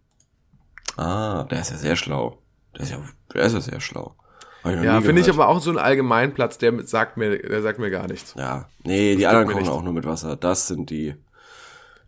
Ah, 0.97 1.45
der 1.45 1.61
ist 1.61 1.71
ja 1.71 1.77
sehr 1.77 1.97
schlau. 1.97 2.39
Der 2.75 2.83
ist 2.83 2.91
ja, 2.91 2.99
der 3.35 3.43
ist 3.43 3.53
ja 3.53 3.61
sehr 3.61 3.81
schlau. 3.81 4.15
Ja, 4.65 5.01
finde 5.01 5.21
ich 5.21 5.29
aber 5.31 5.47
auch 5.49 5.61
so 5.61 5.71
ein 5.71 5.79
Allgemeinplatz, 5.79 6.59
der 6.59 6.85
sagt 6.87 7.17
mir, 7.17 7.39
der 7.39 7.63
sagt 7.63 7.79
mir 7.79 7.89
gar 7.91 8.09
nichts. 8.09 8.35
Ja, 8.37 8.69
nee, 8.85 9.15
die 9.15 9.23
Das 9.23 9.31
anderen 9.33 9.47
tut 9.47 9.55
mir 9.55 9.61
kochen 9.61 9.63
nicht. 9.63 9.73
auch 9.79 9.83
nur 9.85 9.93
mit 9.93 10.05
Wasser. 10.07 10.35
Das 10.35 10.67
sind 10.67 10.91
die, 10.91 11.15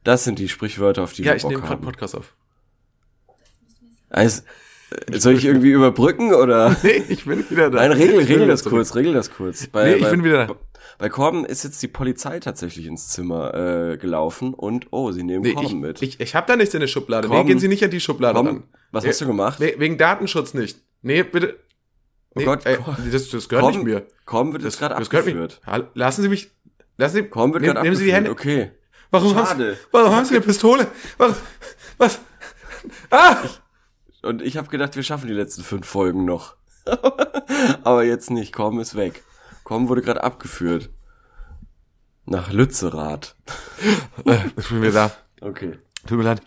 das 0.03 0.25
sind 0.25 0.41
die 0.41 0.49
Sprichwörter, 0.49 1.05
auf 1.05 1.13
die 1.13 1.23
Ja, 1.23 1.33
wir 1.33 1.37
ich 1.37 1.43
Bock 1.43 1.51
nehme 1.53 1.63
gerade 1.63 1.75
haben. 1.75 1.85
Podcast 1.85 2.17
auf. 2.17 2.35
Also, 4.11 4.43
soll 5.13 5.35
ich 5.35 5.45
irgendwie 5.45 5.71
überbrücken 5.71 6.35
oder? 6.35 6.75
Nee, 6.83 7.03
ich 7.09 7.27
bin 7.27 7.49
wieder 7.49 7.71
da. 7.71 7.79
Nein, 7.79 7.93
regel, 7.93 8.21
Ich 8.23 8.29
regel 8.29 8.49
das 8.49 8.65
kurz, 8.65 8.95
regel 8.97 9.13
das 9.13 9.31
kurz. 9.31 9.67
Bei, 9.69 9.91
Nee, 9.91 9.95
ich 9.97 10.03
bei, 10.03 10.11
bin 10.11 10.25
wieder 10.25 10.47
da. 10.47 10.55
Bei 10.99 11.09
Korben 11.09 11.45
ist 11.45 11.63
jetzt 11.63 11.81
die 11.83 11.89
Polizei 11.89 12.41
tatsächlich 12.41 12.87
ins 12.87 13.09
Zimmer 13.09 13.55
äh, 13.55 13.97
gelaufen 13.99 14.53
und 14.53 14.89
oh, 14.91 15.13
sie 15.13 15.23
nehmen 15.23 15.43
Nee, 15.43 15.53
Korben 15.55 15.67
ich, 15.69 15.75
mit. 15.75 16.03
ich, 16.03 16.19
ich 16.21 16.35
habe 16.35 16.47
da 16.49 16.57
nichts 16.57 16.75
in 16.75 16.81
der 16.81 16.89
Schublade. 16.89 17.29
nee, 17.29 17.35
Komm. 17.37 17.47
gehen 17.47 17.59
Sie 17.61 17.69
nicht 17.69 17.85
an 17.85 17.91
die 17.91 18.01
Schublade 18.01 18.35
Komm, 18.37 18.47
ran. 18.47 18.63
was 18.91 19.05
Nee, 19.05 19.11
hast 19.11 19.21
du 19.21 19.27
gemacht? 19.27 19.61
Nee, 19.61 19.75
wegen 19.79 19.97
Datenschutz 19.97 20.55
nicht. 20.55 20.81
Nee, 21.03 21.23
bitte. 21.23 21.57
Nee, 22.35 22.45
Gott, 22.45 22.67
ey, 22.67 22.77
Korben. 22.79 23.11
das, 23.13 23.29
das 23.31 23.49
gehört 23.49 23.63
Korben, 23.65 23.79
nicht 23.85 23.87
mir. 23.87 24.07
Korben 24.25 24.53
wird 24.53 24.65
Das, 24.65 24.75
jetzt 24.75 24.81
gerade 24.81 24.97
abgeführt. 24.97 25.61
mir. 25.67 25.89
Lassen 25.95 26.23
Sie 26.23 26.29
mich. 26.29 26.51
Lassen 26.97 27.15
Sie. 27.15 27.23
Korben 27.29 27.55
wird 27.55 27.65
gerade 27.65 27.83
nehmen 27.83 27.95
Sie 27.97 28.05
die 28.07 28.13
Hände. 28.13 28.31
abgeführt. 28.31 28.71
Okay. 28.71 28.79
Warum, 29.11 29.35
haben 29.37 29.47
Schade. 29.47 29.75
Sie, 29.75 29.81
warum 29.93 30.15
haben 30.17 30.25
Sie 30.25 30.35
eine 30.35 30.45
Pistole? 30.45 30.87
Was? 31.17 31.37
Was? 31.97 32.21
Ah! 33.11 33.37
Und 34.23 34.43
ich 34.43 34.57
habe 34.57 34.69
gedacht, 34.69 34.97
wir 34.97 35.03
schaffen 35.05 35.29
die 35.29 35.33
letzten 35.33 35.63
fünf 35.63 35.87
Folgen 35.87 36.25
noch. 36.25 36.57
Aber 37.85 38.03
jetzt 38.05 38.31
nicht. 38.31 38.53
Korben 38.53 38.81
ist 38.81 38.97
weg. 38.97 39.23
Korben 39.65 39.89
wurde 39.89 40.03
gerade 40.03 40.23
abgeführt. 40.25 40.91
Nach 42.31 42.53
Lützerath. 42.53 43.35
Äh, 44.27 44.39
bin 44.69 44.83
wieder 44.83 44.93
da. 44.93 45.47
Okay. 45.47 45.79
Tut 46.07 46.19
mir 46.19 46.25
leid. 46.25 46.43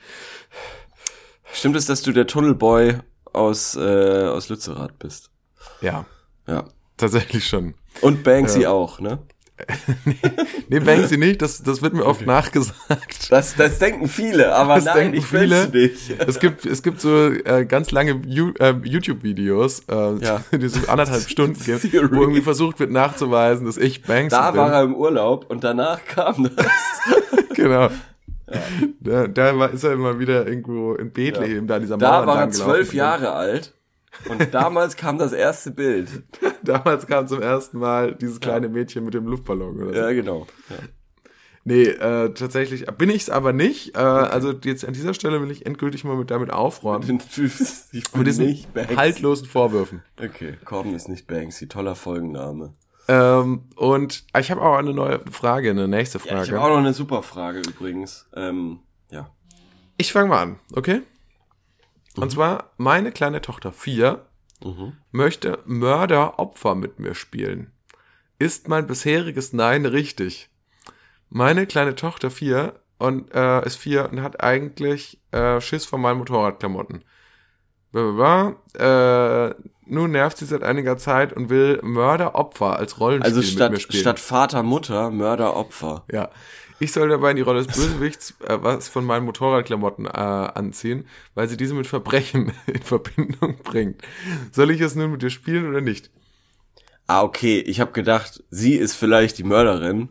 Stimmt 1.53 1.75
es, 1.75 1.85
dass 1.85 2.01
du 2.01 2.11
der 2.11 2.27
Tunnelboy 2.27 2.99
aus, 3.33 3.75
äh, 3.75 4.25
aus 4.27 4.49
Lützerath 4.49 4.97
bist? 4.99 5.31
Ja, 5.81 6.05
Ja. 6.47 6.65
tatsächlich 6.97 7.47
schon. 7.47 7.73
Und 8.01 8.23
Banksy 8.23 8.61
Ja. 8.63 8.71
auch, 8.71 8.99
ne? 8.99 9.19
nee, 10.69 10.79
Banksy 10.79 11.17
nicht, 11.17 11.41
das, 11.41 11.61
das 11.61 11.81
wird 11.81 11.93
mir 11.93 12.05
oft 12.05 12.25
nachgesagt. 12.25 13.31
Das, 13.31 13.55
das 13.55 13.77
denken 13.79 14.07
viele, 14.07 14.53
aber 14.55 14.75
Das 14.75 14.85
nein, 14.85 14.95
denken 14.97 15.17
ich 15.17 15.25
viele. 15.25 15.67
nicht. 15.69 16.19
Es 16.19 16.39
gibt, 16.39 16.65
es 16.65 16.81
gibt 16.81 16.99
so 16.99 17.27
äh, 17.27 17.65
ganz 17.65 17.91
lange 17.91 18.21
You- 18.25 18.53
äh, 18.59 18.73
YouTube-Videos, 18.83 19.83
äh, 19.89 20.15
Ja. 20.19 20.43
die 20.51 20.67
so 20.67 20.87
anderthalb 20.87 21.21
Stunden 21.29 21.59
Theory. 21.61 22.09
wo 22.11 22.21
irgendwie 22.21 22.41
versucht 22.41 22.79
wird 22.79 22.91
nachzuweisen, 22.91 23.65
dass 23.65 23.77
ich 23.77 24.01
Banksy 24.03 24.29
Da 24.35 24.51
bin. 24.51 24.61
war 24.61 24.73
er 24.73 24.83
im 24.83 24.95
Urlaub 24.95 25.45
und 25.49 25.63
danach 25.63 25.99
kam 26.05 26.49
das. 26.55 26.65
Genau. 27.53 27.89
Da, 28.99 29.27
da 29.27 29.57
war, 29.57 29.71
ist 29.71 29.83
er 29.83 29.93
immer 29.93 30.19
wieder 30.19 30.45
irgendwo 30.47 30.95
in 30.95 31.11
Bethlehem, 31.11 31.67
da 31.67 31.75
an 31.75 31.81
dieser 31.81 31.97
Mauer 31.97 32.09
Da 32.09 32.27
war 32.27 32.39
er 32.41 32.49
zwölf 32.49 32.93
Jahre 32.93 33.31
alt 33.31 33.73
und 34.29 34.53
damals 34.53 34.95
kam 34.95 35.17
das 35.17 35.33
erste 35.33 35.71
Bild. 35.71 36.09
Damals 36.63 37.07
kam 37.07 37.27
zum 37.27 37.41
ersten 37.41 37.79
Mal 37.79 38.13
dieses 38.15 38.39
kleine 38.39 38.69
Mädchen 38.69 39.03
mit 39.03 39.13
dem 39.15 39.25
Luftballon 39.25 39.81
oder 39.81 39.93
so. 39.93 39.99
Ja, 39.99 40.11
genau. 40.11 40.47
Ja. 40.69 40.75
Nee, 41.63 41.83
äh, 41.83 42.33
tatsächlich 42.33 42.85
bin 42.97 43.09
ich's 43.11 43.29
aber 43.29 43.53
nicht. 43.53 43.95
Äh, 43.95 43.99
Also 43.99 44.51
jetzt 44.63 44.83
an 44.85 44.93
dieser 44.93 45.13
Stelle 45.13 45.41
will 45.41 45.51
ich 45.51 45.65
endgültig 45.65 46.03
mal 46.03 46.15
mit 46.15 46.31
damit 46.31 46.51
aufräumen. 46.51 47.03
Ich 47.03 47.09
Mit 47.93 48.11
bin 48.13 48.23
diesen 48.23 48.45
nicht 48.47 48.73
Banksy. 48.73 48.95
haltlosen 48.95 49.47
Vorwürfen. 49.47 50.01
Okay, 50.23 50.55
Corbin 50.65 50.95
ist 50.95 51.07
nicht 51.09 51.27
Banksy. 51.27 51.67
Toller 51.67 51.95
Folgenname. 51.95 52.73
Ähm, 53.07 53.63
und 53.75 54.23
ich 54.39 54.49
habe 54.51 54.61
auch 54.61 54.75
eine 54.77 54.93
neue 54.93 55.19
Frage, 55.31 55.69
eine 55.71 55.87
nächste 55.87 56.17
Ja, 56.19 56.23
Frage. 56.25 56.43
ich 56.45 56.51
habe 56.51 56.61
auch 56.63 56.69
noch 56.69 56.77
eine 56.77 56.93
super 56.93 57.21
Frage 57.23 57.59
übrigens. 57.59 58.27
Ähm, 58.35 58.79
ja. 59.11 59.29
Ich 59.97 60.13
fange 60.13 60.29
mal 60.29 60.41
an, 60.41 60.59
okay? 60.73 61.01
Und 62.17 62.31
zwar, 62.31 62.71
meine 62.77 63.11
kleine 63.11 63.41
Tochter 63.41 63.71
vier 63.71 64.25
Mhm. 64.63 64.93
möchte 65.11 65.59
Mörder-Opfer 65.65 66.75
mit 66.75 66.99
mir 66.99 67.15
spielen. 67.15 67.71
Ist 68.37 68.67
mein 68.67 68.85
bisheriges 68.85 69.53
Nein 69.53 69.85
richtig? 69.87 70.49
Meine 71.29 71.65
kleine 71.65 71.95
Tochter 71.95 72.29
vier 72.29 72.79
und 72.99 73.33
äh, 73.33 73.65
ist 73.65 73.77
vier 73.77 74.09
und 74.11 74.21
hat 74.21 74.43
eigentlich 74.43 75.19
äh, 75.31 75.59
Schiss 75.61 75.85
vor 75.85 75.97
meinen 75.97 76.19
Motorradklamotten. 76.19 77.03
Blablabla. 77.91 79.49
Äh, 79.49 79.55
nun 79.85 80.11
nervt 80.11 80.37
sie 80.37 80.45
seit 80.45 80.63
einiger 80.63 80.97
Zeit 80.97 81.33
und 81.33 81.49
will 81.49 81.79
Mörder-Opfer 81.83 82.77
als 82.77 82.99
Rollenspiel 82.99 83.33
Also 83.33 83.41
mit 83.41 83.49
mir 83.71 83.79
statt, 83.79 83.81
spielen. 83.81 84.01
statt 84.01 84.19
Vater, 84.19 84.63
Mutter, 84.63 85.09
Mörder, 85.11 85.55
Opfer. 85.55 86.05
Ja. 86.11 86.29
Ich 86.81 86.93
soll 86.93 87.09
dabei 87.09 87.29
in 87.29 87.35
die 87.35 87.43
Rolle 87.43 87.63
des 87.63 87.75
Bösewichts 87.77 88.33
äh, 88.39 88.57
was 88.59 88.87
von 88.87 89.05
meinen 89.05 89.23
Motorradklamotten 89.25 90.07
äh, 90.07 90.09
anziehen, 90.09 91.05
weil 91.35 91.47
sie 91.47 91.55
diese 91.55 91.75
mit 91.75 91.85
Verbrechen 91.85 92.53
in 92.65 92.81
Verbindung 92.81 93.57
bringt. 93.61 94.01
Soll 94.51 94.71
ich 94.71 94.81
es 94.81 94.95
nun 94.95 95.11
mit 95.11 95.21
dir 95.21 95.29
spielen 95.29 95.69
oder 95.69 95.79
nicht? 95.79 96.09
Ah, 97.05 97.21
okay. 97.21 97.59
Ich 97.59 97.79
habe 97.79 97.91
gedacht, 97.91 98.43
sie 98.49 98.73
ist 98.73 98.95
vielleicht 98.95 99.37
die 99.37 99.43
Mörderin 99.43 100.09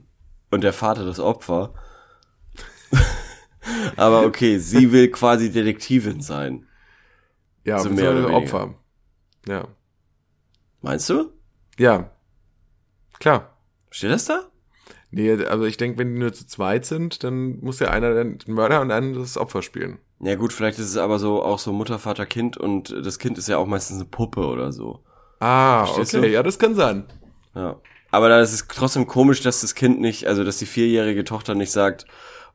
und 0.52 0.62
der 0.62 0.72
Vater 0.72 1.04
das 1.04 1.18
Opfer. 1.18 1.74
Aber 3.96 4.24
okay, 4.24 4.58
sie 4.58 4.92
will 4.92 5.10
quasi 5.10 5.50
Detektivin 5.50 6.20
sein. 6.20 6.68
Ja, 7.64 7.80
So 7.80 7.90
mehr 7.90 8.12
oder 8.12 8.32
Opfer. 8.32 8.74
Ja. 9.48 9.66
Meinst 10.82 11.10
du? 11.10 11.32
Ja. 11.78 12.12
Klar. 13.18 13.56
Steht 13.90 14.12
das 14.12 14.26
da? 14.26 14.49
Nee, 15.12 15.32
also 15.44 15.64
ich 15.64 15.76
denke, 15.76 15.98
wenn 15.98 16.14
die 16.14 16.20
nur 16.20 16.32
zu 16.32 16.46
zweit 16.46 16.84
sind, 16.84 17.24
dann 17.24 17.58
muss 17.60 17.80
ja 17.80 17.88
einer 17.88 18.14
den 18.14 18.38
Mörder 18.46 18.80
und 18.80 18.90
einer 18.90 19.18
das 19.18 19.36
Opfer 19.36 19.62
spielen. 19.62 19.98
Ja 20.20 20.36
gut, 20.36 20.52
vielleicht 20.52 20.78
ist 20.78 20.86
es 20.90 20.96
aber 20.96 21.18
so 21.18 21.42
auch 21.42 21.58
so 21.58 21.72
Mutter, 21.72 21.98
Vater, 21.98 22.26
Kind 22.26 22.56
und 22.56 22.94
das 23.04 23.18
Kind 23.18 23.38
ist 23.38 23.48
ja 23.48 23.56
auch 23.56 23.66
meistens 23.66 23.96
eine 23.96 24.04
Puppe 24.04 24.46
oder 24.46 24.70
so. 24.70 25.00
Ah, 25.40 25.86
Verstehst 25.86 26.14
okay, 26.14 26.26
du? 26.26 26.32
ja, 26.32 26.42
das 26.42 26.58
kann 26.58 26.74
sein. 26.74 27.04
Ja. 27.54 27.76
Aber 28.10 28.28
da 28.28 28.40
ist 28.40 28.52
es 28.52 28.68
trotzdem 28.68 29.06
komisch, 29.06 29.40
dass 29.40 29.62
das 29.62 29.74
Kind 29.74 30.00
nicht, 30.00 30.26
also 30.26 30.44
dass 30.44 30.58
die 30.58 30.66
vierjährige 30.66 31.24
Tochter 31.24 31.54
nicht 31.54 31.70
sagt, 31.70 32.06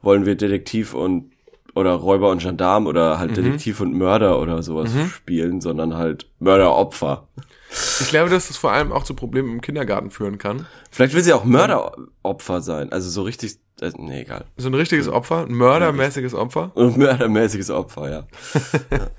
wollen 0.02 0.26
wir 0.26 0.36
Detektiv 0.36 0.94
und 0.94 1.32
oder 1.74 1.94
Räuber 1.94 2.30
und 2.30 2.42
Gendarm 2.42 2.88
oder 2.88 3.20
halt 3.20 3.36
Detektiv 3.36 3.82
und 3.82 3.94
Mörder 3.94 4.40
oder 4.40 4.64
sowas 4.64 4.92
spielen, 5.14 5.60
sondern 5.60 5.96
halt 5.96 6.30
Mörderopfer. 6.40 7.28
Ich 7.70 8.10
glaube, 8.10 8.30
dass 8.30 8.48
das 8.48 8.58
vor 8.58 8.72
allem 8.72 8.92
auch 8.92 9.04
zu 9.04 9.14
Problemen 9.16 9.54
im 9.54 9.62
Kindergarten 9.62 10.12
führen 10.12 10.38
kann. 10.38 10.66
Vielleicht 10.92 11.14
will 11.14 11.24
sie 11.24 11.34
auch 11.34 11.44
Mörderopfer 11.44 12.62
sein, 12.62 12.92
also 12.92 13.10
so 13.10 13.24
richtig, 13.24 13.58
äh, 13.82 13.92
nee, 13.98 14.22
egal. 14.22 14.46
So 14.58 14.70
ein 14.70 14.74
richtiges 14.74 15.08
Opfer, 15.08 15.46
ein 15.46 15.54
mördermäßiges 15.54 16.34
Opfer. 16.34 16.72
Und 16.76 16.98
mördermäßiges 16.98 17.72
Opfer, 17.72 18.10
ja. 18.10 18.28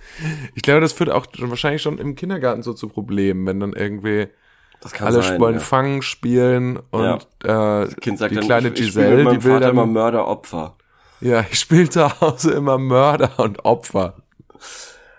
Ich 0.55 0.63
glaube, 0.63 0.81
das 0.81 0.93
führt 0.93 1.11
auch 1.11 1.27
wahrscheinlich 1.39 1.83
schon 1.83 1.99
im 1.99 2.15
Kindergarten 2.15 2.63
so 2.63 2.73
zu 2.73 2.89
Problemen, 2.89 3.47
wenn 3.47 3.61
dann 3.61 3.73
irgendwie 3.73 4.29
alle 5.01 5.23
sein. 5.23 5.41
wollen 5.41 5.55
ja. 5.55 5.61
Fangen 5.61 6.03
spielen 6.03 6.79
und 6.91 7.27
äh, 7.45 7.87
Kind 8.01 8.19
sagt 8.19 8.31
die 8.31 8.37
dann, 8.37 8.45
kleine 8.45 8.69
ich, 8.69 8.75
ich 8.75 8.87
Giselle, 8.87 9.25
die 9.25 9.45
will 9.45 9.53
Vater 9.55 9.71
immer 9.71 9.83
dann, 9.83 9.93
Mörderopfer. 9.93 10.77
ja, 11.21 11.45
ich 11.51 11.59
spiele 11.59 11.89
zu 11.89 12.21
Hause 12.21 12.53
immer 12.53 12.79
Mörder 12.79 13.39
und 13.39 13.65
Opfer. 13.65 14.15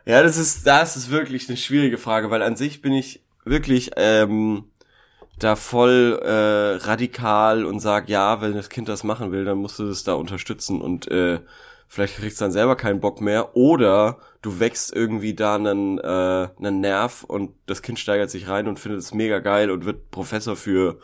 Ja, 0.08 0.24
das 0.24 0.38
ist, 0.38 0.66
das 0.66 0.96
ist 0.96 1.12
wirklich 1.12 1.50
eine 1.50 1.58
schwierige 1.58 1.98
Frage, 1.98 2.32
weil 2.32 2.42
an 2.42 2.56
sich 2.56 2.82
bin 2.82 2.94
ich 2.94 3.22
wirklich 3.44 3.92
ähm, 3.98 4.64
da 5.38 5.58
voll 5.58 6.18
äh, 6.24 6.78
radikal 6.78 7.66
und 7.66 7.82
sag, 7.82 8.08
ja, 8.08 8.40
wenn 8.40 8.54
das 8.54 8.70
Kind 8.70 8.88
das 8.88 9.04
machen 9.04 9.34
will, 9.34 9.44
dann 9.44 9.58
musst 9.58 9.80
du 9.80 9.86
das 9.86 10.06
da 10.06 10.14
unterstützen 10.14 10.80
und 10.80 11.12
äh, 11.12 11.42
vielleicht 11.90 12.16
kriegst 12.16 12.40
du 12.40 12.46
dann 12.46 12.54
selber 12.54 12.78
keinen 12.78 13.02
Bock 13.02 13.20
mehr 13.20 13.58
oder 13.58 14.20
du 14.42 14.62
wächst 14.62 14.96
irgendwie 14.96 15.34
da 15.34 15.56
einen, 15.56 15.98
äh, 15.98 16.48
einen 16.58 16.80
Nerv 16.80 17.26
und 17.26 17.52
das 17.66 17.82
Kind 17.82 18.00
steigert 18.00 18.30
sich 18.30 18.48
rein 18.48 18.70
und 18.70 18.80
findet 18.80 19.02
es 19.02 19.14
mega 19.14 19.40
geil 19.40 19.70
und 19.70 19.84
wird 19.84 20.10
Professor 20.10 20.56
für, 20.56 21.00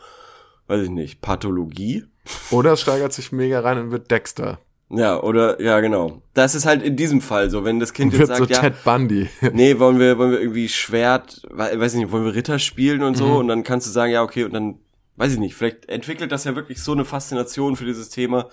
weiß 0.66 0.80
ich 0.80 0.90
nicht, 0.90 1.20
Pathologie. 1.20 2.04
Oder 2.50 2.72
es 2.72 2.80
steigert 2.80 3.12
sich 3.12 3.32
mega 3.32 3.60
rein 3.60 3.76
und 3.76 3.90
wird 3.90 4.10
Dexter. 4.10 4.60
Ja, 4.90 5.20
oder, 5.22 5.60
ja, 5.60 5.80
genau. 5.80 6.20
Das 6.34 6.54
ist 6.54 6.66
halt 6.66 6.82
in 6.82 6.94
diesem 6.96 7.20
Fall 7.20 7.50
so, 7.50 7.64
wenn 7.64 7.80
das 7.80 7.92
Kind 7.94 8.12
jetzt 8.12 8.28
so 8.28 8.34
sagt, 8.34 8.50
ja, 8.50 8.60
Ted 8.60 8.84
Bundy. 8.84 9.28
nee, 9.52 9.78
wollen 9.78 9.98
wir, 9.98 10.18
wollen 10.18 10.30
wir 10.32 10.40
irgendwie 10.40 10.68
Schwert, 10.68 11.42
we- 11.50 11.80
weiß 11.80 11.94
ich 11.94 12.00
nicht, 12.00 12.12
wollen 12.12 12.24
wir 12.26 12.34
Ritter 12.34 12.58
spielen 12.58 13.02
und 13.02 13.12
Mhm. 13.12 13.18
so 13.18 13.36
und 13.38 13.48
dann 13.48 13.64
kannst 13.64 13.86
du 13.86 13.90
sagen, 13.90 14.12
ja, 14.12 14.22
okay, 14.22 14.44
und 14.44 14.52
dann, 14.52 14.78
weiß 15.16 15.32
ich 15.32 15.38
nicht, 15.38 15.54
vielleicht 15.54 15.88
entwickelt 15.88 16.30
das 16.32 16.44
ja 16.44 16.54
wirklich 16.54 16.82
so 16.82 16.92
eine 16.92 17.04
Faszination 17.04 17.76
für 17.76 17.86
dieses 17.86 18.10
Thema, 18.10 18.48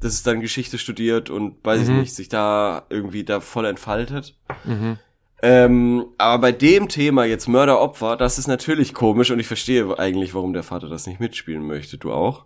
dass 0.00 0.12
es 0.14 0.22
dann 0.24 0.40
Geschichte 0.40 0.78
studiert 0.78 1.30
und, 1.30 1.56
weiß 1.64 1.78
Mhm. 1.80 1.84
ich 1.94 2.00
nicht, 2.00 2.14
sich 2.14 2.28
da 2.28 2.84
irgendwie 2.90 3.24
da 3.24 3.40
voll 3.40 3.64
entfaltet. 3.66 4.36
Ähm, 5.40 6.06
aber 6.18 6.38
bei 6.40 6.52
dem 6.52 6.88
Thema 6.88 7.24
jetzt 7.24 7.46
Mörder-Opfer, 7.48 8.16
das 8.16 8.38
ist 8.38 8.48
natürlich 8.48 8.92
komisch 8.92 9.30
und 9.30 9.38
ich 9.38 9.46
verstehe 9.46 9.96
eigentlich, 9.98 10.34
warum 10.34 10.52
der 10.52 10.64
Vater 10.64 10.88
das 10.88 11.06
nicht 11.06 11.20
mitspielen 11.20 11.62
möchte. 11.64 11.96
Du 11.98 12.10
auch? 12.12 12.44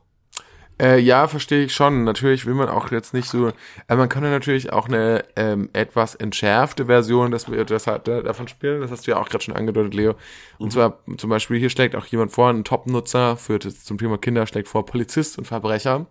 Äh, 0.82 0.98
ja, 0.98 1.28
verstehe 1.28 1.64
ich 1.64 1.74
schon. 1.74 2.02
Natürlich 2.02 2.44
will 2.44 2.54
man 2.54 2.68
auch 2.68 2.90
jetzt 2.90 3.14
nicht 3.14 3.28
so. 3.28 3.52
Aber 3.86 3.98
man 3.98 4.08
kann 4.08 4.24
ja 4.24 4.30
natürlich 4.30 4.72
auch 4.72 4.88
eine 4.88 5.24
ähm, 5.36 5.70
etwas 5.72 6.16
entschärfte 6.16 6.86
Version 6.86 7.30
das, 7.30 7.46
das 7.66 7.86
äh, 7.86 8.00
davon 8.00 8.48
spielen. 8.48 8.80
Das 8.80 8.90
hast 8.90 9.06
du 9.06 9.12
ja 9.12 9.20
auch 9.20 9.28
gerade 9.28 9.44
schon 9.44 9.54
angedeutet, 9.54 9.94
Leo. 9.94 10.16
Und 10.58 10.72
zwar 10.72 10.98
zum 11.18 11.30
Beispiel 11.30 11.58
hier 11.60 11.70
schlägt 11.70 11.94
auch 11.94 12.06
jemand 12.06 12.32
vor, 12.32 12.50
ein 12.50 12.64
Top-Nutzer 12.64 13.36
für 13.36 13.60
zum 13.60 13.96
Thema 13.96 14.18
Kinder 14.18 14.44
schlägt 14.46 14.66
vor 14.66 14.84
Polizist 14.84 15.38
und 15.38 15.46
Verbrecher. 15.46 16.06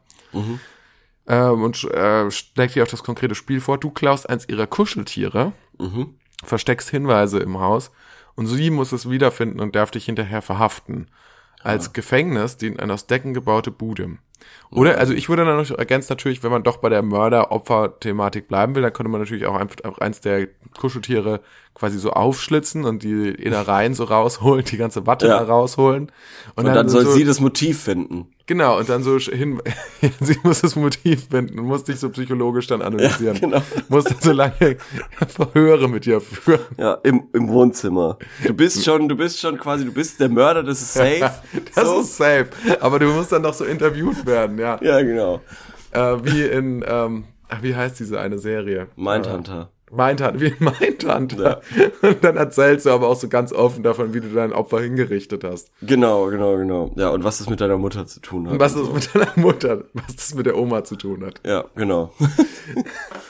Ähm, 1.28 1.64
und 1.64 1.84
äh, 1.92 2.32
schlägt 2.32 2.74
hier 2.74 2.84
auch 2.84 2.88
das 2.88 3.04
konkrete 3.04 3.36
Spiel 3.36 3.60
vor. 3.60 3.78
Du 3.78 3.92
klaust 3.92 4.30
eins 4.30 4.48
ihrer 4.48 4.68
Kuscheltiere, 4.68 5.52
Mhm. 5.80 6.16
versteckst 6.44 6.90
Hinweise 6.90 7.40
im 7.40 7.60
Haus 7.60 7.92
und 8.36 8.48
sie 8.48 8.70
muss 8.70 8.92
es 8.94 9.10
wiederfinden 9.10 9.60
und 9.60 9.76
darf 9.76 9.92
dich 9.92 10.06
hinterher 10.06 10.42
verhaften. 10.42 11.08
Als 11.62 11.92
Gefängnis 11.94 12.58
dient 12.58 12.80
eine 12.80 12.94
aus 12.94 13.06
Decken 13.08 13.34
gebaute 13.34 13.72
Bude. 13.72 14.18
Oder, 14.72 14.98
also 15.00 15.14
ich 15.14 15.28
würde 15.28 15.44
dann 15.46 15.58
noch 15.58 15.70
ergänzt 15.78 16.10
natürlich, 16.10 16.44
wenn 16.44 16.52
man 16.52 16.64
doch 16.64 16.78
bei 16.78 16.88
der 16.90 17.02
Mörder-Opfer-Thematik 17.02 18.48
bleiben 18.48 18.74
will, 18.76 18.82
dann 18.82 18.94
könnte 18.94 19.10
man 19.12 19.20
natürlich 19.22 19.46
auch 19.46 19.56
einfach 19.56 19.78
auch 19.84 19.98
eins 19.98 20.22
der 20.22 20.48
Kuscheltiere 20.80 21.42
quasi 21.74 21.98
so 21.98 22.12
aufschlitzen 22.12 22.86
und 22.86 23.04
die 23.04 23.30
Innereien 23.30 23.94
so 23.94 24.04
rausholen, 24.04 24.66
die 24.66 24.78
ganze 24.78 25.08
Watte 25.08 25.28
Ja. 25.28 25.40
da 25.40 25.46
rausholen. 25.46 26.12
Und 26.56 26.66
dann, 26.66 26.90
soll 26.90 27.06
so, 27.06 27.12
sie 27.12 27.24
das 27.24 27.40
Motiv 27.40 27.82
finden. 27.84 28.28
Genau, 28.46 28.78
und 28.80 28.90
dann 28.90 29.02
so 29.04 29.18
hin, 29.18 29.62
sie 30.20 30.38
muss 30.44 30.60
das 30.62 30.76
Motiv 30.76 31.28
finden 31.30 31.58
und 31.60 31.66
muss 31.68 31.86
dich 31.86 31.98
so 32.00 32.10
psychologisch 32.10 32.68
dann 32.68 32.82
analysieren. 32.82 33.40
genau. 33.40 33.62
Muss 33.88 34.04
dann 34.04 34.18
so 34.20 34.34
lange 34.34 34.78
Verhöre 35.28 35.88
mit 35.88 36.06
dir 36.06 36.20
führen. 36.20 36.60
Ja, 36.78 36.96
im, 37.04 37.30
im 37.32 37.48
Wohnzimmer. 37.48 38.18
Du 38.46 38.54
bist 38.54 38.84
schon, 38.84 39.08
du 39.08 39.16
bist 39.16 39.40
schon 39.40 39.58
quasi, 39.58 39.86
du 39.86 39.94
bist 39.94 40.20
der 40.20 40.28
Mörder, 40.28 40.64
das 40.64 40.82
ist 40.82 40.94
safe. 40.94 41.32
Das 41.76 41.86
so. 41.88 42.02
ist 42.02 42.18
safe. 42.18 42.50
Aber 42.82 43.00
du 43.00 43.06
musst 43.08 43.32
dann 43.32 43.44
noch 43.44 43.54
so 43.54 43.64
interviewt 43.64 44.26
werden, 44.26 44.31
ja. 44.32 44.80
ja, 44.82 45.02
genau. 45.02 45.42
Äh, 45.92 46.18
wie 46.24 46.44
in, 46.44 46.84
ähm, 46.88 47.26
wie 47.62 47.76
heißt 47.76 48.00
diese 48.00 48.20
eine 48.20 48.40
Serie? 48.40 48.88
Mindhunter. 48.96 49.70
Mindhunter, 49.92 50.40
wie 50.40 50.48
in 50.48 50.56
Mindhunter. 50.60 51.62
Und 52.02 52.24
dann 52.24 52.38
erzählst 52.38 52.86
du 52.86 52.92
aber 52.92 53.08
auch 53.10 53.16
so 53.16 53.28
ganz 53.28 53.52
offen 53.52 53.84
davon, 53.84 54.14
wie 54.14 54.22
du 54.22 54.30
dein 54.30 54.54
Opfer 54.54 54.80
hingerichtet 54.80 55.44
hast. 55.44 55.72
Genau, 55.82 56.28
genau, 56.28 56.58
genau. 56.58 56.92
Ja, 56.96 57.10
und 57.10 57.24
was 57.24 57.40
das 57.40 57.50
mit 57.50 57.60
deiner 57.60 57.78
Mutter 57.78 58.06
zu 58.06 58.22
tun 58.22 58.46
hat. 58.46 58.54
Und 58.54 58.60
was 58.60 58.74
das 58.74 58.92
mit 58.92 59.14
deiner 59.14 59.32
Mutter, 59.36 59.84
was 59.94 60.16
das 60.16 60.34
mit 60.34 60.46
der 60.46 60.58
Oma 60.58 60.84
zu 60.84 60.96
tun 60.96 61.26
hat. 61.26 61.42
Ja, 61.46 61.66
genau. 61.76 62.14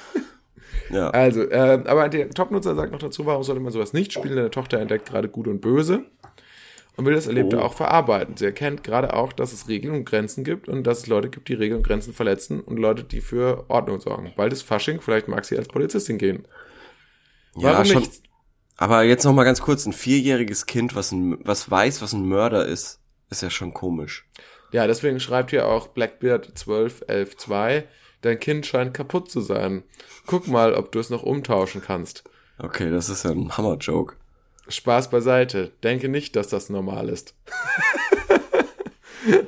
ja. 0.92 1.10
Also, 1.10 1.42
äh, 1.42 1.82
aber 1.86 2.10
der 2.10 2.30
Topnutzer 2.30 2.76
sagt 2.76 2.92
noch 2.92 3.00
dazu, 3.00 3.26
warum 3.26 3.44
sollte 3.44 3.62
man 3.62 3.72
sowas 3.72 3.94
nicht 3.94 4.14
spielen? 4.14 4.36
Deine 4.36 4.52
Tochter 4.52 4.80
entdeckt 4.80 5.10
gerade 5.10 5.30
Gut 5.30 5.48
und 5.48 5.62
Böse. 5.62 6.04
Und 6.98 7.06
will 7.06 7.14
das 7.16 7.28
Erlebte 7.28 7.58
Oh. 7.58 7.62
auch 7.62 7.74
verarbeiten. 7.74 8.38
Sie 8.38 8.46
erkennt 8.46 8.84
gerade 8.84 9.14
auch, 9.14 9.34
dass 9.34 9.54
es 9.54 9.68
Regeln 9.68 9.94
und 9.94 10.06
Grenzen 10.06 10.44
gibt 10.44 10.68
und 10.68 10.84
dass 10.84 11.00
es 11.00 11.08
Leute 11.08 11.30
gibt, 11.30 11.48
die 11.48 11.54
Regeln 11.54 11.80
und 11.80 11.88
Grenzen 11.88 12.14
verletzen 12.14 12.60
und 12.60 12.78
Leute, 12.78 13.04
die 13.04 13.22
für 13.22 13.66
Ordnung 13.70 14.00
sorgen. 14.02 14.34
Bald 14.36 14.54
ist 14.54 14.64
Fasching, 14.64 15.02
vielleicht 15.02 15.28
mag 15.28 15.46
sie 15.46 15.58
als 15.58 15.68
Polizistin 15.68 16.18
gehen. 16.18 16.46
Warum 17.54 17.86
schon, 17.86 18.02
nicht? 18.02 18.22
Aber 18.78 19.04
jetzt 19.04 19.24
noch 19.26 19.34
mal 19.34 19.44
ganz 19.44 19.62
kurz, 19.62 19.86
ein 19.86 19.94
vierjähriges 19.94 20.66
Kind, 20.66 20.96
was, 20.96 21.12
ein, 21.12 21.38
was 21.46 21.70
weiß, 21.70 22.02
was 22.02 22.14
ein 22.14 22.28
Mörder 22.28 22.66
ist, 22.66 23.00
ist 23.30 23.42
ja 23.42 23.50
schon 23.50 23.74
komisch. 23.74 24.28
Ja, 24.72 24.88
deswegen 24.88 25.20
schreibt 25.20 25.52
hier 25.52 25.68
auch 25.68 25.90
Blackbeard 25.90 26.58
12112, 26.58 27.84
dein 28.22 28.40
Kind 28.40 28.66
scheint 28.66 28.94
kaputt 28.94 29.30
zu 29.30 29.42
sein. 29.42 29.84
Guck 30.26 30.48
mal, 30.48 30.74
ob 30.74 30.92
du 30.92 31.00
es 31.00 31.10
noch 31.10 31.24
umtauschen 31.24 31.82
kannst. 31.82 32.24
Okay, 32.58 32.90
das 32.90 33.10
ist 33.10 33.24
ja 33.24 33.32
ein 33.32 33.56
Hammer-Joke. 33.58 34.16
Spaß 34.68 35.10
beiseite. 35.10 35.72
Denke 35.84 36.10
nicht, 36.10 36.36
dass 36.36 36.50
das 36.50 36.70
normal 36.70 37.10
ist. 37.10 37.36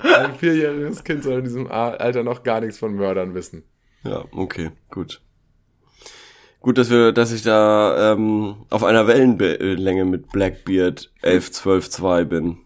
Ein 0.04 0.36
vierjähriges 0.36 1.04
Kind 1.04 1.24
soll 1.24 1.40
in 1.40 1.46
diesem 1.46 1.72
Alter 1.72 2.24
noch 2.24 2.44
gar 2.44 2.62
nichts 2.62 2.78
von 2.78 2.94
Mördern 2.94 3.34
wissen. 3.34 3.64
Ja, 4.04 4.26
okay, 4.32 4.72
gut. 4.92 5.22
Gut, 6.60 6.78
dass 6.78 6.90
wir, 6.90 7.12
dass 7.12 7.32
ich 7.32 7.42
da 7.42 8.14
ähm, 8.14 8.66
auf 8.70 8.84
einer 8.84 9.08
Wellenlänge 9.08 10.06
mit 10.06 10.32
Blackbeard 10.32 11.12
11122 11.24 12.30
bin. 12.30 12.58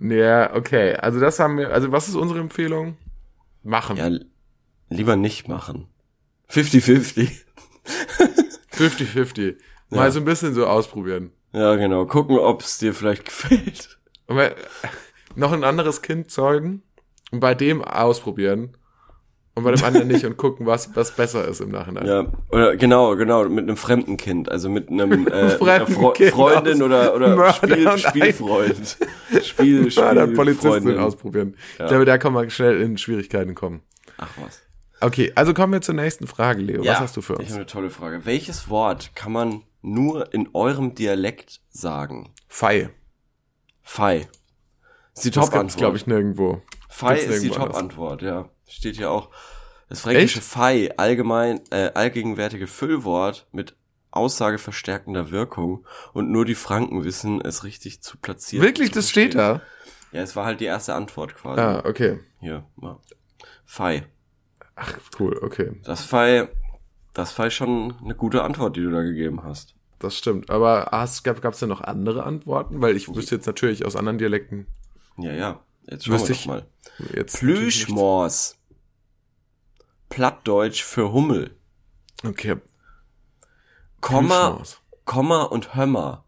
Ja, 0.00 0.54
okay. 0.54 0.94
Also 0.94 1.20
das 1.20 1.38
haben 1.38 1.56
wir. 1.58 1.72
Also 1.72 1.92
was 1.92 2.08
ist 2.08 2.16
unsere 2.16 2.40
Empfehlung? 2.40 2.96
Machen. 3.62 3.96
Ja, 3.96 4.10
lieber 4.90 5.16
nicht 5.16 5.48
machen. 5.48 5.88
50-50. 6.50 7.30
50-50. 8.72 9.56
Mal 9.90 10.04
Ja. 10.04 10.10
so 10.10 10.18
ein 10.20 10.24
bisschen 10.24 10.54
so 10.54 10.66
ausprobieren. 10.66 11.32
Ja, 11.52 11.76
genau. 11.76 12.06
Gucken, 12.06 12.38
ob 12.38 12.62
es 12.62 12.78
dir 12.78 12.94
vielleicht 12.94 13.24
gefällt. 13.26 13.98
Und 14.26 14.36
mal, 14.36 14.54
noch 15.34 15.52
ein 15.52 15.64
anderes 15.64 16.02
Kind 16.02 16.30
zeugen 16.30 16.82
und 17.30 17.40
bei 17.40 17.54
dem 17.54 17.82
ausprobieren 17.82 18.76
und 19.54 19.64
bei 19.64 19.72
dem 19.72 19.84
anderen 19.84 20.08
nicht 20.08 20.24
und 20.24 20.36
gucken, 20.36 20.66
was, 20.66 20.94
was 20.94 21.16
besser 21.16 21.46
ist 21.48 21.60
im 21.60 21.70
Nachhinein. 21.70 22.06
Ja, 22.06 22.26
oder 22.50 22.76
genau, 22.76 23.16
genau, 23.16 23.48
mit 23.48 23.64
einem 23.64 23.76
fremden 23.76 24.16
Kind, 24.16 24.50
also 24.50 24.68
mit 24.68 24.88
einem 24.90 25.10
äh, 25.26 25.44
mit 25.54 25.62
einer 25.62 25.86
Fre 25.86 26.12
Kind 26.12 26.30
Freundin 26.30 26.82
oder 26.82 27.14
oder 27.14 27.34
Mörder 27.34 27.52
Spiel, 27.54 27.88
und 27.88 27.98
Spielfreund. 28.00 28.96
Spiel, 29.42 29.88
Ja, 29.88 30.14
dann 30.14 30.34
Polizistin 30.34 30.70
Spielfreundin. 30.72 30.98
ausprobieren. 30.98 31.56
Ich 31.78 31.86
glaube, 31.86 32.04
da 32.04 32.18
kann 32.18 32.32
man 32.32 32.50
schnell 32.50 32.80
in 32.80 32.98
Schwierigkeiten 32.98 33.54
kommen. 33.54 33.82
Ach 34.18 34.28
was. 34.42 34.60
Okay, 35.00 35.32
also 35.36 35.54
kommen 35.54 35.72
wir 35.72 35.80
zur 35.80 35.94
nächsten 35.94 36.26
Frage, 36.26 36.60
Leo. 36.60 36.84
was 36.84 37.00
hast 37.00 37.16
du 37.16 37.20
für 37.20 37.34
Ich 37.34 37.38
uns? 37.40 37.48
habe 37.50 37.56
eine 37.60 37.66
tolle 37.66 37.90
Frage. 37.90 38.26
Welches 38.26 38.68
Wort 38.68 39.12
kann 39.14 39.32
man 39.32 39.62
nur 39.92 40.32
in 40.32 40.48
eurem 40.54 40.94
Dialekt 40.94 41.60
sagen? 41.70 42.34
Fei. 42.48 42.90
Fei. 43.82 44.28
Ist 45.14 45.24
die 45.24 45.30
Top-Antwort. 45.30 45.76
glaube 45.76 45.96
ich, 45.96 46.06
nirgendwo. 46.06 46.62
Fei 46.88 47.16
gibt's 47.16 47.36
ist 47.36 47.42
die. 47.42 47.50
Top-Antwort, 47.50 48.22
ja. 48.22 48.48
Steht 48.66 48.96
hier 48.96 49.10
auch. 49.10 49.30
Das 49.88 50.00
fränkische 50.00 50.38
Echt? 50.38 50.48
Fei, 50.48 50.96
allgemein, 50.96 51.60
äh, 51.70 51.90
allgegenwärtige 51.94 52.66
Füllwort 52.66 53.46
mit 53.52 53.74
aussageverstärkender 54.10 55.30
Wirkung 55.30 55.86
und 56.12 56.30
nur 56.30 56.44
die 56.44 56.54
Franken 56.54 57.04
wissen, 57.04 57.40
es 57.40 57.64
richtig 57.64 58.02
zu 58.02 58.18
platzieren. 58.18 58.64
Wirklich, 58.64 58.88
zu 58.88 58.98
das 58.98 59.10
steht 59.10 59.34
da? 59.34 59.62
Ja, 60.12 60.22
es 60.22 60.36
war 60.36 60.44
halt 60.44 60.60
die 60.60 60.64
erste 60.66 60.94
Antwort 60.94 61.34
quasi. 61.34 61.60
Ah, 61.60 61.82
okay. 61.84 62.20
Hier, 62.40 62.64
ja. 62.82 62.98
Fei. 63.64 64.06
Ach, 64.76 64.98
cool, 65.18 65.38
okay. 65.42 65.72
Das 65.84 66.04
Fei, 66.04 66.48
das 67.14 67.32
Fei 67.32 67.50
schon 67.50 67.94
eine 68.02 68.14
gute 68.14 68.42
Antwort, 68.42 68.76
die 68.76 68.82
du 68.82 68.90
da 68.90 69.02
gegeben 69.02 69.42
hast. 69.42 69.74
Das 69.98 70.16
stimmt. 70.16 70.50
Aber 70.50 70.88
hast, 70.92 71.24
gab 71.24 71.44
es 71.44 71.58
denn 71.58 71.68
noch 71.68 71.80
andere 71.80 72.24
Antworten? 72.24 72.80
Weil 72.80 72.96
ich 72.96 73.12
wüsste 73.14 73.34
jetzt 73.36 73.46
natürlich 73.46 73.84
aus 73.84 73.96
anderen 73.96 74.18
Dialekten. 74.18 74.66
Ja, 75.16 75.32
ja. 75.32 75.60
Jetzt 75.88 76.04
schauen 76.04 76.14
Wüsste 76.14 76.28
wir 76.28 76.34
ich 76.34 76.46
mal. 76.46 76.66
Jetzt. 77.14 77.38
Plüschmors. 77.38 78.56
Plattdeutsch 80.08 80.82
für 80.84 81.12
Hummel. 81.12 81.56
Okay. 82.24 82.56
Komma. 84.00 84.62
Komma 85.04 85.42
und 85.42 85.74
Hömmer. 85.74 86.24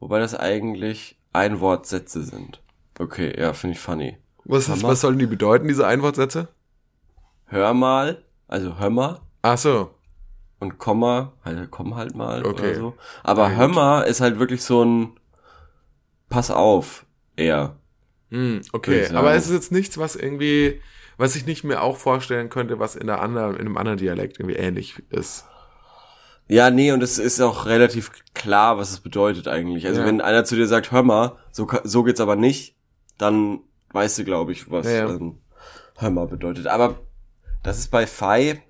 Wobei 0.00 0.18
das 0.18 0.34
eigentlich 0.34 1.18
Einwortsätze 1.32 2.22
sind. 2.22 2.62
Okay, 2.98 3.38
ja, 3.38 3.52
finde 3.52 3.76
ich 3.76 3.80
funny. 3.80 4.18
Was, 4.44 4.68
ist, 4.68 4.82
was 4.82 5.00
sollen 5.00 5.18
die 5.18 5.26
bedeuten, 5.26 5.68
diese 5.68 5.86
Einwortsätze? 5.86 6.48
Hör 7.46 7.74
mal, 7.74 8.24
also 8.46 8.78
Hömmer 8.78 9.20
Ach 9.42 9.58
so. 9.58 9.94
Und 10.60 10.78
Komma, 10.78 11.32
halt, 11.44 11.70
komm 11.70 11.94
halt 11.96 12.14
mal 12.14 12.44
Okay. 12.44 12.70
oder 12.70 12.74
so. 12.74 12.94
Aber 13.22 13.50
Ja. 13.50 13.56
Hömmer 13.56 14.06
ist 14.06 14.20
halt 14.20 14.38
wirklich 14.38 14.62
so 14.62 14.84
ein 14.84 15.12
Pass 16.28 16.50
auf, 16.50 17.06
eher. 17.36 17.76
Hm, 18.30 18.60
okay. 18.72 19.08
Aber 19.14 19.32
es 19.34 19.46
ist 19.46 19.52
jetzt 19.54 19.72
nichts, 19.72 19.96
was 19.96 20.14
irgendwie, 20.14 20.80
was 21.16 21.34
ich 21.36 21.46
nicht 21.46 21.64
mehr 21.64 21.82
auch 21.82 21.96
vorstellen 21.96 22.50
könnte, 22.50 22.78
was 22.78 22.96
in 22.96 23.06
der 23.06 23.22
anderen, 23.22 23.54
in 23.54 23.60
einem 23.62 23.78
anderen 23.78 23.96
Dialekt 23.98 24.38
irgendwie 24.38 24.56
ähnlich 24.58 25.02
ist. 25.10 25.46
Ja, 26.48 26.70
nee, 26.70 26.92
und 26.92 27.02
es 27.02 27.18
ist 27.18 27.40
auch 27.40 27.64
relativ 27.66 28.10
klar, 28.34 28.76
was 28.78 28.90
es 28.90 29.00
bedeutet 29.00 29.48
eigentlich. 29.48 29.86
Also 29.86 30.00
Ja. 30.00 30.06
wenn 30.06 30.20
einer 30.20 30.44
zu 30.44 30.54
dir 30.56 30.66
sagt, 30.66 30.92
hör 30.92 31.02
mal, 31.02 31.36
so, 31.50 31.66
so 31.84 32.02
geht's 32.02 32.20
aber 32.20 32.36
nicht, 32.36 32.74
dann 33.16 33.60
weißt 33.92 34.18
du, 34.18 34.24
glaube 34.24 34.52
ich, 34.52 34.70
was 34.70 34.86
Ja, 34.86 34.92
ja. 34.92 35.08
ähm, 35.08 35.38
hör 35.96 36.10
mal 36.10 36.26
bedeutet. 36.26 36.66
Aber 36.66 37.00
das 37.62 37.78
ist 37.78 37.90
bei 37.90 38.06
Fei, 38.06 38.62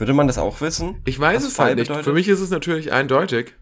würde 0.00 0.12
man 0.14 0.26
das 0.26 0.38
auch 0.38 0.60
wissen? 0.60 1.00
Ich 1.04 1.18
weiß 1.20 1.44
es 1.44 1.58
halt 1.58 1.76
nicht. 1.76 1.88
bedeutet? 1.88 2.04
Für 2.04 2.12
mich 2.12 2.28
ist 2.28 2.40
es 2.40 2.50
natürlich 2.50 2.92
eindeutig. 2.92 3.54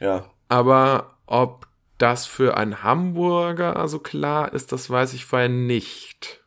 Ja. 0.00 0.30
Aber 0.48 1.16
ob 1.26 1.66
das 1.98 2.26
für 2.26 2.56
einen 2.56 2.82
Hamburger 2.82 3.86
so 3.88 3.98
klar 3.98 4.52
ist, 4.54 4.72
das 4.72 4.88
weiß 4.88 5.12
ich 5.12 5.24
vorher 5.26 5.48
nicht. 5.48 6.40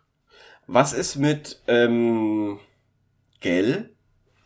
Was 0.65 0.93
ist 0.93 1.17
mit 1.17 1.61
ähm, 1.67 2.59
Gell? 3.41 3.89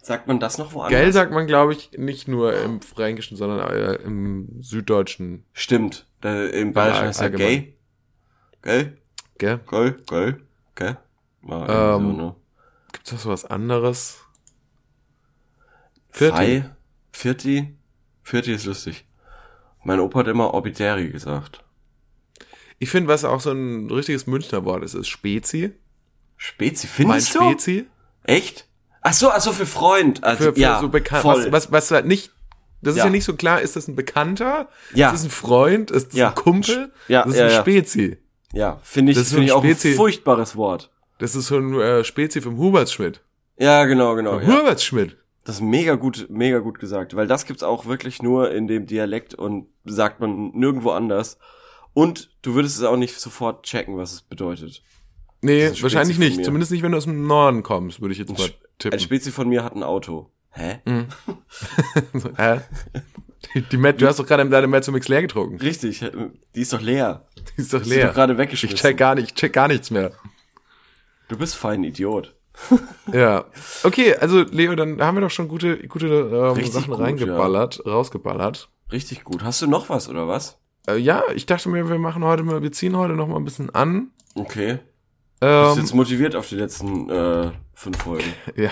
Sagt 0.02 0.28
man 0.28 0.40
das 0.40 0.58
noch 0.58 0.74
woanders? 0.74 1.00
Gell 1.00 1.12
sagt 1.12 1.32
man, 1.34 1.48
glaube 1.48 1.74
ich, 1.74 1.92
nicht 1.98 2.28
nur 2.28 2.54
im 2.62 2.82
Fränkischen, 2.82 3.36
sondern 3.38 3.70
äh, 3.72 3.94
im 3.96 4.62
Süddeutschen. 4.62 5.46
Stimmt. 5.54 6.08
Da, 6.22 6.46
Im 6.46 6.72
Bayerischen 6.74 7.08
heißt 7.08 7.20
er 7.20 7.26
allgemein. 7.26 7.48
gay. 7.48 7.78
Gell? 8.64 8.98
Gell? 9.38 9.60
Gell? 9.70 9.96
Gell? 10.08 10.42
Gell? 10.76 10.98
Ja, 11.48 11.96
Ähm, 11.96 12.02
so, 12.16 12.18
ne? 12.18 12.36
Gibt's 12.94 13.12
noch 13.12 13.20
so 13.20 13.30
was 13.30 13.46
anderes? 13.46 14.24
Viertel. 16.18 16.36
Fei, 16.62 16.70
Vierti, 17.12 17.78
Vierti 18.24 18.54
ist 18.54 18.66
lustig. 18.66 19.06
Mein 19.84 20.00
Opa 20.00 20.20
hat 20.20 20.28
immer 20.28 20.54
Orbiteri 20.54 21.10
gesagt. 21.10 21.64
Ich 22.80 22.90
finde, 22.90 23.10
was 23.10 23.24
auch 23.26 23.40
so 23.42 23.52
ein 23.52 23.90
richtiges 23.90 24.28
Münchner 24.28 24.66
Wort 24.66 24.84
ist, 24.84 24.94
ist 24.94 25.08
Spezi. 25.08 25.74
Spezi, 26.36 26.88
Mein 26.88 27.22
findest 27.22 27.36
du? 27.36 27.40
Spezi. 27.52 27.86
Echt? 28.24 28.68
Ach 29.02 29.14
so, 29.14 29.32
ach 29.32 29.42
so, 29.42 29.52
für 29.54 29.66
Freund. 29.66 30.24
Also, 30.24 30.46
Für, 30.46 30.54
für 30.54 30.60
ja, 30.60 30.80
so 30.80 30.90
bekannt. 30.90 31.24
Was, 31.24 31.52
was, 31.52 31.72
was 31.72 31.92
halt 31.92 32.06
nicht, 32.06 32.32
das 32.82 32.94
ist 32.94 32.98
Ja. 33.00 33.06
ja. 33.06 33.10
nicht 33.10 33.24
so 33.24 33.36
klar, 33.36 33.62
ist 33.62 33.76
das 33.76 33.88
ein 33.88 33.96
Bekannter? 33.96 34.70
Ja. 34.94 35.08
Ist 35.08 35.14
das 35.14 35.24
ein 35.26 35.30
Freund? 35.32 35.90
Ist 35.92 36.10
das 36.10 36.16
Ja. 36.16 36.30
ein 36.30 36.36
Kumpel? 36.36 36.92
Ja, 37.08 37.24
Das 37.24 37.34
ist 37.34 37.40
ja, 37.40 37.46
ein 37.46 37.52
ja. 37.54 37.62
Spezi. 37.62 38.18
Ja, 38.54 38.80
finde 38.84 39.12
ich, 39.14 39.20
finde 39.20 39.46
ich 39.46 39.52
auch 39.52 39.64
ein 39.64 39.76
furchtbares 39.76 40.56
Wort. 40.56 40.92
Das 41.20 41.36
ist 41.36 41.48
so 41.48 41.58
ein 41.58 41.80
äh, 41.80 42.04
Spezi 42.04 42.42
vom 42.42 42.58
Hubertsschmidt. 42.58 43.22
Ja, 43.58 43.86
genau, 43.86 44.16
genau. 44.16 44.40
Ja. 44.40 44.48
Hubertsschmidt. 44.48 45.18
Das 45.48 45.56
ist 45.56 45.62
mega 45.62 45.96
gut, 45.96 46.28
mega 46.30 46.60
gut 46.60 46.78
gesagt, 46.78 47.16
weil 47.16 47.26
das 47.26 47.46
gibt's 47.46 47.64
auch 47.64 47.86
wirklich 47.86 48.22
nur 48.22 48.52
in 48.52 48.68
dem 48.68 48.86
Dialekt 48.86 49.34
und 49.34 49.68
sagt 49.86 50.20
man 50.20 50.52
nirgendwo 50.54 50.92
anders. 50.92 51.40
Und 51.94 52.30
du 52.42 52.54
würdest 52.54 52.78
es 52.78 52.84
auch 52.84 52.98
nicht 52.98 53.20
sofort 53.20 53.64
checken, 53.66 53.98
was 53.98 54.12
es 54.12 54.22
bedeutet. 54.22 54.84
Nee, 55.42 55.72
wahrscheinlich 55.82 56.20
nicht. 56.20 56.44
Zumindest 56.44 56.72
nicht, 56.72 56.84
wenn 56.84 56.92
du 56.92 56.98
aus 56.98 57.06
dem 57.06 57.26
Norden 57.26 57.64
kommst, 57.64 58.02
würde 58.02 58.12
ich 58.12 58.20
jetzt 58.20 58.38
mal 58.38 58.44
Sp- 58.44 58.60
Ein 58.60 58.78
tippen. 58.78 59.00
Spezi 59.00 59.32
von 59.32 59.48
mir 59.48 59.64
hat 59.64 59.74
ein 59.76 59.84
Auto. 59.84 60.30
Hä? 60.52 60.80
So, 62.14 62.30
Hä? 62.36 62.60
Die, 63.54 63.62
die 63.62 63.78
Met, 63.78 64.02
du 64.02 64.08
hast 64.08 64.20
doch 64.20 64.26
gerade 64.28 64.48
deine 64.50 64.68
Mezzomix 64.68 65.08
leer 65.08 65.22
getrunken. 65.22 65.58
Richtig, 65.60 66.04
die 66.56 66.62
ist 66.62 66.74
doch 66.74 66.82
leer. 66.82 67.26
Die 67.56 67.62
ist 67.62 67.74
doch 67.74 67.82
Die 67.82 67.90
ist 67.90 67.96
leer. 67.96 68.08
doch 68.08 68.16
gerade 68.16 68.34
ich 68.34 68.40
weggeschmissen. 68.40 68.78
check 68.78 68.98
gar 68.98 69.16
nicht, 69.16 69.30
ich 69.30 69.34
check 69.36 69.54
gar 69.54 69.68
nichts 69.68 69.92
mehr. 69.92 70.12
Du 71.30 71.38
bist 71.38 71.56
fein 71.56 71.84
Idiot. 71.84 72.36
Ja. 73.14 73.46
Okay, 73.84 74.16
also 74.16 74.42
Leo, 74.42 74.76
dann 74.76 75.02
haben 75.02 75.16
wir 75.18 75.22
doch 75.22 75.30
schon 75.32 75.48
gute, 75.48 75.78
gute 75.88 76.08
ähm, 76.08 76.66
Sachen 76.66 76.92
gut, 76.94 77.00
reingeballert, 77.00 77.86
rausgeballert. 77.86 78.70
Richtig 78.92 79.24
gut. 79.24 79.44
Hast 79.44 79.62
du 79.62 79.68
noch 79.68 79.90
was 79.90 80.10
oder 80.10 80.28
was? 80.28 80.58
Äh, 80.88 80.98
ja, 80.98 81.24
ich 81.36 81.46
dachte 81.46 81.70
mir, 81.70 81.88
wir 81.88 82.00
machen 82.00 82.24
heute 82.24 82.44
mal, 82.44 82.62
wir 82.62 82.72
ziehen 82.72 82.98
heute 82.98 83.14
noch 83.14 83.28
mal 83.28 83.38
ein 83.38 83.46
bisschen 83.46 83.74
an. 83.74 84.12
Okay. 84.36 84.80
Du 85.40 85.48
bist 85.48 85.78
Ähm, 85.78 85.80
jetzt 85.84 85.94
motiviert 85.94 86.36
auf 86.36 86.50
die 86.50 86.56
letzten 86.56 87.10
äh, 87.10 87.52
fünf 87.74 88.02
Folgen. 88.04 88.34
ja. 88.56 88.72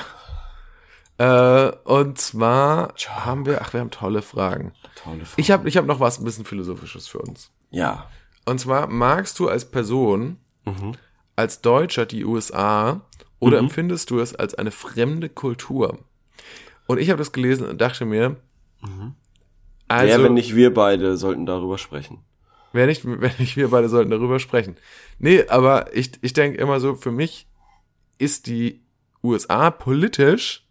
Äh, 1.18 1.72
und 1.86 2.18
zwar 2.20 2.94
haben 3.08 3.46
wir, 3.46 3.62
ach, 3.62 3.72
wir 3.74 3.80
haben 3.80 3.92
tolle 3.92 4.22
Fragen. 4.22 4.74
Tolle 4.96 5.26
Folge. 5.26 5.42
Ich 5.42 5.52
habe 5.52 5.70
ich 5.70 5.78
hab 5.78 5.86
noch 5.86 6.00
was 6.00 6.20
ein 6.20 6.26
bisschen 6.26 6.46
Philosophisches 6.46 7.08
für 7.08 7.20
uns. 7.20 7.52
ja. 7.72 8.08
Und 8.48 8.60
zwar, 8.60 8.86
magst 8.86 9.40
du 9.40 9.50
als 9.50 9.66
Person, 9.66 10.38
Mhm. 10.66 10.92
als 11.36 11.62
Deutscher 11.62 12.06
die 12.06 12.26
USA 12.26 13.02
oder 13.40 13.60
empfindest 13.60 14.10
du 14.10 14.20
es 14.20 14.36
als 14.36 14.56
eine 14.56 14.72
fremde 14.72 15.30
Kultur? 15.30 16.00
Und 16.88 17.00
ich 17.00 17.10
habe 17.10 17.18
das 17.18 17.32
gelesen 17.32 17.68
und 17.68 17.82
dachte 17.82 18.06
mir, 18.06 18.38
also, 19.88 20.18
Wer, 20.18 20.24
wenn 20.24 20.34
nicht 20.34 20.56
wir 20.56 20.74
beide, 20.74 21.18
sollten 21.18 21.46
darüber 21.46 21.78
sprechen. 21.78 22.20
Wenn 22.74 22.88
nicht, 22.88 23.06
wenn 23.06 23.32
nicht, 23.40 23.56
wir 23.56 23.70
beide 23.70 23.90
sollten 23.90 24.12
darüber 24.12 24.40
sprechen. 24.40 24.76
Nee, 25.20 25.48
aber 25.48 25.96
ich, 25.96 26.12
ich 26.22 26.34
denke 26.34 26.58
immer 26.58 26.80
so, 26.80 26.96
für 26.96 27.12
mich 27.12 27.48
ist 28.18 28.48
die 28.48 28.82
USA 29.24 29.72
politisch 29.72 30.66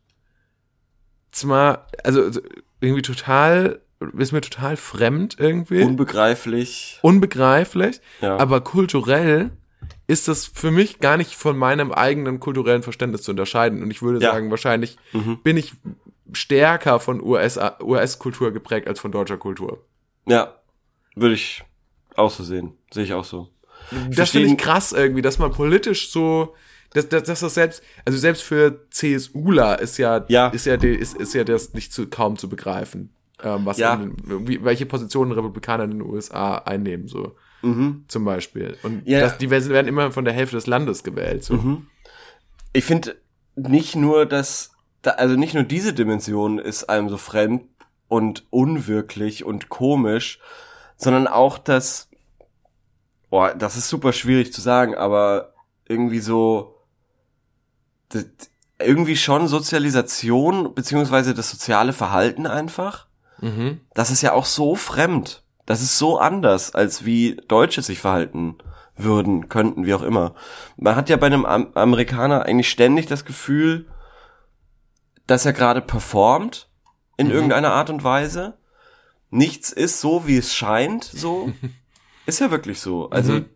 zwar, 1.30 1.88
also 2.04 2.30
irgendwie 2.80 3.02
total, 3.02 3.80
ist 4.16 4.32
mir 4.32 4.40
total 4.40 4.76
fremd 4.76 5.36
irgendwie. 5.38 5.82
Unbegreiflich. 5.82 6.98
Unbegreiflich. 7.02 8.00
Ja. 8.20 8.36
Aber 8.36 8.60
kulturell 8.60 9.50
ist 10.06 10.28
das 10.28 10.46
für 10.46 10.70
mich 10.70 10.98
gar 11.00 11.16
nicht 11.16 11.34
von 11.34 11.56
meinem 11.56 11.90
eigenen 11.92 12.40
kulturellen 12.40 12.82
Verständnis 12.82 13.22
zu 13.22 13.30
unterscheiden. 13.30 13.82
Und 13.82 13.90
ich 13.90 14.02
würde 14.02 14.20
Ja. 14.24 14.32
sagen, 14.32 14.50
wahrscheinlich 14.50 14.98
bin 15.42 15.56
ich 15.56 15.72
stärker 16.32 17.00
von 17.00 17.22
US, 17.22 17.58
US-Kultur 17.80 18.52
geprägt 18.52 18.86
als 18.88 19.00
von 19.00 19.12
deutscher 19.12 19.36
Kultur. 19.38 19.84
Ja, 20.26 20.54
würde 21.14 21.34
ich 21.34 21.62
auch 22.16 22.30
so 22.30 22.42
sehen. 22.44 22.72
Sehe 22.92 23.04
ich 23.04 23.12
auch 23.14 23.24
so. 23.24 23.48
Das 24.10 24.30
finde 24.30 24.48
ich 24.48 24.56
krass 24.56 24.92
irgendwie, 24.92 25.22
dass 25.22 25.38
man 25.38 25.52
politisch 25.52 26.10
so, 26.10 26.54
dass, 26.92 27.08
dass, 27.08 27.24
dass 27.24 27.40
das 27.40 27.54
selbst, 27.54 27.82
also 28.04 28.18
selbst 28.18 28.42
für 28.42 28.86
CSUler 28.90 29.78
ist 29.80 29.98
ja, 29.98 30.24
Ja. 30.28 30.48
ist 30.48 30.64
ja, 30.66 30.76
die, 30.76 30.88
ist, 30.94 31.16
ist 31.16 31.34
ja 31.34 31.44
das 31.44 31.74
nicht 31.74 31.92
zu, 31.92 32.08
kaum 32.08 32.36
zu 32.38 32.48
begreifen, 32.48 33.12
ähm, 33.42 33.66
was, 33.66 33.78
Ja. 33.78 33.94
in 33.94 34.16
wie, 34.48 34.64
welche 34.64 34.86
Positionen 34.86 35.32
Republikaner 35.32 35.84
in 35.84 35.90
den 35.90 36.02
USA 36.02 36.56
einnehmen, 36.58 37.08
so. 37.08 37.36
Zum 38.08 38.24
Beispiel. 38.24 38.76
Und 38.82 38.96
Mhm. 38.96 39.02
Ja. 39.06 39.18
Mhm. 39.18 39.22
das, 39.22 39.38
die 39.38 39.50
werden 39.50 39.88
immer 39.88 40.12
von 40.12 40.24
der 40.24 40.34
Hälfte 40.34 40.56
des 40.56 40.66
Landes 40.66 41.02
gewählt, 41.04 41.44
so. 41.44 41.54
Ich 42.72 42.84
finde 42.84 43.16
nicht 43.56 43.94
nur, 43.96 44.26
dass, 44.26 44.72
da, 45.02 45.12
also 45.12 45.36
nicht 45.36 45.54
nur 45.54 45.62
diese 45.62 45.92
Dimension 45.92 46.58
ist 46.58 46.84
einem 46.84 47.08
so 47.08 47.16
fremd 47.16 47.64
und 48.08 48.44
unwirklich 48.50 49.44
und 49.44 49.68
komisch, 49.68 50.40
sondern 50.96 51.26
auch 51.26 51.58
das, 51.58 52.08
boah, 53.30 53.54
das 53.54 53.76
ist 53.76 53.88
super 53.88 54.12
schwierig 54.12 54.52
zu 54.52 54.60
sagen, 54.60 54.94
aber 54.94 55.54
irgendwie 55.86 56.20
so, 56.20 56.76
das, 58.08 58.26
irgendwie 58.78 59.16
schon 59.16 59.46
Sozialisation 59.46 60.74
beziehungsweise 60.74 61.32
das 61.32 61.50
soziale 61.50 61.92
Verhalten 61.92 62.46
einfach. 62.46 63.06
Mhm. 63.40 63.80
Das 63.94 64.10
ist 64.10 64.22
ja 64.22 64.32
auch 64.32 64.46
so 64.46 64.74
fremd. 64.74 65.43
Das 65.66 65.80
ist 65.82 65.98
so 65.98 66.18
anders, 66.18 66.74
als 66.74 67.04
wie 67.04 67.36
Deutsche 67.48 67.82
sich 67.82 67.98
verhalten 67.98 68.56
würden, 68.96 69.48
könnten, 69.48 69.86
wie 69.86 69.94
auch 69.94 70.02
immer. 70.02 70.34
Man 70.76 70.94
hat 70.94 71.08
ja 71.08 71.16
bei 71.16 71.26
einem 71.26 71.44
Am 71.46 71.72
Amerikaner 71.74 72.44
eigentlich 72.44 72.68
ständig 72.70 73.06
das 73.06 73.24
Gefühl, 73.24 73.86
dass 75.26 75.46
er 75.46 75.52
gerade 75.52 75.80
performt 75.80 76.68
in 77.16 77.30
irgendeiner 77.30 77.72
Art 77.72 77.88
und 77.90 78.04
Weise. 78.04 78.58
Nichts 79.30 79.72
ist 79.72 80.00
so, 80.00 80.26
wie 80.26 80.36
es 80.36 80.54
scheint, 80.54 81.04
so. 81.04 81.52
ist 82.26 82.40
ja 82.40 82.50
wirklich 82.50 82.80
so. 82.80 83.08
Also, 83.10 83.32
Mhm. 83.34 83.46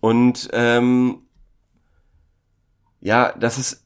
und 0.00 0.48
ähm, 0.52 1.18
ja, 3.00 3.32
dass 3.32 3.58
es, 3.58 3.84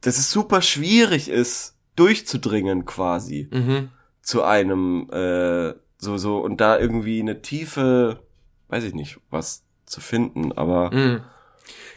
dass 0.00 0.16
es 0.18 0.30
super 0.30 0.62
schwierig 0.62 1.28
ist, 1.28 1.74
durchzudringen 1.96 2.84
quasi 2.84 3.48
Mhm. 3.52 3.90
zu 4.22 4.44
einem 4.44 5.10
äh, 5.12 5.74
so 5.98 6.16
so 6.16 6.38
und 6.38 6.60
da 6.60 6.78
irgendwie 6.78 7.20
eine 7.20 7.42
tiefe, 7.42 8.20
weiß 8.68 8.84
ich 8.84 8.94
nicht, 8.94 9.20
was 9.30 9.64
zu 9.86 10.00
finden, 10.00 10.52
aber 10.52 10.90
Mhm. 10.92 11.20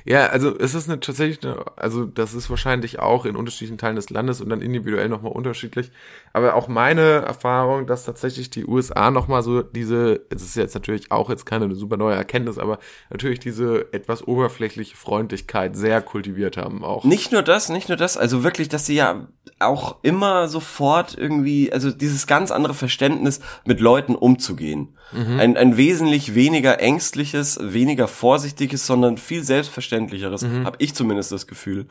Ja, 0.04 0.28
also 0.28 0.58
es 0.58 0.74
ist 0.74 0.90
eine, 0.90 1.00
tatsächlich, 1.00 1.44
eine, 1.46 1.64
also 1.78 2.06
das 2.06 2.34
ist 2.34 2.50
wahrscheinlich 2.50 3.00
auch 3.00 3.26
in 3.26 3.36
unterschiedlichen 3.36 3.78
Teilen 3.78 3.96
des 3.96 4.10
Landes 4.10 4.42
und 4.42 4.50
dann 4.50 4.62
individuell 4.62 5.08
nochmal 5.10 5.32
unterschiedlich. 5.32 5.92
Aber 6.34 6.56
auch 6.56 6.68
meine 6.68 7.02
Erfahrung, 7.02 7.88
dass 7.88 8.06
tatsächlich 8.06 8.50
die 8.50 8.66
USA 8.66 9.12
nochmal 9.12 9.44
so 9.44 9.62
diese, 9.62 10.22
es 10.30 10.42
ist 10.42 10.56
jetzt 10.56 10.74
natürlich 10.74 11.12
auch 11.12 11.30
jetzt 11.30 11.46
keine 11.46 11.74
super 11.76 11.98
neue 11.98 12.16
Erkenntnis, 12.16 12.58
aber 12.58 12.80
natürlich 13.10 13.40
diese 13.40 13.92
etwas 13.94 14.28
oberflächliche 14.28 14.96
Freundlichkeit 14.96 15.76
sehr 15.76 16.02
kultiviert 16.02 16.58
haben 16.58 16.84
auch. 16.84 17.04
nicht 17.04 17.32
nur 17.32 17.44
das, 17.44 17.70
nicht 17.70 17.90
nur 17.90 17.98
das, 17.98 18.18
also 18.18 18.44
wirklich, 18.44 18.70
dass 18.70 18.86
sie 18.86 18.96
ja 18.96 19.28
auch 19.60 19.98
immer 20.04 20.48
sofort 20.48 21.18
irgendwie, 21.18 21.72
also 21.72 21.92
dieses 21.92 22.28
ganz 22.28 22.52
andere 22.52 22.74
Verständnis 22.74 23.42
mit 23.66 23.80
Leuten 23.80 24.16
umzugehen. 24.16 24.96
Ein, 25.40 25.58
ein 25.58 25.76
wesentlich 25.76 26.36
weniger 26.36 26.80
ängstliches, 26.80 27.60
weniger 27.62 28.08
vorsichtiges, 28.08 28.88
sondern 28.88 29.18
viel 29.18 29.44
selbstverständlicheres, 29.44 30.46
habe 30.64 30.78
ich 30.80 30.96
zumindest 30.96 31.34
das 31.34 31.48
Gefühl. 31.48 31.88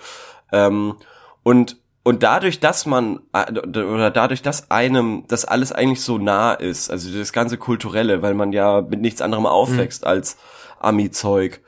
Ähm, 0.53 0.95
und 1.43 1.77
und 2.03 2.23
dadurch, 2.23 2.61
dass 2.61 2.87
man 2.87 3.21
äh, 3.33 3.53
oder 3.59 4.11
dadurch, 4.11 4.43
dass 4.43 4.71
einem 4.71 5.25
das 5.29 5.45
alles 5.45 5.71
eigentlich 5.73 6.01
so 6.03 6.19
nah 6.19 6.53
ist, 6.55 6.91
also 6.91 7.17
das 7.17 7.33
ganze 7.33 7.59
kulturelle, 7.59 8.23
weil 8.23 8.35
man 8.35 8.53
ja 8.53 8.81
mit 8.81 9.01
nichts 9.01 9.21
anderem 9.21 9.47
aufwächst 9.47 10.07
als 10.07 10.37
Ami-Zeug, 10.79 11.61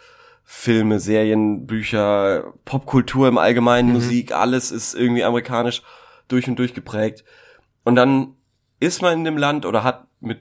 Filme, 0.44 1.00
Serien, 1.00 1.66
Bücher, 1.66 2.52
Popkultur 2.64 3.28
im 3.28 3.38
Allgemeinen, 3.38 3.92
Musik, 3.92 4.32
alles 4.32 4.70
ist 4.70 4.94
irgendwie 4.94 5.24
amerikanisch 5.24 5.82
durch 6.28 6.48
und 6.48 6.58
durch 6.58 6.74
geprägt. 6.74 7.24
Und 7.84 7.94
dann 7.96 8.34
ist 8.80 9.02
man 9.02 9.12
in 9.18 9.24
dem 9.24 9.36
Land 9.36 9.66
oder 9.66 9.84
hat 9.84 10.06
mit 10.20 10.40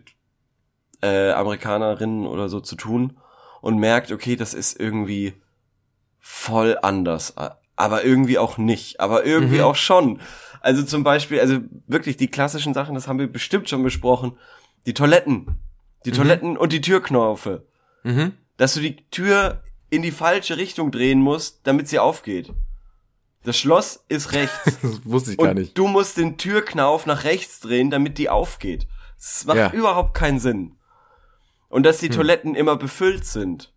äh, 1.02 1.32
Amerikanerinnen 1.32 2.28
oder 2.28 2.50
so 2.50 2.60
zu 2.60 2.76
tun 2.76 3.18
und 3.62 3.78
merkt, 3.78 4.12
okay, 4.12 4.36
das 4.36 4.54
ist 4.54 4.80
irgendwie 4.80 5.34
voll 6.20 6.78
anders, 6.82 7.38
a- 7.38 7.58
aber 7.76 8.04
irgendwie 8.04 8.38
auch 8.38 8.58
nicht, 8.58 9.00
aber 9.00 9.26
irgendwie 9.26 9.58
Mhm. 9.58 9.64
auch 9.64 9.76
schon. 9.76 10.20
Also 10.62 10.84
zum 10.84 11.04
Beispiel, 11.04 11.40
also 11.40 11.60
wirklich 11.88 12.18
die 12.18 12.28
klassischen 12.28 12.74
Sachen, 12.74 12.94
das 12.96 13.08
haben 13.08 13.20
wir 13.20 13.28
bestimmt 13.32 13.68
schon 13.70 13.82
besprochen, 13.84 14.38
die 14.86 14.94
Toiletten, 14.94 15.60
die 16.06 16.12
Toiletten 16.12 16.58
und 16.58 16.72
die 16.74 16.82
Türknöpfe, 16.82 17.66
Mhm. 18.04 18.34
dass 18.58 18.74
du 18.76 18.80
die 18.82 18.98
Tür 19.10 19.64
in 19.90 20.02
die 20.02 20.12
falsche 20.12 20.58
Richtung 20.58 20.92
drehen 20.92 21.20
musst, 21.20 21.62
damit 21.64 21.88
sie 21.88 22.00
aufgeht. 22.00 22.54
Das 23.44 23.58
Schloss 23.58 24.06
ist 24.08 24.34
rechts. 24.34 24.56
Das 24.82 25.02
wusste 25.06 25.32
ich 25.32 25.38
gar 25.38 25.50
Und 25.50 25.58
nicht. 25.58 25.78
du 25.78 25.88
musst 25.88 26.18
den 26.18 26.38
Türknauf 26.38 27.06
nach 27.08 27.24
rechts 27.24 27.60
drehen, 27.60 27.90
damit 27.90 28.18
die 28.20 28.30
aufgeht. 28.30 28.88
Das 29.18 29.46
macht 29.46 29.58
Ja. 29.58 29.72
Hm. 29.72 29.80
überhaupt 29.80 30.14
keinen 30.14 30.40
Sinn. 30.40 30.76
Und 31.70 31.84
dass 31.84 31.98
die 32.00 32.10
Toiletten 32.10 32.54
immer 32.54 32.76
befüllt 32.76 33.26
sind. 33.26 33.74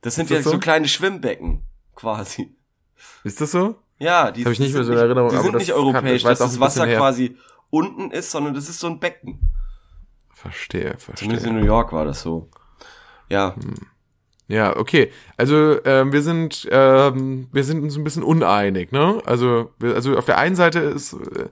Das 0.00 0.14
sind 0.14 0.24
Ist 0.24 0.30
ja 0.30 0.36
das 0.36 0.44
so? 0.44 0.50
so? 0.52 0.58
kleine 0.58 0.88
Schwimmbecken, 0.88 1.62
quasi. 1.94 2.54
Ist 3.24 3.40
das 3.40 3.50
so? 3.52 3.76
Ja, 3.98 4.30
die, 4.30 4.44
Hab 4.44 4.52
ich 4.52 4.60
nicht 4.60 4.72
mehr 4.74 4.84
sind 4.84 4.94
so 4.94 4.98
in 5.00 5.06
Erinnerung, 5.06 5.30
Die 5.30 5.36
sind 5.36 5.52
das 5.54 5.60
nicht 5.60 5.70
kann- 5.70 5.78
europäisch, 5.78 6.24
weiß 6.24 6.38
dass 6.38 6.50
das 6.52 6.60
Wasser 6.60 6.86
quasi 6.86 7.36
unten 7.70 8.10
ist, 8.10 8.30
sondern 8.30 8.54
das 8.54 8.68
ist 8.68 8.80
so 8.80 8.86
ein 8.86 8.98
Becken. 8.98 9.40
Verstehe, 10.32 10.96
Zumindest 10.98 11.22
in 11.22 11.28
verstehe. 11.28 11.52
New 11.52 11.64
York 11.66 11.92
war 11.92 12.04
das 12.04 12.22
so. 12.22 12.48
Ja, 13.28 13.54
Hm. 13.54 13.74
Ja, 14.48 14.76
okay. 14.76 15.12
Also 15.36 15.78
ähm, 15.84 16.12
wir 16.12 16.22
sind 16.22 16.66
ähm, 16.72 17.46
wir 17.52 17.62
sind 17.62 17.84
uns 17.84 17.96
ein 17.96 18.02
bisschen 18.02 18.24
uneinig, 18.24 18.90
ne? 18.90 19.22
Also 19.24 19.70
wir, 19.78 19.94
also 19.94 20.18
auf 20.18 20.24
der 20.24 20.38
einen 20.38 20.56
Seite 20.56 20.80
ist 20.80 21.12
äh, 21.12 21.48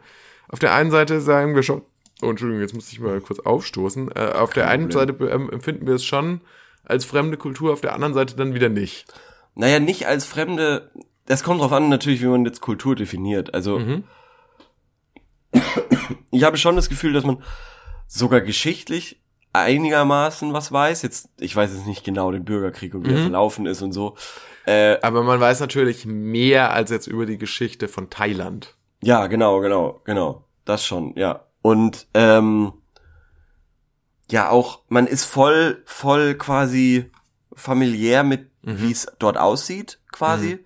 auf 0.48 0.58
der 0.58 0.74
einen 0.74 0.90
Seite 0.90 1.20
sagen 1.20 1.54
wir 1.54 1.62
schon 1.62 1.82
oh, 2.22 2.30
Entschuldigung, 2.30 2.60
jetzt 2.60 2.74
musste 2.74 2.90
ich 2.90 2.98
mal 2.98 3.20
kurz 3.20 3.38
aufstoßen. 3.38 4.10
Äh, 4.16 4.32
auf 4.32 4.52
der 4.52 4.66
einen 4.68 4.88
Problem. 4.88 5.16
Seite 5.16 5.32
ähm, 5.32 5.48
empfinden 5.50 5.86
wir 5.86 5.94
es 5.94 6.04
schon 6.04 6.40
als 6.84 7.04
fremde 7.04 7.36
Kultur, 7.36 7.72
auf 7.72 7.80
der 7.80 7.94
anderen 7.94 8.14
Seite 8.14 8.34
dann 8.34 8.54
wieder 8.54 8.68
nicht. 8.68 9.04
Naja, 9.54 9.78
nicht 9.78 10.08
als 10.08 10.24
Fremde. 10.24 10.90
Das 11.28 11.42
kommt 11.42 11.60
drauf 11.60 11.72
an, 11.72 11.88
natürlich, 11.88 12.22
wie 12.22 12.26
man 12.26 12.44
jetzt 12.44 12.60
Kultur 12.60 12.96
definiert. 12.96 13.54
Also, 13.54 13.78
Mhm. 13.78 14.04
ich 16.30 16.42
habe 16.44 16.56
schon 16.56 16.76
das 16.76 16.88
Gefühl, 16.88 17.12
dass 17.12 17.24
man 17.24 17.42
sogar 18.06 18.40
geschichtlich 18.40 19.20
einigermaßen 19.52 20.52
was 20.52 20.72
weiß. 20.72 21.02
Jetzt, 21.02 21.28
ich 21.38 21.54
weiß 21.54 21.72
jetzt 21.74 21.86
nicht 21.86 22.04
genau 22.04 22.30
den 22.30 22.44
Bürgerkrieg 22.44 22.94
und 22.94 23.04
wie 23.06 23.12
er 23.12 23.18
Mhm. 23.18 23.22
verlaufen 23.22 23.66
ist 23.66 23.82
und 23.82 23.92
so. 23.92 24.16
Äh, 24.66 24.98
Aber 25.02 25.22
man 25.22 25.40
weiß 25.40 25.60
natürlich 25.60 26.04
mehr 26.06 26.72
als 26.72 26.90
jetzt 26.90 27.06
über 27.06 27.26
die 27.26 27.38
Geschichte 27.38 27.88
von 27.88 28.10
Thailand. 28.10 28.74
ja, 29.00 29.26
genau, 29.28 29.60
genau, 29.60 30.00
genau. 30.04 30.44
Das 30.64 30.84
schon, 30.84 31.14
ja. 31.16 31.44
Und 31.62 32.06
ähm, 32.14 32.72
ja, 34.30 34.50
auch, 34.50 34.80
man 34.88 35.06
ist 35.06 35.24
voll, 35.24 35.82
voll 35.86 36.34
quasi 36.34 37.10
familiär 37.54 38.22
mit, 38.24 38.48
Mhm. 38.62 38.82
wie 38.82 38.90
es 38.92 39.06
dort 39.18 39.38
aussieht, 39.38 39.98
quasi. 40.12 40.58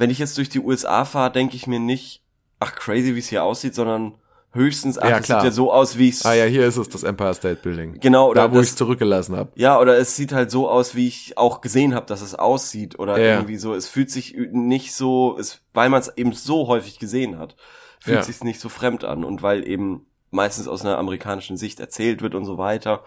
Wenn 0.00 0.08
ich 0.08 0.18
jetzt 0.18 0.38
durch 0.38 0.48
die 0.48 0.60
USA 0.60 1.04
fahre, 1.04 1.30
denke 1.30 1.56
ich 1.56 1.66
mir 1.66 1.78
nicht, 1.78 2.22
ach 2.58 2.74
crazy, 2.74 3.14
wie 3.14 3.18
es 3.18 3.28
hier 3.28 3.44
aussieht, 3.44 3.74
sondern 3.74 4.14
höchstens, 4.50 4.96
ach, 4.96 5.06
Ja, 5.10 5.18
es 5.18 5.26
sieht 5.26 5.42
ja 5.42 5.50
so 5.50 5.70
aus, 5.70 5.98
wie 5.98 6.08
ich 6.08 6.24
Ah 6.24 6.32
ja, 6.32 6.46
hier 6.46 6.66
ist 6.66 6.78
es, 6.78 6.88
das 6.88 7.02
Empire 7.02 7.34
State 7.34 7.56
Building. 7.56 8.00
Genau, 8.00 8.30
oder 8.30 8.48
da, 8.48 8.54
wo 8.54 8.60
ich 8.62 8.68
es 8.70 8.76
zurückgelassen 8.76 9.36
habe. 9.36 9.52
Ja, 9.56 9.78
oder 9.78 9.98
es 9.98 10.16
sieht 10.16 10.32
halt 10.32 10.50
so 10.50 10.70
aus, 10.70 10.94
wie 10.94 11.06
ich 11.06 11.36
auch 11.36 11.60
gesehen 11.60 11.94
habe, 11.94 12.06
dass 12.06 12.22
es 12.22 12.34
aussieht. 12.34 12.98
Oder 12.98 13.18
Ja. 13.18 13.34
irgendwie 13.34 13.58
so, 13.58 13.74
es 13.74 13.88
fühlt 13.88 14.10
sich 14.10 14.34
nicht 14.52 14.94
so, 14.94 15.36
es, 15.38 15.60
weil 15.74 15.90
man 15.90 16.00
es 16.00 16.08
eben 16.16 16.32
so 16.32 16.66
häufig 16.66 16.98
gesehen 16.98 17.38
hat, 17.38 17.56
fühlt 18.00 18.16
Ja. 18.16 18.22
sich 18.22 18.42
nicht 18.42 18.58
so 18.58 18.70
fremd 18.70 19.04
an. 19.04 19.22
Und 19.22 19.42
weil 19.42 19.68
eben 19.68 20.06
meistens 20.30 20.66
aus 20.66 20.80
einer 20.80 20.96
amerikanischen 20.96 21.58
Sicht 21.58 21.78
erzählt 21.78 22.22
wird 22.22 22.34
und 22.34 22.46
so 22.46 22.56
weiter. 22.56 23.04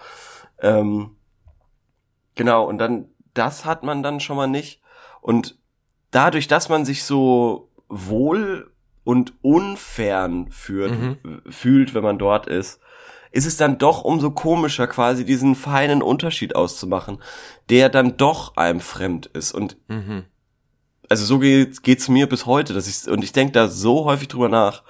Ähm, 0.59 1.15
genau, 2.35 2.67
und 2.67 2.77
dann, 2.77 3.07
das 3.33 3.65
hat 3.65 3.81
man 3.81 4.03
dann 4.03 4.19
schon 4.19 4.37
mal 4.37 4.45
nicht. 4.45 4.79
Und 5.19 5.57
dadurch, 6.13 6.47
dass 6.47 6.69
man 6.69 6.85
sich 6.85 7.03
so 7.03 7.69
wohl 7.89 8.71
und 9.03 9.33
unfern 9.41 10.47
führt, 10.51 10.91
Mhm. 10.91 11.17
fühlt, 11.49 11.93
wenn 11.93 12.03
man 12.03 12.17
dort 12.17 12.47
ist, 12.47 12.79
ist 13.31 13.45
es 13.45 13.57
dann 13.57 13.77
doch 13.79 14.03
umso 14.03 14.31
komischer, 14.31 14.87
quasi 14.87 15.25
diesen 15.25 15.55
feinen 15.55 16.01
Unterschied 16.01 16.55
auszumachen, 16.55 17.17
der 17.69 17.89
dann 17.89 18.15
doch 18.17 18.55
einem 18.57 18.79
fremd 18.79 19.25
ist. 19.27 19.51
Und 19.53 19.75
Mhm. 19.87 20.23
also 21.09 21.25
so 21.25 21.39
geht, 21.39 21.83
geht's 21.83 22.07
mir 22.09 22.27
bis 22.29 22.45
heute, 22.45 22.73
dass 22.73 22.87
ich 22.87 23.11
und 23.11 23.23
ich 23.23 23.33
denke 23.33 23.51
da 23.53 23.67
so 23.67 24.05
häufig 24.05 24.27
drüber 24.29 24.49
nach, 24.49 24.83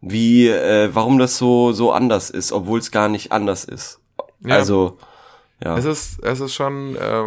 wie 0.00 0.48
äh, 0.48 0.90
warum 0.94 1.18
das 1.18 1.38
so 1.38 1.72
so 1.72 1.92
anders 1.92 2.30
ist, 2.30 2.52
obwohl 2.52 2.78
es 2.80 2.90
gar 2.90 3.08
nicht 3.08 3.32
anders 3.32 3.64
ist. 3.64 4.00
Ja. 4.40 4.56
Also 4.56 4.98
ja. 5.64 5.76
Es 5.78 5.84
ist, 5.84 6.22
es 6.22 6.40
ist 6.40 6.54
schon, 6.54 6.94
äh, 6.96 7.22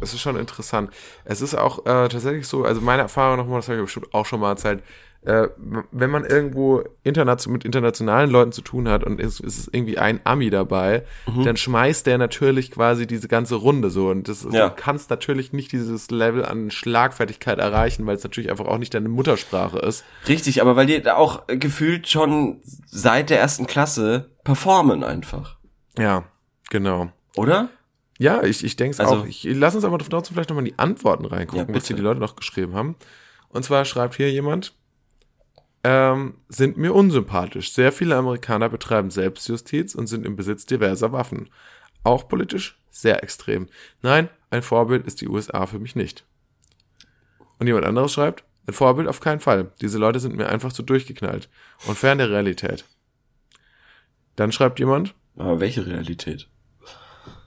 es 0.00 0.14
ist 0.14 0.20
schon 0.20 0.36
interessant. 0.36 0.90
Es 1.24 1.40
ist 1.42 1.54
auch 1.54 1.80
äh, 1.86 2.08
tatsächlich 2.08 2.46
so, 2.48 2.64
also 2.64 2.80
meine 2.80 3.02
Erfahrung 3.02 3.36
nochmal, 3.36 3.58
das 3.58 3.68
habe 3.68 3.78
ich 3.78 3.84
bestimmt 3.84 4.12
auch 4.14 4.26
schon 4.26 4.40
mal 4.40 4.50
erzählt, 4.50 4.82
äh, 5.26 5.48
wenn 5.90 6.10
man 6.10 6.26
irgendwo 6.26 6.82
internation 7.02 7.54
mit 7.54 7.64
internationalen 7.64 8.30
Leuten 8.30 8.52
zu 8.52 8.60
tun 8.60 8.88
hat 8.90 9.04
und 9.04 9.18
es, 9.18 9.40
es 9.40 9.56
ist 9.58 9.68
irgendwie 9.72 9.96
ein 9.96 10.20
Ami 10.24 10.50
dabei, 10.50 11.04
Mhm. 11.26 11.44
dann 11.44 11.56
schmeißt 11.56 12.06
der 12.06 12.18
natürlich 12.18 12.70
quasi 12.70 13.06
diese 13.06 13.26
ganze 13.26 13.54
Runde 13.54 13.88
so 13.88 14.08
und 14.10 14.28
das, 14.28 14.46
Ja. 14.50 14.68
du 14.68 14.74
kannst 14.76 15.08
natürlich 15.08 15.54
nicht 15.54 15.72
dieses 15.72 16.10
Level 16.10 16.44
an 16.44 16.70
Schlagfertigkeit 16.70 17.58
erreichen, 17.58 18.06
weil 18.06 18.16
es 18.16 18.22
natürlich 18.22 18.50
einfach 18.50 18.66
auch 18.66 18.76
nicht 18.76 18.92
deine 18.92 19.08
Muttersprache 19.08 19.78
ist. 19.78 20.04
Richtig, 20.28 20.60
aber 20.60 20.76
weil 20.76 20.84
die 20.86 21.08
auch 21.10 21.46
gefühlt 21.46 22.06
schon 22.06 22.60
seit 22.86 23.30
der 23.30 23.40
ersten 23.40 23.66
Klasse 23.66 24.30
performen 24.44 25.02
einfach, 25.04 25.56
Ja, 25.98 26.24
genau. 26.68 27.10
Oder? 27.36 27.68
Ja, 28.18 28.42
ich, 28.44 28.64
ich 28.64 28.76
denke 28.76 28.92
es 28.92 29.00
Also- 29.00 29.16
auch. 29.22 29.26
Ich, 29.26 29.44
lass 29.44 29.74
uns 29.74 29.84
aber 29.84 29.98
dazu 29.98 30.32
vielleicht 30.32 30.50
nochmal 30.50 30.64
in 30.66 30.72
die 30.72 30.78
Antworten 30.78 31.24
reingucken, 31.24 31.68
Ja, 31.68 31.74
was 31.74 31.86
hier 31.86 31.96
die 31.96 32.02
Leute 32.02 32.20
noch 32.20 32.36
geschrieben 32.36 32.74
haben. 32.74 32.96
Und 33.48 33.64
zwar 33.64 33.84
schreibt 33.84 34.14
hier 34.16 34.30
jemand, 34.30 34.74
ähm, 35.82 36.34
sind 36.48 36.76
mir 36.76 36.94
unsympathisch. 36.94 37.72
Sehr 37.72 37.92
viele 37.92 38.16
Amerikaner 38.16 38.68
betreiben 38.68 39.10
Selbstjustiz 39.10 39.94
und 39.94 40.06
sind 40.06 40.24
im 40.24 40.36
Besitz 40.36 40.64
diverser 40.66 41.12
Waffen. 41.12 41.50
Auch 42.04 42.28
politisch 42.28 42.78
sehr 42.90 43.22
extrem. 43.22 43.68
Nein, 44.02 44.28
ein 44.50 44.62
Vorbild 44.62 45.06
ist 45.06 45.20
die 45.20 45.28
USA 45.28 45.66
für 45.66 45.78
mich 45.78 45.94
nicht. 45.96 46.24
Und 47.58 47.66
jemand 47.66 47.84
anderes 47.86 48.12
schreibt, 48.12 48.44
ein 48.66 48.72
Vorbild 48.72 49.08
auf 49.08 49.20
keinen 49.20 49.40
Fall. 49.40 49.72
Diese 49.80 49.98
Leute 49.98 50.20
sind 50.20 50.36
mir 50.36 50.48
einfach 50.48 50.72
zu 50.72 50.82
durchgeknallt 50.82 51.48
und 51.86 51.98
fern 51.98 52.18
der 52.18 52.30
Realität. 52.30 52.84
Dann 54.36 54.52
schreibt 54.52 54.78
jemand, 54.78 55.14
Aber 55.36 55.60
welche 55.60 55.86
Realität? 55.86 56.48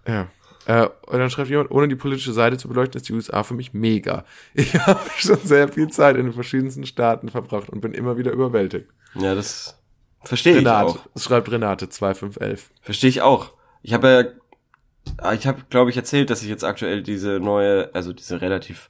Ja. 0.08 0.28
Äh, 0.68 0.90
und 1.08 1.20
dann 1.20 1.30
schreibt 1.30 1.50
jemand, 1.50 1.72
ohne 1.72 1.88
die 1.88 1.96
politische 1.96 2.34
Seite 2.34 2.58
zu 2.58 2.68
beleuchten, 2.68 3.00
ist 3.00 3.08
die 3.08 3.14
USA 3.14 3.44
für 3.44 3.54
mich 3.54 3.74
mega. 3.74 4.26
Ich 4.54 4.76
habe 4.76 5.00
schon 5.18 5.40
sehr 5.40 5.70
viel 5.70 5.88
Zeit 5.88 6.18
in 6.18 6.26
den 6.26 6.34
verschiedensten 6.34 6.86
Staaten 6.86 7.30
verbracht 7.30 7.70
und 7.70 7.80
bin 7.80 7.94
immer 7.94 8.18
wieder 8.18 8.32
überwältigt. 8.32 8.90
Ja, 9.16 9.34
das 9.34 9.80
verstehe 10.24 10.54
ich 10.54 10.60
Renate, 10.60 10.88
auch. 10.88 11.00
das 11.14 11.24
schreibt 11.24 11.50
Renate 11.50 11.88
2511. 11.88 12.70
Verstehe 12.82 13.10
ich 13.10 13.22
auch. 13.22 13.54
Ich 13.82 13.94
habe 13.94 14.36
ja, 15.08 15.14
ah, 15.20 15.34
ich 15.34 15.48
habe, 15.48 15.62
glaube 15.70 15.90
ich, 15.90 15.96
erzählt, 15.96 16.30
dass 16.30 16.42
ich 16.42 16.50
jetzt 16.50 16.66
aktuell 16.66 17.02
diese 17.02 17.40
neue, 17.40 17.90
also 17.96 18.12
diese 18.12 18.42
relativ 18.42 18.90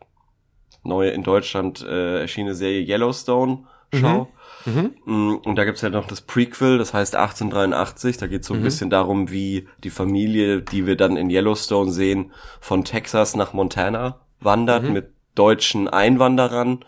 neue 0.83 1.11
in 1.11 1.21
Deutschland 1.21 1.83
äh, 1.83 2.21
erschienene 2.21 2.55
Serie 2.55 2.81
Yellowstone 2.81 3.65
schaue. 3.93 4.27
Mhm. 4.65 4.95
Mm, 5.05 5.35
Und 5.45 5.55
da 5.55 5.63
gibt's 5.63 5.81
ja 5.81 5.89
noch 5.89 6.07
das 6.07 6.21
Prequel, 6.21 6.77
das 6.77 6.93
heißt 6.93 7.15
1883. 7.15 8.17
Da 8.17 8.27
geht's 8.27 8.47
so 8.47 8.53
ein 8.53 8.61
bisschen 8.63 8.89
darum, 8.89 9.31
wie 9.31 9.67
die 9.83 9.89
Familie, 9.89 10.61
die 10.61 10.85
wir 10.85 10.97
dann 10.97 11.15
in 11.15 11.29
Yellowstone 11.29 11.91
sehen, 11.91 12.31
von 12.59 12.83
Texas 12.83 13.35
nach 13.35 13.53
Montana 13.53 14.19
wandert 14.41 14.83
mit 14.89 15.11
deutschen 15.35 15.87
Einwanderern. 15.87 16.83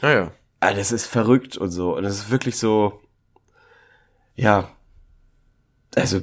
Naja. 0.00 0.32
Ah, 0.60 0.72
das 0.74 0.90
ist 0.92 1.06
verrückt 1.06 1.56
und 1.56 1.70
so. 1.70 1.96
Und 1.96 2.02
das 2.04 2.14
ist 2.16 2.30
wirklich 2.30 2.56
so, 2.58 3.00
ja, 4.34 4.68
also, 5.94 6.20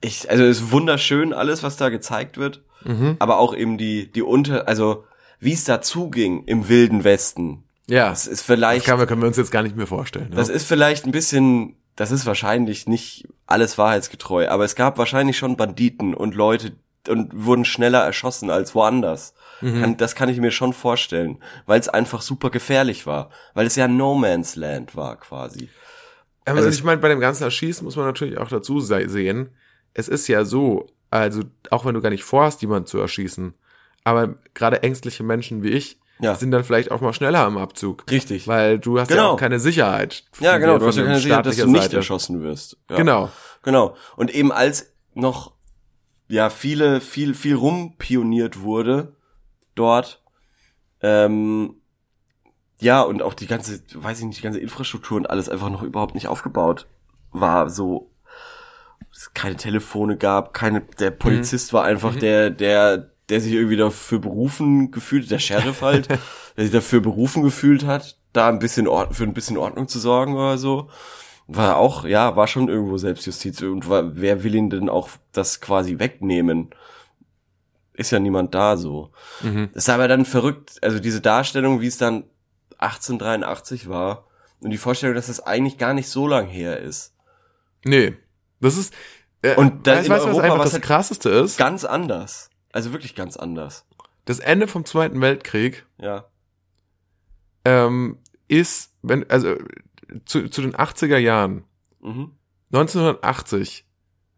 ich, 0.00 0.30
also 0.30 0.44
es 0.44 0.60
ist 0.60 0.72
wunderschön 0.72 1.32
alles, 1.32 1.62
was 1.62 1.76
da 1.76 1.88
gezeigt 1.88 2.38
wird, 2.38 2.62
Mhm. 2.84 3.16
aber 3.18 3.38
auch 3.38 3.54
eben 3.54 3.78
die, 3.78 4.10
die 4.12 4.22
unter, 4.22 4.68
also, 4.68 5.04
wie 5.40 5.52
es 5.52 5.64
da 5.64 5.80
zuging 5.82 6.44
im 6.44 6.68
Wilden 6.68 7.04
Westen. 7.04 7.64
Ja. 7.88 8.10
Das 8.10 8.26
ist 8.26 8.40
Das 8.40 8.42
vielleicht, 8.42 8.86
kann, 8.86 9.04
können 9.06 9.22
wir 9.22 9.28
uns 9.28 9.36
jetzt 9.36 9.50
gar 9.50 9.62
nicht 9.62 9.76
mehr 9.76 9.86
vorstellen. 9.86 10.32
Das 10.34 10.48
ist 10.48 10.66
vielleicht 10.66 11.04
ein 11.06 11.12
bisschen, 11.12 11.76
das 11.94 12.10
ist 12.10 12.26
wahrscheinlich 12.26 12.86
nicht 12.86 13.28
alles 13.46 13.78
wahrheitsgetreu, 13.78 14.48
aber 14.48 14.64
es 14.64 14.74
gab 14.74 14.98
wahrscheinlich 14.98 15.38
schon 15.38 15.56
Banditen 15.56 16.14
und 16.14 16.34
Leute 16.34 16.72
und 17.08 17.30
wurden 17.32 17.64
schneller 17.64 18.02
erschossen 18.02 18.50
als 18.50 18.74
woanders. 18.74 19.34
Mhm. 19.60 19.80
Kann, 19.80 19.96
das 19.96 20.14
kann 20.16 20.28
ich 20.28 20.38
mir 20.38 20.50
schon 20.50 20.72
vorstellen, 20.72 21.38
weil 21.64 21.78
es 21.80 21.88
einfach 21.88 22.20
super 22.20 22.50
gefährlich 22.50 23.06
war, 23.06 23.30
weil 23.54 23.66
es 23.66 23.76
ja 23.76 23.88
No 23.88 24.14
Man's 24.14 24.56
Land 24.56 24.96
war 24.96 25.16
quasi. 25.16 25.68
Aber 26.44 26.58
also 26.58 26.68
ich 26.68 26.84
meine, 26.84 27.00
bei 27.00 27.08
dem 27.08 27.20
ganzen 27.20 27.44
Erschießen 27.44 27.84
muss 27.84 27.96
man 27.96 28.06
natürlich 28.06 28.38
auch 28.38 28.48
dazu 28.48 28.80
se- 28.80 29.08
sehen, 29.08 29.50
es 29.94 30.08
ist 30.08 30.28
ja 30.28 30.44
so, 30.44 30.86
also 31.10 31.42
auch 31.70 31.84
wenn 31.84 31.94
du 31.94 32.00
gar 32.00 32.10
nicht 32.10 32.24
vorhast, 32.24 32.60
jemanden 32.62 32.86
zu 32.86 32.98
erschießen, 32.98 33.54
aber 34.04 34.34
gerade 34.54 34.82
ängstliche 34.82 35.22
Menschen 35.22 35.62
wie 35.62 35.70
ich 35.70 35.98
Ja. 36.18 36.34
sind 36.34 36.50
dann 36.50 36.64
vielleicht 36.64 36.90
auch 36.90 37.00
mal 37.00 37.12
schneller 37.12 37.40
am 37.40 37.58
Abzug. 37.58 38.04
Richtig. 38.10 38.48
Weil 38.48 38.78
du 38.78 38.98
hast 38.98 39.10
ja 39.10 39.16
Genau. 39.16 39.32
auch 39.32 39.36
keine 39.36 39.60
Sicherheit. 39.60 40.24
Ja, 40.40 40.56
genau, 40.58 40.78
du 40.78 40.86
hast 40.86 40.96
ja 40.96 41.04
keine 41.04 41.20
Sicherheit, 41.20 41.44
dass 41.46 41.56
du 41.56 41.66
nicht 41.66 41.82
Seite. 41.82 41.96
erschossen 41.96 42.42
wirst. 42.42 42.78
Ja. 42.88 42.96
Genau. 42.96 43.30
Genau. 43.62 43.96
Und 44.16 44.34
eben 44.34 44.50
als 44.52 44.92
noch 45.14 45.52
ja 46.28 46.50
viele 46.50 47.00
viel 47.00 47.34
viel 47.34 47.54
rumpioniert 47.54 48.60
wurde 48.62 49.14
dort 49.74 50.22
ähm, 51.02 51.74
ja 52.80 53.00
und 53.02 53.22
auch 53.22 53.34
die 53.34 53.46
ganze 53.46 53.80
weiß 53.94 54.18
ich 54.20 54.24
nicht 54.24 54.38
die 54.38 54.42
ganze 54.42 54.58
Infrastruktur 54.60 55.16
und 55.18 55.30
alles 55.30 55.48
einfach 55.48 55.70
noch 55.70 55.82
überhaupt 55.82 56.14
nicht 56.14 56.26
aufgebaut 56.28 56.86
war 57.30 57.70
so 57.70 58.10
es 59.12 59.32
keine 59.34 59.56
Telefone 59.56 60.16
gab 60.16 60.52
keine 60.52 60.80
der 60.98 61.10
Polizist 61.12 61.72
war 61.72 61.84
einfach 61.84 62.16
der 62.16 62.50
der 62.50 63.10
der 63.28 63.40
sich 63.40 63.52
irgendwie 63.52 63.76
dafür 63.76 64.18
berufen 64.20 64.90
gefühlt 64.90 65.30
der 65.30 65.38
Sheriff 65.38 65.82
halt 65.82 66.08
der 66.56 66.64
sich 66.64 66.72
dafür 66.72 67.00
berufen 67.00 67.42
gefühlt 67.42 67.84
hat 67.84 68.18
da 68.32 68.48
ein 68.48 68.58
bisschen 68.58 68.86
Ord 68.86 69.14
für 69.16 69.24
ein 69.24 69.34
bisschen 69.34 69.56
Ordnung 69.56 69.88
zu 69.88 69.98
sorgen 69.98 70.34
oder 70.34 70.58
so 70.58 70.88
war 71.48 71.76
auch, 71.76 72.04
ja, 72.04 72.34
war 72.34 72.48
schon 72.48 72.68
irgendwo 72.68 72.98
Selbstjustiz. 72.98 73.62
Und 73.62 73.88
war, 73.88 74.16
wer 74.16 74.42
will 74.42 74.56
ihn 74.56 74.68
denn 74.68 74.88
auch 74.88 75.08
das 75.30 75.60
quasi 75.60 76.00
wegnehmen? 76.00 76.70
Ist 77.94 78.10
ja 78.10 78.18
niemand 78.18 78.52
da 78.52 78.76
so. 78.76 79.12
Mhm. 79.42 79.70
Das 79.72 79.84
ist 79.84 79.88
aber 79.88 80.08
dann 80.08 80.24
verrückt, 80.24 80.72
also 80.82 80.98
diese 80.98 81.20
Darstellung, 81.20 81.80
wie 81.80 81.86
es 81.86 81.98
dann 81.98 82.24
1883 82.78 83.88
war 83.88 84.26
und 84.60 84.70
die 84.70 84.76
Vorstellung, 84.76 85.14
dass 85.14 85.28
das 85.28 85.38
eigentlich 85.38 85.78
gar 85.78 85.94
nicht 85.94 86.08
so 86.08 86.26
lang 86.26 86.46
her 86.48 86.80
ist. 86.80 87.14
Nee. 87.84 88.16
Das 88.60 88.76
ist. 88.76 88.92
Äh, 89.42 89.54
Und 89.54 89.86
dann 89.86 89.98
weißt, 89.98 90.06
in 90.08 90.12
weißt 90.12 90.24
du, 90.24 90.28
was 90.28 90.34
Europa, 90.34 90.42
einfach 90.46 90.58
was 90.58 90.64
das 90.64 90.72
halt- 90.74 90.82
krasseste 90.82 91.28
ist? 91.30 91.58
Ganz 91.58 91.84
anders. 91.84 92.50
Also 92.76 92.92
wirklich 92.92 93.14
ganz 93.14 93.38
anders. 93.38 93.86
Das 94.26 94.38
Ende 94.38 94.68
vom 94.68 94.84
Zweiten 94.84 95.18
Weltkrieg 95.22 95.86
Ja. 95.96 96.26
ähm, 97.64 98.18
ist, 98.48 98.92
wenn, 99.00 99.28
also 99.30 99.54
zu, 100.26 100.48
zu 100.50 100.60
den 100.60 100.74
80er 100.76 101.16
Jahren, 101.16 101.64
Mhm. 102.00 102.32
1980, 102.70 103.86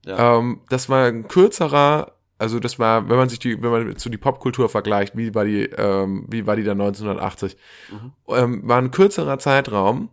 Ja. 0.07 0.39
ähm, 0.39 0.61
das 0.68 0.89
war 0.89 1.07
ein 1.07 1.26
kürzerer, 1.26 2.12
also 2.39 2.61
das 2.61 2.78
war, 2.78 3.09
wenn 3.09 3.16
man 3.16 3.28
sich 3.28 3.41
die, 3.41 3.61
wenn 3.61 3.70
man 3.72 3.97
zu 3.97 4.09
die 4.09 4.16
Popkultur 4.18 4.68
vergleicht, 4.68 5.16
wie 5.16 5.34
war 5.34 5.45
die, 5.45 5.64
ähm, 5.64 6.24
wie 6.30 6.47
war 6.47 6.55
die 6.55 6.62
da 6.62 6.76
1980, 6.76 7.57
Mhm. 7.91 8.12
ähm, 8.28 8.68
war 8.68 8.78
ein 8.78 8.93
kürzerer 8.93 9.41
Zeitraum 9.41 10.11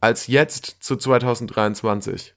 als 0.00 0.26
jetzt 0.26 0.78
zu 0.80 0.96
2023. 0.96 2.34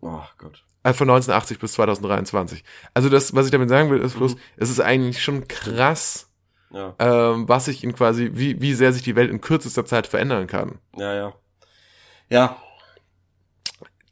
Oh 0.00 0.22
Gott. 0.38 0.64
Also 0.82 0.98
von 0.98 1.10
1980 1.10 1.58
bis 1.58 1.72
2023. 1.74 2.62
Also 2.94 3.08
das, 3.08 3.34
was 3.34 3.46
ich 3.46 3.52
damit 3.52 3.68
sagen 3.68 3.90
will, 3.90 4.00
ist 4.00 4.14
bloß, 4.16 4.34
Mhm. 4.34 4.40
es 4.56 4.70
ist 4.70 4.80
eigentlich 4.80 5.22
schon 5.22 5.46
krass, 5.48 6.30
Ja. 6.70 6.94
ähm, 6.98 7.48
was 7.48 7.64
sich 7.66 7.82
in 7.84 7.94
quasi, 7.94 8.30
wie, 8.34 8.60
wie 8.60 8.74
sehr 8.74 8.92
sich 8.92 9.02
die 9.02 9.16
Welt 9.16 9.30
in 9.30 9.40
kürzester 9.40 9.84
Zeit 9.84 10.06
verändern 10.06 10.46
kann. 10.46 10.78
Ja, 10.96 11.14
ja. 11.14 11.32
Ja. 12.30 12.56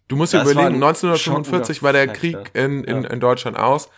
Du 0.08 0.16
musst 0.16 0.32
dir 0.32 0.38
war 0.38 0.44
überlegen, 0.44 0.76
ein 0.76 0.82
1945 0.82 1.82
war 1.82 1.92
der 1.92 2.08
Krieg 2.08 2.36
in, 2.54 2.84
in, 2.84 3.02
Ja. 3.02 3.08
in 3.10 3.20
Deutschland 3.20 3.56
aus. 3.58 3.88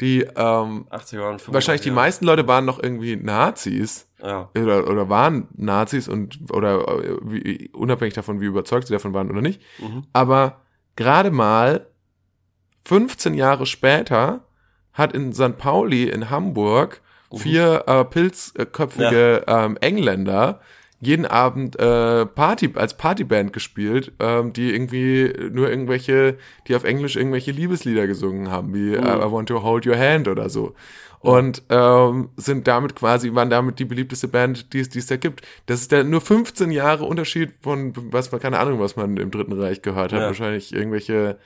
Die, 0.00 0.22
ähm, 0.22 0.86
80er 0.90 1.30
und 1.30 1.40
85er. 1.40 1.52
wahrscheinlich 1.54 1.82
die 1.82 1.88
ja. 1.90 1.94
meisten 1.94 2.24
Leute 2.24 2.48
waren 2.48 2.64
noch 2.64 2.82
irgendwie 2.82 3.14
Nazis 3.16 4.08
Ja. 4.20 4.50
oder, 4.56 4.88
oder 4.90 5.08
waren 5.08 5.46
Nazis 5.56 6.08
und 6.08 6.38
oder 6.50 6.80
äh, 6.88 7.16
wie, 7.22 7.70
unabhängig 7.72 8.14
davon, 8.14 8.40
wie 8.40 8.46
überzeugt 8.46 8.88
sie 8.88 8.92
davon 8.92 9.14
waren 9.14 9.30
oder 9.30 9.40
nicht. 9.40 9.62
Mhm. 9.78 10.04
Aber 10.12 10.62
gerade 10.96 11.30
mal 11.30 11.86
15 12.84 13.34
Jahre 13.34 13.66
später 13.66 14.40
hat 14.92 15.12
in 15.12 15.32
St. 15.32 15.58
Pauli 15.58 16.08
in 16.08 16.30
Hamburg 16.30 17.00
Mhm. 17.32 17.38
vier 17.38 17.84
äh, 17.86 18.04
pilzköpfige 18.04 19.44
ähm, 19.46 19.76
Engländer 19.80 20.60
jeden 21.00 21.26
Abend 21.26 21.78
äh, 21.78 22.24
Party 22.24 22.70
als 22.76 22.96
Partyband 22.96 23.52
gespielt, 23.52 24.12
ähm, 24.20 24.52
die 24.54 24.72
irgendwie 24.72 25.34
nur 25.52 25.68
irgendwelche, 25.68 26.38
die 26.66 26.74
auf 26.76 26.84
Englisch 26.84 27.16
irgendwelche 27.16 27.50
Liebeslieder 27.50 28.06
gesungen 28.06 28.50
haben, 28.50 28.72
wie 28.72 28.94
I, 28.94 28.98
I 28.98 29.30
Want 29.30 29.48
to 29.48 29.62
Hold 29.62 29.86
Your 29.86 29.98
Hand 29.98 30.28
oder 30.28 30.48
so. 30.48 30.74
Und 31.18 31.62
ähm, 31.68 32.30
sind 32.36 32.66
damit 32.68 32.94
quasi, 32.94 33.34
waren 33.34 33.50
damit 33.50 33.78
die 33.78 33.84
beliebteste 33.84 34.28
Band, 34.28 34.72
die 34.72 34.80
es, 34.80 34.88
die 34.88 34.98
es 34.98 35.06
da 35.06 35.16
gibt. 35.16 35.42
Das 35.66 35.80
ist 35.80 35.92
der 35.92 36.04
nur 36.04 36.20
15 36.22 36.70
Jahre 36.70 37.04
Unterschied 37.04 37.50
von, 37.60 37.92
was 38.12 38.30
man, 38.32 38.40
keine 38.40 38.58
Ahnung, 38.58 38.78
was 38.78 38.96
man 38.96 39.16
im 39.18 39.30
Dritten 39.30 39.52
Reich 39.52 39.82
gehört 39.82 40.12
hat. 40.12 40.20
Ja. 40.20 40.26
Wahrscheinlich 40.26 40.74
irgendwelche, 40.74 41.38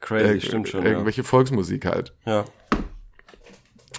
Crazy, 0.00 0.36
äh, 0.36 0.40
stimmt 0.40 0.68
schon. 0.68 0.84
irgendwelche 0.84 1.24
Volksmusik 1.24 1.84
halt. 1.86 2.12
Ja. 2.26 2.44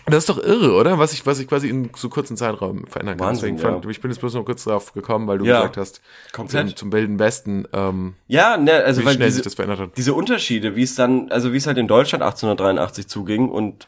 Das 0.08 0.20
ist 0.20 0.30
doch 0.30 0.40
irre, 0.44 0.74
oder? 0.74 0.98
Was 0.98 1.14
ich, 1.14 1.26
was 1.28 1.40
ich 1.40 1.48
quasi 1.48 1.70
in 1.70 1.92
so 1.96 2.10
kurzen 2.10 2.36
Zeitraum 2.36 2.88
verändern 2.88 3.18
kann. 3.18 3.28
Wahnsinn, 3.28 3.56
Deswegen 3.56 3.74
ja. 3.76 3.80
fand, 3.82 3.92
ich 3.92 4.02
bin 4.02 4.10
jetzt 4.10 4.20
bloß 4.20 4.34
noch 4.34 4.44
kurz 4.46 4.64
drauf 4.64 4.94
gekommen, 4.94 5.28
weil 5.28 5.38
du 5.38 5.46
Ja. 5.46 5.58
gesagt 5.60 5.78
hast, 5.78 6.02
Komplett. 6.32 6.70
zum, 6.70 6.76
zum 6.76 6.92
Wilden 6.92 7.20
Westen, 7.20 7.68
ähm, 7.72 8.16
ja, 8.28 8.58
ne, 8.58 8.74
also 8.84 9.02
wie 9.02 9.06
weil 9.06 9.14
schnell 9.16 9.28
diese, 9.28 9.36
sich 9.38 9.44
das 9.44 9.54
verändert 9.54 9.80
hat. 9.80 9.98
diese 9.98 10.14
Unterschiede, 10.16 10.76
wie 10.76 10.84
es 10.84 10.96
dann, 10.96 11.32
also 11.32 11.54
wie 11.54 11.58
es 11.58 11.68
halt 11.68 11.78
in 11.78 11.88
Deutschland 11.88 12.24
1883 12.24 13.08
zuging 13.08 13.48
und 13.50 13.88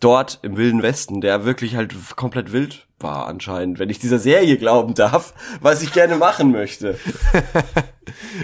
dort 0.00 0.38
im 0.42 0.56
Wilden 0.56 0.82
Westen, 0.82 1.20
der 1.20 1.44
wirklich 1.44 1.74
halt 1.74 1.94
komplett 2.16 2.52
wild 2.52 2.86
war 3.00 3.26
anscheinend, 3.26 3.78
wenn 3.78 3.90
ich 3.90 3.98
dieser 3.98 4.18
Serie 4.18 4.56
glauben 4.56 4.94
darf, 4.94 5.34
was 5.60 5.82
ich 5.82 5.92
gerne 5.92 6.16
machen 6.16 6.52
möchte. 6.52 6.96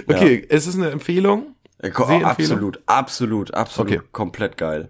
Okay, 0.09 0.47
es 0.49 0.67
ist 0.69 0.77
eine 0.77 0.91
Empfehlung. 0.91 1.56
Äh? 1.91 2.25
Absolut, 2.25 2.81
absolut, 2.87 3.55
absolut, 3.55 3.93
Okay. 3.93 4.01
komplett 4.13 4.57
geil. 4.57 4.89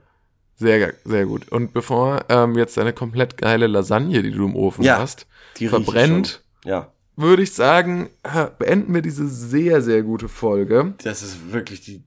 Sehr, 0.57 0.95
sehr 1.05 1.27
gut. 1.27 1.51
Und 1.53 1.73
bevor 1.75 2.25
ähm, 2.29 2.57
jetzt 2.57 2.79
eine 2.79 2.93
komplett 2.93 3.37
geile 3.37 3.67
Lasagne, 3.67 4.23
die 4.23 4.31
du 4.31 4.45
im 4.47 4.57
Ofen 4.57 4.85
Ja, 4.85 4.99
hast, 4.99 5.27
verbrennt. 5.55 6.43
Ja, 6.65 6.93
würde 7.17 7.43
ich 7.43 7.53
sagen, 7.53 8.11
beenden 8.59 8.93
wir 8.95 9.03
diese 9.03 9.27
sehr, 9.29 9.81
sehr 9.83 10.03
gute 10.03 10.29
Folge. 10.29 10.95
das 11.03 11.23
ist 11.23 11.53
wirklich 11.53 11.81
die 11.83 12.03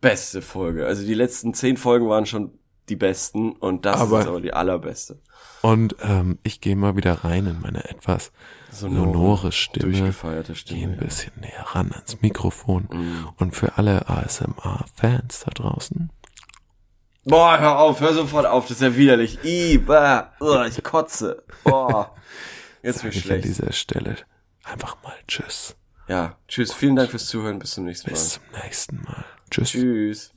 beste 0.00 0.42
Folge. 0.42 0.86
Also 0.86 1.04
die 1.04 1.14
letzten 1.14 1.54
zehn 1.54 1.76
Folgen 1.76 2.08
waren 2.08 2.26
schon 2.26 2.52
die 2.88 2.96
besten 2.96 3.52
und 3.52 3.86
das 3.86 4.00
Aber- 4.00 4.20
ist 4.20 4.26
aber 4.26 4.40
die 4.40 4.52
allerbeste. 4.52 5.18
Und 5.64 5.96
ähm, 6.02 6.38
ich 6.42 6.60
gehe 6.60 6.76
mal 6.76 6.94
wieder 6.94 7.24
rein 7.24 7.46
in 7.46 7.58
meine 7.62 7.88
etwas 7.88 8.32
sonore 8.70 9.50
Stimme. 9.50 9.92
durchgefeierte 9.92 10.52
Gehe 10.52 10.56
Stimme. 10.58 10.92
ein 10.92 10.98
bisschen 10.98 11.32
näher 11.40 11.64
ran 11.68 11.90
ans 11.92 12.20
Mikrofon. 12.20 12.86
Mhm. 12.92 13.28
Und 13.38 13.56
für 13.56 13.78
alle 13.78 14.06
ASMR-Fans 14.10 15.40
da 15.46 15.50
draußen, 15.52 16.10
Boah, 17.24 17.58
hör 17.58 17.78
auf, 17.78 18.00
hör 18.00 18.12
sofort 18.12 18.44
auf, 18.44 18.64
das 18.64 18.72
ist 18.72 18.82
ja 18.82 18.94
widerlich. 18.94 19.38
I, 19.42 19.78
bah, 19.78 20.32
ich 20.68 20.82
kotze. 20.84 21.42
Boah. 21.64 22.14
Jetzt 22.82 23.02
wird 23.02 23.14
ich 23.14 23.22
an 23.22 23.28
schlecht. 23.28 23.44
dieser 23.46 23.72
Stelle 23.72 24.16
einfach 24.64 24.98
mal 25.02 25.14
Tschüss. 25.26 25.76
Ja, 26.08 26.36
tschüss, 26.46 26.74
vielen 26.74 26.96
Dank 26.96 27.08
fürs 27.10 27.26
Zuhören, 27.26 27.58
bis 27.58 27.70
zum 27.70 27.86
nächsten 27.86 28.10
Mal. 28.10 28.12
Bis 28.12 28.32
zum 28.34 28.42
nächsten 28.62 28.96
Mal. 29.02 29.24
Tschüss. 29.50 29.70
Tschüss. 29.70 30.34